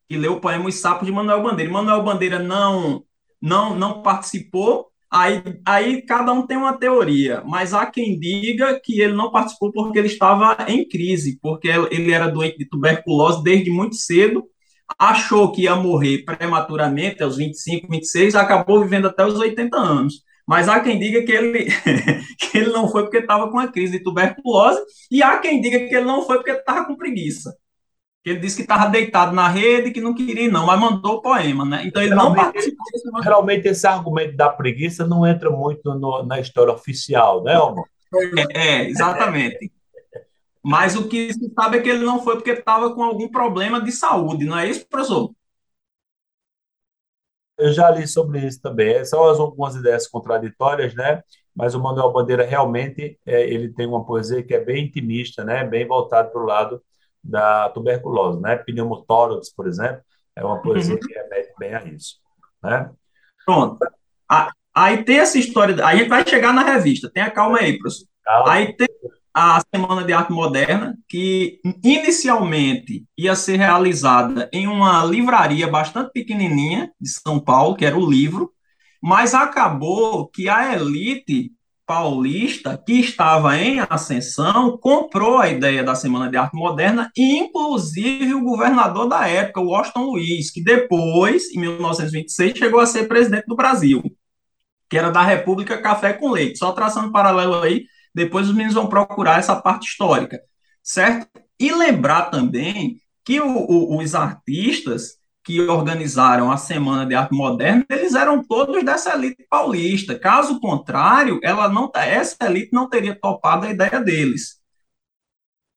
que 0.07 0.17
leu 0.17 0.33
o 0.33 0.41
poema 0.41 0.67
Os 0.67 0.75
Sapos 0.75 1.05
de 1.05 1.11
Manuel 1.11 1.43
Bandeira. 1.43 1.71
Manuel 1.71 2.03
Bandeira 2.03 2.39
não, 2.39 3.03
não, 3.41 3.75
não 3.75 4.01
participou, 4.01 4.87
aí, 5.11 5.41
aí 5.65 6.01
cada 6.01 6.31
um 6.33 6.45
tem 6.45 6.57
uma 6.57 6.77
teoria, 6.77 7.43
mas 7.45 7.73
há 7.73 7.85
quem 7.85 8.19
diga 8.19 8.79
que 8.81 8.99
ele 9.01 9.13
não 9.13 9.31
participou 9.31 9.71
porque 9.71 9.99
ele 9.99 10.07
estava 10.07 10.57
em 10.67 10.87
crise, 10.87 11.39
porque 11.41 11.67
ele 11.67 12.11
era 12.11 12.27
doente 12.29 12.57
de 12.57 12.69
tuberculose 12.69 13.43
desde 13.43 13.69
muito 13.69 13.95
cedo, 13.95 14.45
achou 14.97 15.51
que 15.51 15.63
ia 15.63 15.75
morrer 15.75 16.23
prematuramente, 16.23 17.21
aos 17.21 17.37
25, 17.37 17.87
26, 17.89 18.35
acabou 18.35 18.81
vivendo 18.81 19.07
até 19.07 19.25
os 19.25 19.35
80 19.35 19.77
anos. 19.77 20.27
Mas 20.47 20.69
há 20.69 20.79
quem 20.79 20.97
diga 20.97 21.23
que 21.23 21.31
ele, 21.31 21.65
que 22.39 22.57
ele 22.57 22.69
não 22.69 22.89
foi 22.89 23.03
porque 23.03 23.17
estava 23.17 23.51
com 23.51 23.59
a 23.59 23.67
crise 23.67 23.97
de 23.97 24.03
tuberculose, 24.03 24.79
e 25.11 25.21
há 25.21 25.37
quem 25.39 25.59
diga 25.59 25.79
que 25.79 25.93
ele 25.93 26.05
não 26.05 26.25
foi 26.25 26.37
porque 26.37 26.51
estava 26.51 26.85
com 26.85 26.95
preguiça. 26.95 27.53
Ele 28.25 28.39
disse 28.39 28.57
que 28.57 28.63
estava 28.63 28.89
deitado 28.89 29.33
na 29.33 29.47
rede, 29.47 29.91
que 29.91 30.01
não 30.01 30.13
queria, 30.13 30.51
não, 30.51 30.65
mas 30.65 30.79
mandou 30.79 31.15
o 31.15 31.21
poema, 31.21 31.63
né? 31.63 31.83
Então 31.85 32.01
ele 32.01 32.09
geralmente, 32.09 32.37
não 32.37 32.43
participou. 32.43 33.23
Geralmente 33.23 33.67
esse 33.67 33.87
argumento 33.87 34.35
da 34.35 34.49
preguiça 34.49 35.07
não 35.07 35.25
entra 35.25 35.49
muito 35.49 35.93
no, 35.95 36.23
na 36.23 36.39
história 36.39 36.73
oficial, 36.73 37.43
né, 37.43 37.57
Omar? 37.57 37.85
É, 38.53 38.67
é, 38.67 38.89
exatamente. 38.89 39.71
mas 40.63 40.95
o 40.95 41.07
que 41.07 41.33
se 41.33 41.53
sabe 41.53 41.77
é 41.77 41.81
que 41.81 41.89
ele 41.89 42.05
não 42.05 42.21
foi 42.21 42.35
porque 42.35 42.51
estava 42.51 42.93
com 42.93 43.03
algum 43.03 43.29
problema 43.29 43.81
de 43.81 43.91
saúde, 43.91 44.45
não 44.45 44.57
é 44.57 44.69
isso, 44.69 44.85
professor? 44.87 45.31
Eu 47.57 47.73
já 47.73 47.89
li 47.89 48.07
sobre 48.07 48.45
isso 48.45 48.61
também. 48.61 49.03
São 49.03 49.19
algumas 49.19 49.75
ideias 49.75 50.07
contraditórias, 50.07 50.93
né? 50.93 51.23
Mas 51.55 51.73
o 51.73 51.81
Manuel 51.81 52.11
Bandeira 52.11 52.45
realmente 52.45 53.19
é, 53.25 53.49
ele 53.49 53.73
tem 53.73 53.87
uma 53.87 54.05
poesia 54.05 54.43
que 54.43 54.53
é 54.53 54.63
bem 54.63 54.85
intimista, 54.85 55.43
né? 55.43 55.63
Bem 55.63 55.87
voltado 55.87 56.31
para 56.31 56.41
o 56.41 56.45
lado 56.45 56.81
da 57.27 57.69
tuberculose, 57.69 58.41
né? 58.41 58.55
Pneumotórax, 58.55 59.53
por 59.53 59.67
exemplo, 59.67 60.01
é 60.35 60.43
uma 60.43 60.61
poesia 60.61 60.93
uhum. 60.93 60.99
que 60.99 61.13
remete 61.13 61.53
bem 61.59 61.73
a 61.73 61.83
isso, 61.83 62.15
né? 62.63 62.89
Pronto. 63.45 63.77
Aí 64.73 65.03
tem 65.03 65.19
essa 65.19 65.37
história, 65.37 65.75
aí 65.85 65.95
a 65.95 65.99
gente 65.99 66.09
vai 66.09 66.27
chegar 66.27 66.53
na 66.53 66.63
revista, 66.63 67.09
tenha 67.09 67.31
calma 67.31 67.59
aí, 67.59 67.77
professor. 67.77 68.07
Calma. 68.23 68.51
Aí 68.51 68.73
tem 68.73 68.87
a 69.33 69.61
Semana 69.73 70.03
de 70.03 70.13
Arte 70.13 70.31
Moderna, 70.31 70.97
que 71.07 71.59
inicialmente 71.83 73.05
ia 73.17 73.35
ser 73.35 73.57
realizada 73.57 74.49
em 74.51 74.67
uma 74.67 75.03
livraria 75.05 75.67
bastante 75.67 76.11
pequenininha 76.11 76.91
de 76.99 77.09
São 77.09 77.39
Paulo, 77.39 77.75
que 77.75 77.85
era 77.85 77.97
o 77.97 78.09
livro, 78.09 78.51
mas 79.01 79.33
acabou 79.33 80.27
que 80.27 80.49
a 80.49 80.73
elite 80.73 81.51
paulista, 81.87 82.77
que 82.77 82.99
estava 82.99 83.57
em 83.57 83.79
ascensão, 83.89 84.77
comprou 84.77 85.37
a 85.37 85.47
ideia 85.49 85.81
da 85.81 85.95
Semana 85.95 86.29
de 86.29 86.35
Arte 86.35 86.53
Moderna, 86.53 87.09
inclusive 87.15 88.35
o 88.35 88.43
governador 88.43 89.07
da 89.07 89.25
época, 89.25 89.61
Washington 89.61 90.03
Luiz, 90.03 90.51
que 90.51 90.61
depois, 90.61 91.49
em 91.55 91.59
1926, 91.61 92.57
chegou 92.57 92.81
a 92.81 92.85
ser 92.85 93.07
presidente 93.07 93.45
do 93.47 93.55
Brasil, 93.55 94.03
que 94.89 94.97
era 94.97 95.09
da 95.09 95.21
República 95.23 95.81
Café 95.81 96.11
com 96.11 96.29
Leite. 96.29 96.59
Só 96.59 96.73
traçando 96.73 97.07
um 97.07 97.11
paralelo 97.11 97.61
aí, 97.61 97.85
depois 98.13 98.47
os 98.47 98.53
meninos 98.53 98.75
vão 98.75 98.87
procurar 98.87 99.39
essa 99.39 99.55
parte 99.55 99.87
histórica, 99.87 100.41
certo? 100.83 101.25
E 101.57 101.71
lembrar 101.71 102.23
também 102.23 102.99
que 103.23 103.39
o, 103.39 103.47
o, 103.47 103.97
os 103.97 104.13
artistas 104.13 105.17
que 105.47 105.61
organizaram 105.61 106.51
a 106.51 106.57
Semana 106.57 107.05
de 107.05 107.15
Arte 107.15 107.33
Moderna, 107.33 107.85
eles 107.89 108.15
eram 108.15 108.43
todos 108.43 108.83
dessa 108.83 109.15
elite 109.15 109.47
paulista. 109.49 110.19
Caso 110.19 110.59
contrário, 110.59 111.39
ela 111.41 111.69
não, 111.69 111.89
essa 111.95 112.35
elite 112.41 112.73
não 112.73 112.89
teria 112.89 113.17
topado 113.17 113.65
a 113.65 113.69
ideia 113.69 114.01
deles. 114.01 114.59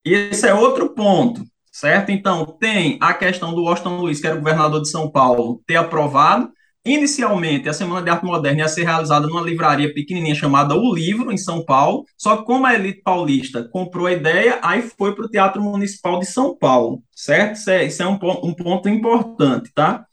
E 0.05 0.13
esse 0.13 0.49
é 0.49 0.53
outro 0.53 0.93
ponto, 0.93 1.45
certo? 1.71 2.11
Então, 2.11 2.45
tem 2.45 2.99
a 3.01 3.15
questão 3.15 3.55
do 3.55 3.63
Washington 3.63 3.99
Luiz, 4.01 4.21
que 4.21 4.27
era 4.27 4.35
governador 4.35 4.83
de 4.83 4.91
São 4.91 5.09
Paulo, 5.09 5.63
ter 5.65 5.77
aprovado, 5.77 6.51
Inicialmente, 6.85 7.69
a 7.69 7.75
Semana 7.75 8.03
de 8.03 8.11
Arte 8.11 8.25
Moderna 8.25 8.61
ia 8.61 8.69
ser 8.69 8.85
realizada 8.85 9.27
numa 9.27 9.43
livraria 9.43 9.93
pequenininha 9.93 10.35
chamada 10.35 10.75
O 10.75 10.95
Livro, 10.95 11.31
em 11.31 11.37
São 11.37 11.63
Paulo, 11.63 12.07
só 12.17 12.39
que 12.39 12.45
como 12.45 12.65
a 12.65 12.75
elite 12.75 13.03
paulista 13.03 13.69
comprou 13.71 14.07
a 14.07 14.13
ideia, 14.13 14.59
aí 14.63 14.81
foi 14.81 15.15
para 15.15 15.27
o 15.27 15.29
Teatro 15.29 15.61
Municipal 15.63 16.19
de 16.19 16.25
São 16.25 16.57
Paulo, 16.57 17.03
certo? 17.15 17.57
Isso 17.57 17.71
é, 17.71 17.85
isso 17.85 18.03
é 18.03 18.07
um, 18.07 18.19
um 18.43 18.55
ponto 18.55 18.89
importante, 18.89 19.71
tá? 19.75 20.07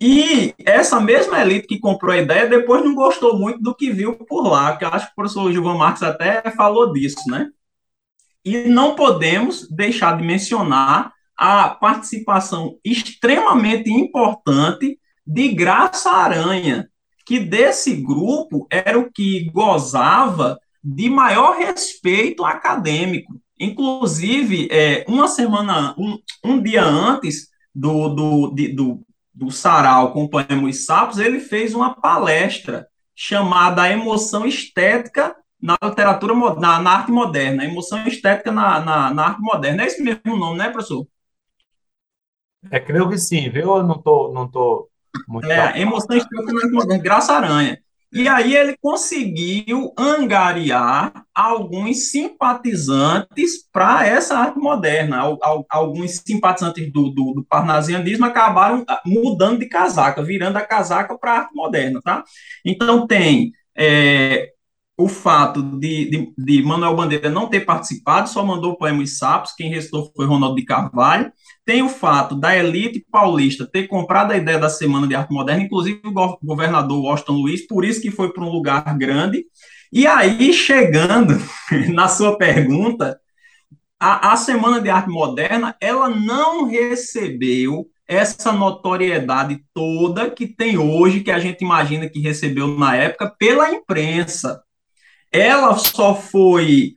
E 0.00 0.54
essa 0.64 1.00
mesma 1.00 1.40
elite 1.40 1.66
que 1.66 1.80
comprou 1.80 2.12
a 2.12 2.18
ideia 2.18 2.48
depois 2.48 2.84
não 2.84 2.94
gostou 2.94 3.38
muito 3.38 3.60
do 3.60 3.74
que 3.74 3.90
viu 3.90 4.14
por 4.14 4.48
lá, 4.48 4.76
que 4.76 4.84
acho 4.84 5.06
que 5.06 5.12
o 5.12 5.14
professor 5.16 5.50
Gilvan 5.52 5.76
Marques 5.76 6.02
até 6.02 6.48
falou 6.52 6.92
disso, 6.92 7.28
né? 7.28 7.48
E 8.44 8.68
não 8.68 8.94
podemos 8.94 9.68
deixar 9.68 10.16
de 10.16 10.24
mencionar 10.24 11.12
a 11.36 11.68
participação 11.70 12.78
extremamente 12.84 13.90
importante 13.92 14.98
de 15.32 15.48
Graça 15.48 16.10
Aranha, 16.10 16.88
que 17.24 17.40
desse 17.40 17.96
grupo 17.96 18.66
era 18.70 18.98
o 18.98 19.10
que 19.10 19.50
gozava 19.50 20.58
de 20.84 21.08
maior 21.08 21.56
respeito 21.56 22.44
acadêmico. 22.44 23.40
Inclusive, 23.58 24.68
é, 24.70 25.04
uma 25.08 25.28
semana, 25.28 25.94
um, 25.96 26.18
um 26.44 26.62
dia 26.62 26.84
antes 26.84 27.48
do, 27.74 28.08
do, 28.10 28.50
de, 28.54 28.74
do, 28.74 29.00
do 29.32 29.50
Sarau 29.50 30.12
com 30.12 30.28
Sapos, 30.72 31.18
ele 31.18 31.40
fez 31.40 31.72
uma 31.72 31.94
palestra 31.94 32.86
chamada 33.14 33.90
Emoção 33.90 34.44
Estética 34.44 35.34
na 35.60 35.78
literatura, 35.82 36.34
na, 36.60 36.78
na 36.80 36.90
arte 36.90 37.10
moderna, 37.10 37.64
Emoção 37.64 38.06
Estética 38.06 38.52
na, 38.52 38.80
na, 38.80 39.14
na, 39.14 39.26
arte 39.28 39.40
moderna. 39.40 39.84
É 39.84 39.86
esse 39.86 40.02
mesmo 40.02 40.36
nome, 40.36 40.58
né, 40.58 40.68
professor? 40.68 41.06
É, 42.70 42.78
creio 42.78 43.08
que 43.08 43.16
sim, 43.16 43.48
viu? 43.48 43.76
Eu 43.76 43.82
não 43.82 44.02
tô, 44.02 44.32
não 44.32 44.50
tô 44.50 44.91
muito... 45.28 45.50
É, 45.50 45.80
Emoção 45.80 46.16
na 46.16 46.22
arte 46.22 46.72
moderna, 46.72 47.02
Graça 47.02 47.32
Aranha. 47.32 47.78
E 48.12 48.28
aí 48.28 48.54
ele 48.54 48.76
conseguiu 48.76 49.90
angariar 49.96 51.24
alguns 51.34 52.10
simpatizantes 52.10 53.66
para 53.72 54.06
essa 54.06 54.36
arte 54.36 54.58
moderna. 54.58 55.18
Alguns 55.70 56.22
simpatizantes 56.26 56.92
do, 56.92 57.08
do, 57.08 57.32
do, 57.36 57.44
parnasianismo 57.44 58.26
acabaram 58.26 58.84
ah, 58.86 59.00
mudando 59.06 59.60
de 59.60 59.66
casaca, 59.66 60.22
virando 60.22 60.58
a 60.58 60.60
casaca 60.60 61.16
para 61.16 61.32
a 61.32 61.38
arte 61.38 61.54
moderna, 61.54 62.02
tá? 62.02 62.22
Então 62.62 63.06
tem 63.06 63.52
é, 63.74 64.50
o 64.98 65.08
fato 65.08 65.62
de, 65.62 66.10
de, 66.10 66.34
de, 66.36 66.62
Manuel 66.62 66.94
Bandeira 66.94 67.30
não 67.30 67.48
ter 67.48 67.60
participado, 67.60 68.28
só 68.28 68.44
mandou 68.44 68.72
o 68.72 68.76
poema 68.76 69.02
Os 69.02 69.16
Sapos, 69.16 69.52
quem 69.52 69.70
restou 69.70 70.12
foi 70.14 70.26
Ronaldo 70.26 70.56
de 70.56 70.66
Carvalho. 70.66 71.32
Tem 71.64 71.82
o 71.82 71.88
fato 71.88 72.34
da 72.34 72.56
elite 72.56 73.04
paulista 73.10 73.66
ter 73.66 73.86
comprado 73.86 74.32
a 74.32 74.36
ideia 74.36 74.58
da 74.58 74.68
Semana 74.68 75.06
de 75.06 75.14
Arte 75.14 75.32
Moderna, 75.32 75.62
inclusive 75.62 76.00
o 76.04 76.38
governador 76.42 77.00
Washington 77.00 77.34
Luiz, 77.34 77.66
por 77.66 77.84
isso 77.84 78.00
que 78.00 78.10
foi 78.10 78.32
para 78.32 78.42
um 78.42 78.50
lugar 78.50 78.82
grande. 78.98 79.44
E 79.92 80.06
aí, 80.06 80.52
chegando 80.52 81.34
na 81.92 82.08
sua 82.08 82.36
pergunta, 82.36 83.20
a, 84.00 84.32
a 84.32 84.36
Semana 84.36 84.80
de 84.80 84.90
Arte 84.90 85.08
Moderna, 85.08 85.76
ela 85.80 86.08
não 86.08 86.64
recebeu 86.64 87.86
essa 88.08 88.52
notoriedade 88.52 89.64
toda 89.72 90.30
que 90.30 90.46
tem 90.46 90.76
hoje, 90.76 91.20
que 91.20 91.30
a 91.30 91.38
gente 91.38 91.62
imagina 91.62 92.08
que 92.08 92.20
recebeu 92.20 92.66
na 92.76 92.96
época, 92.96 93.32
pela 93.38 93.70
imprensa 93.70 94.60
ela 95.32 95.76
só 95.78 96.14
foi. 96.14 96.96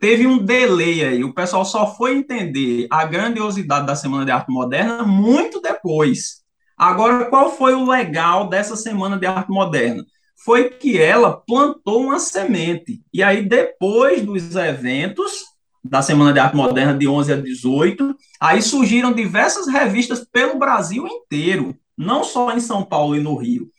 Teve 0.00 0.26
um 0.26 0.38
delay 0.44 1.04
aí, 1.04 1.24
o 1.24 1.32
pessoal 1.32 1.64
só 1.64 1.94
foi 1.94 2.16
entender 2.16 2.88
a 2.90 3.04
grandiosidade 3.04 3.86
da 3.86 3.94
Semana 3.94 4.24
de 4.24 4.32
Arte 4.32 4.50
Moderna 4.50 5.04
muito 5.04 5.60
depois. 5.60 6.44
Agora, 6.76 7.26
qual 7.26 7.56
foi 7.56 7.74
o 7.74 7.88
legal 7.88 8.48
dessa 8.48 8.76
Semana 8.76 9.16
de 9.16 9.24
Arte 9.24 9.50
Moderna? 9.50 10.04
Foi 10.44 10.68
que 10.68 11.00
ela 11.00 11.40
plantou 11.46 12.02
uma 12.02 12.18
semente. 12.18 13.00
E 13.14 13.22
aí, 13.22 13.48
depois 13.48 14.20
dos 14.20 14.54
eventos 14.56 15.44
da 15.82 16.02
Semana 16.02 16.32
de 16.32 16.40
Arte 16.40 16.56
Moderna, 16.56 16.92
de 16.92 17.06
11 17.06 17.32
a 17.32 17.36
18, 17.36 18.16
aí 18.40 18.60
surgiram 18.60 19.12
diversas 19.12 19.68
revistas 19.68 20.26
pelo 20.30 20.58
Brasil 20.58 21.06
inteiro, 21.06 21.74
não 21.96 22.24
só 22.24 22.52
em 22.52 22.60
São 22.60 22.82
Paulo 22.82 23.16
e 23.16 23.20
no 23.20 23.36
Rio. 23.36 23.70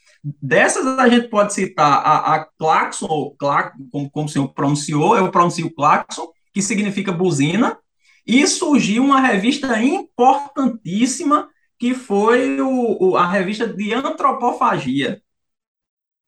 Dessas 0.41 0.85
a 0.85 1.07
gente 1.07 1.29
pode 1.29 1.53
citar 1.53 2.01
a, 2.03 2.35
a 2.35 2.45
Claxon, 2.57 3.07
ou 3.07 3.35
Clax, 3.35 3.73
como, 3.91 4.09
como 4.09 4.25
o 4.25 4.29
senhor 4.29 4.47
pronunciou, 4.53 5.15
eu 5.15 5.31
pronuncio 5.31 5.73
Claxon, 5.73 6.27
que 6.53 6.61
significa 6.61 7.11
buzina, 7.11 7.77
e 8.25 8.45
surgiu 8.45 9.03
uma 9.03 9.21
revista 9.21 9.81
importantíssima, 9.81 11.47
que 11.79 11.93
foi 11.93 12.59
o, 12.59 13.11
o, 13.11 13.17
a 13.17 13.25
revista 13.27 13.67
de 13.67 13.93
antropofagia. 13.93 15.21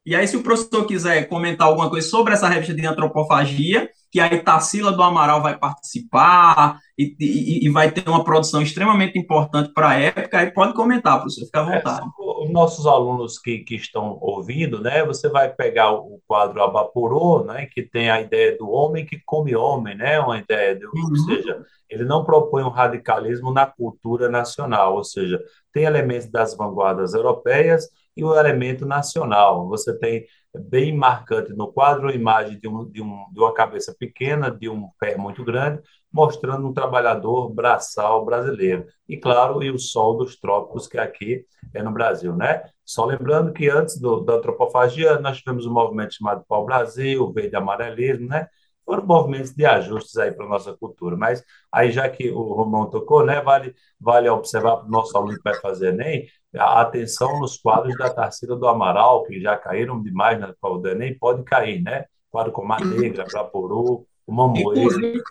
E 0.09 0.15
aí, 0.15 0.27
se 0.27 0.35
o 0.35 0.41
professor 0.41 0.87
quiser 0.87 1.29
comentar 1.29 1.67
alguma 1.67 1.87
coisa 1.87 2.09
sobre 2.09 2.33
essa 2.33 2.49
revista 2.49 2.73
de 2.73 2.83
antropofagia, 2.83 3.87
que 4.11 4.19
aí 4.19 4.41
Tarsila 4.41 4.91
do 4.91 5.03
Amaral 5.03 5.39
vai 5.39 5.55
participar 5.55 6.79
e, 6.97 7.15
e, 7.19 7.67
e 7.67 7.69
vai 7.69 7.91
ter 7.91 8.09
uma 8.09 8.23
produção 8.23 8.59
extremamente 8.59 9.19
importante 9.19 9.71
para 9.71 9.89
a 9.89 9.99
época, 9.99 10.39
aí 10.39 10.49
pode 10.49 10.73
comentar, 10.73 11.19
professor, 11.19 11.45
fica 11.45 11.61
à 11.61 11.71
é, 11.71 11.75
vontade. 11.75 12.07
É, 12.07 12.43
os 12.43 12.49
nossos 12.49 12.87
alunos 12.87 13.37
que, 13.37 13.59
que 13.59 13.75
estão 13.75 14.17
ouvindo, 14.19 14.81
né, 14.81 15.05
você 15.05 15.29
vai 15.29 15.47
pegar 15.47 15.91
o 15.91 16.19
quadro 16.25 16.63
Abaporô, 16.63 17.43
né, 17.43 17.67
que 17.71 17.83
tem 17.83 18.09
a 18.09 18.19
ideia 18.19 18.57
do 18.57 18.67
homem 18.67 19.05
que 19.05 19.21
come 19.23 19.55
homem, 19.55 19.95
né, 19.95 20.19
uma 20.19 20.39
ideia, 20.39 20.75
de, 20.75 20.87
uhum. 20.87 20.91
ou 21.07 21.15
seja, 21.17 21.61
ele 21.87 22.03
não 22.03 22.25
propõe 22.25 22.63
um 22.63 22.69
radicalismo 22.69 23.53
na 23.53 23.67
cultura 23.67 24.27
nacional, 24.27 24.95
ou 24.95 25.03
seja, 25.03 25.39
tem 25.71 25.83
elementos 25.83 26.31
das 26.31 26.57
vanguardas 26.57 27.13
europeias, 27.13 27.87
e 28.19 28.23
o 28.23 28.35
elemento 28.37 28.85
nacional. 28.85 29.67
Você 29.69 29.97
tem 29.97 30.25
bem 30.53 30.95
marcante 30.95 31.53
no 31.53 31.71
quadro 31.71 32.09
a 32.09 32.13
imagem 32.13 32.59
de, 32.59 32.67
um, 32.67 32.89
de, 32.89 33.01
um, 33.01 33.25
de 33.31 33.39
uma 33.39 33.53
cabeça 33.53 33.95
pequena, 33.97 34.51
de 34.51 34.67
um 34.67 34.89
pé 34.99 35.15
muito 35.15 35.43
grande, 35.43 35.81
mostrando 36.11 36.67
um 36.67 36.73
trabalhador 36.73 37.49
braçal 37.53 38.25
brasileiro. 38.25 38.85
E, 39.07 39.15
claro, 39.17 39.63
e 39.63 39.69
o 39.71 39.79
sol 39.79 40.17
dos 40.17 40.37
trópicos, 40.39 40.87
que 40.87 40.97
aqui 40.97 41.45
é 41.73 41.81
no 41.81 41.91
Brasil, 41.91 42.35
né? 42.35 42.63
Só 42.83 43.05
lembrando 43.05 43.53
que 43.53 43.69
antes 43.69 43.99
do, 43.99 44.19
da 44.21 44.33
antropofagia, 44.33 45.19
nós 45.19 45.37
tivemos 45.37 45.65
um 45.65 45.73
movimento 45.73 46.15
chamado 46.15 46.43
Pau 46.47 46.65
Brasil, 46.65 47.31
Verde 47.31 47.55
Amarelismo, 47.55 48.27
né? 48.27 48.47
foram 48.89 49.05
movimentos 49.05 49.53
de 49.53 49.65
ajustes 49.67 50.17
aí 50.17 50.31
para 50.31 50.45
a 50.45 50.49
nossa 50.49 50.73
cultura. 50.75 51.15
Mas 51.15 51.43
aí, 51.71 51.91
já 51.91 52.09
que 52.09 52.31
o 52.31 52.41
Romão 52.53 52.89
tocou, 52.89 53.23
né, 53.23 53.39
vale, 53.39 53.75
vale 53.99 54.27
observar 54.29 54.77
para 54.77 54.87
o 54.87 54.89
nosso 54.89 55.15
aluno 55.15 55.35
que 55.35 55.43
vai 55.43 55.53
fazer 55.61 55.89
Enem, 55.89 56.27
a 56.55 56.81
atenção 56.81 57.39
nos 57.39 57.57
quadros 57.57 57.95
da 57.97 58.09
Tarsila 58.09 58.55
do 58.55 58.67
Amaral, 58.67 59.23
que 59.23 59.39
já 59.39 59.55
caíram 59.57 60.01
demais 60.01 60.39
na 60.39 60.53
prova 60.59 60.79
do 60.79 60.87
Enem, 60.87 61.17
pode 61.17 61.43
cair, 61.43 61.81
né? 61.81 62.05
Quadro 62.31 62.51
como 62.51 62.71
a 62.73 62.79
Negra, 62.79 63.25
Praporô, 63.25 64.05
o 64.25 64.33
Mamoeiro. 64.33 64.79
Inclusive, 64.79 65.21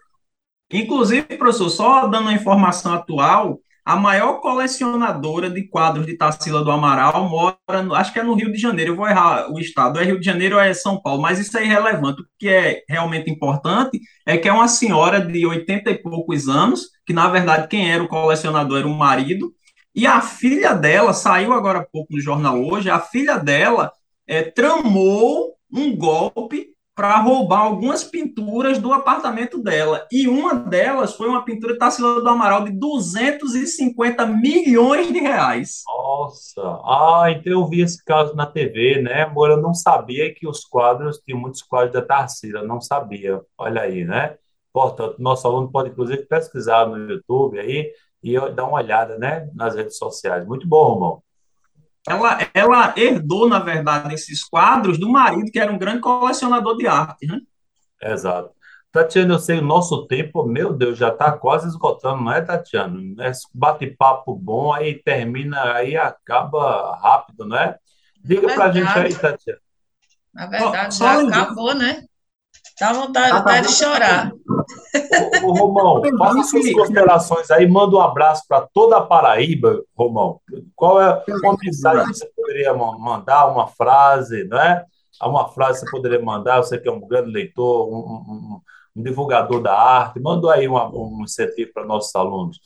inclusive, 0.72 1.38
professor, 1.38 1.70
só 1.70 2.06
dando 2.06 2.28
a 2.28 2.32
informação 2.32 2.94
atual, 2.94 3.60
a 3.88 3.96
maior 3.96 4.42
colecionadora 4.42 5.48
de 5.48 5.62
quadros 5.66 6.04
de 6.04 6.14
Tarsila 6.14 6.62
do 6.62 6.70
Amaral 6.70 7.26
mora, 7.26 7.56
acho 7.96 8.12
que 8.12 8.18
é 8.18 8.22
no 8.22 8.34
Rio 8.34 8.52
de 8.52 8.58
Janeiro, 8.58 8.92
eu 8.92 8.96
vou 8.96 9.08
errar 9.08 9.50
o 9.50 9.58
estado, 9.58 9.98
é 9.98 10.04
Rio 10.04 10.20
de 10.20 10.26
Janeiro 10.26 10.56
ou 10.56 10.60
é 10.60 10.74
São 10.74 11.00
Paulo, 11.00 11.22
mas 11.22 11.38
isso 11.38 11.56
é 11.56 11.64
irrelevante. 11.64 12.20
O 12.20 12.26
que 12.38 12.50
é 12.50 12.82
realmente 12.86 13.30
importante 13.30 13.98
é 14.26 14.36
que 14.36 14.46
é 14.46 14.52
uma 14.52 14.68
senhora 14.68 15.20
de 15.24 15.46
80 15.46 15.90
e 15.90 16.02
poucos 16.02 16.48
anos, 16.48 16.90
que 17.06 17.14
na 17.14 17.28
verdade 17.28 17.66
quem 17.66 17.90
era 17.90 18.02
o 18.02 18.08
colecionador 18.08 18.80
era 18.80 18.86
o 18.86 18.94
marido, 18.94 19.54
e 19.94 20.06
a 20.06 20.20
filha 20.20 20.74
dela, 20.74 21.12
saiu 21.12 21.52
agora 21.52 21.80
há 21.80 21.84
pouco 21.84 22.12
no 22.12 22.20
jornal 22.20 22.62
hoje, 22.62 22.90
a 22.90 23.00
filha 23.00 23.36
dela 23.36 23.92
é, 24.26 24.42
tramou 24.42 25.54
um 25.72 25.96
golpe 25.96 26.68
para 26.98 27.16
roubar 27.20 27.60
algumas 27.60 28.02
pinturas 28.02 28.78
do 28.78 28.92
apartamento 28.92 29.62
dela. 29.62 30.04
E 30.10 30.26
uma 30.26 30.56
delas 30.56 31.14
foi 31.14 31.28
uma 31.28 31.44
pintura 31.44 31.74
de 31.74 31.78
Tarsila 31.78 32.20
do 32.20 32.28
Amaral 32.28 32.64
de 32.64 32.72
250 32.72 34.26
milhões 34.26 35.06
de 35.12 35.20
reais. 35.20 35.84
Nossa! 35.86 36.60
Ah, 36.84 37.26
então 37.30 37.52
eu 37.52 37.64
vi 37.68 37.82
esse 37.82 38.04
caso 38.04 38.34
na 38.34 38.46
TV, 38.46 39.00
né, 39.00 39.22
amor? 39.22 39.50
Eu 39.50 39.62
não 39.62 39.74
sabia 39.74 40.34
que 40.34 40.44
os 40.48 40.64
quadros, 40.64 41.20
tinham 41.24 41.38
muitos 41.38 41.62
quadros 41.62 41.92
da 41.92 42.02
Tarsila, 42.02 42.64
não 42.64 42.80
sabia. 42.80 43.40
Olha 43.56 43.82
aí, 43.82 44.04
né? 44.04 44.36
Portanto, 44.72 45.14
nosso 45.20 45.46
aluno 45.46 45.70
pode, 45.70 45.90
inclusive, 45.90 46.26
pesquisar 46.26 46.84
no 46.88 47.10
YouTube 47.10 47.60
aí 47.60 47.92
e 48.22 48.38
dar 48.50 48.64
uma 48.64 48.78
olhada, 48.78 49.18
né, 49.18 49.48
nas 49.54 49.74
redes 49.74 49.96
sociais. 49.96 50.46
Muito 50.46 50.66
bom, 50.66 50.94
irmão 50.94 51.22
ela, 52.08 52.38
ela 52.54 52.94
herdou, 52.96 53.48
na 53.48 53.58
verdade, 53.58 54.14
esses 54.14 54.42
quadros 54.44 54.98
do 54.98 55.08
marido, 55.08 55.50
que 55.50 55.58
era 55.58 55.72
um 55.72 55.78
grande 55.78 56.00
colecionador 56.00 56.76
de 56.76 56.86
arte, 56.86 57.26
né? 57.26 57.40
Exato. 58.02 58.50
Tatiana, 58.90 59.34
eu 59.34 59.38
sei, 59.38 59.58
o 59.58 59.62
nosso 59.62 60.06
tempo, 60.06 60.44
meu 60.44 60.72
Deus, 60.72 60.96
já 60.96 61.10
está 61.10 61.30
quase 61.32 61.68
esgotando, 61.68 62.24
não 62.24 62.32
é, 62.32 62.40
Tatiana? 62.40 63.28
Esse 63.28 63.46
bate-papo 63.52 64.34
bom, 64.34 64.72
aí 64.72 64.94
termina, 64.94 65.74
aí 65.74 65.96
acaba 65.96 66.96
rápido, 66.96 67.46
não 67.46 67.56
é? 67.56 67.76
Diga 68.24 68.54
para 68.54 68.64
a 68.64 68.72
gente 68.72 68.88
aí, 68.88 69.14
Tatiana. 69.14 69.60
Na 70.32 70.46
verdade, 70.46 70.96
oh, 70.96 71.04
já 71.04 71.20
acabou, 71.20 71.74
né? 71.74 72.04
Dá 72.80 72.92
vontade, 72.92 73.32
ah, 73.32 73.38
vontade 73.38 73.66
de 73.66 73.72
chorar. 73.74 74.32
Ô, 75.42 75.46
ô, 75.46 75.52
Romão, 75.52 76.02
faça 76.16 76.42
suas 76.44 76.72
considerações 76.72 77.50
aí, 77.50 77.66
manda 77.66 77.96
um 77.96 78.00
abraço 78.00 78.44
para 78.46 78.68
toda 78.72 78.98
a 78.98 79.00
Paraíba, 79.00 79.82
Romão. 79.96 80.40
Qual 80.76 81.00
é 81.00 81.22
uma 81.28 81.56
mensagem 81.60 82.06
que 82.06 82.18
você 82.18 82.26
poderia 82.36 82.72
mandar, 82.74 83.46
uma 83.46 83.66
frase, 83.66 84.44
não 84.44 84.60
é? 84.60 84.84
Uma 85.22 85.48
frase 85.48 85.80
que 85.80 85.86
você 85.86 85.90
poderia 85.90 86.20
mandar, 86.22 86.58
você 86.58 86.78
que 86.78 86.88
é 86.88 86.92
um 86.92 87.00
grande 87.00 87.30
leitor, 87.30 87.88
um, 87.88 87.96
um, 87.96 88.60
um 88.94 89.02
divulgador 89.02 89.60
da 89.60 89.76
arte, 89.76 90.20
manda 90.20 90.52
aí 90.52 90.68
uma, 90.68 90.88
um 90.88 91.24
incentivo 91.24 91.72
para 91.72 91.84
nossos 91.84 92.14
alunos. 92.14 92.60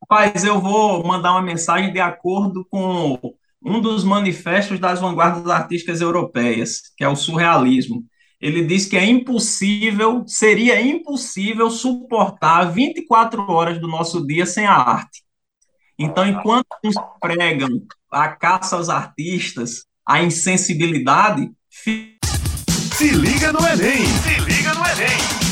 Rapaz, 0.00 0.44
eu 0.44 0.60
vou 0.60 1.04
mandar 1.06 1.32
uma 1.32 1.42
mensagem 1.42 1.92
de 1.92 2.00
acordo 2.00 2.64
com 2.68 3.18
um 3.64 3.80
dos 3.80 4.02
manifestos 4.02 4.80
das 4.80 5.00
vanguardas 5.00 5.48
artísticas 5.48 6.00
europeias, 6.00 6.92
que 6.96 7.04
é 7.04 7.08
o 7.08 7.16
surrealismo. 7.16 8.04
Ele 8.44 8.62
diz 8.62 8.84
que 8.84 8.94
é 8.94 9.06
impossível, 9.06 10.22
seria 10.26 10.78
impossível 10.78 11.70
suportar 11.70 12.70
24 12.70 13.40
horas 13.50 13.80
do 13.80 13.88
nosso 13.88 14.26
dia 14.26 14.44
sem 14.44 14.66
a 14.66 14.74
arte. 14.74 15.24
Então, 15.98 16.28
enquanto 16.28 16.66
uns 16.84 16.94
pregam 17.18 17.70
a 18.10 18.28
caça 18.28 18.76
aos 18.76 18.90
artistas, 18.90 19.86
a 20.06 20.22
insensibilidade. 20.22 21.50
Se 21.70 23.08
liga 23.12 23.50
no 23.50 23.66
Enem! 23.66 24.04
Se 24.04 24.40
liga 24.40 24.74
no 24.74 24.86
Enem! 24.88 25.43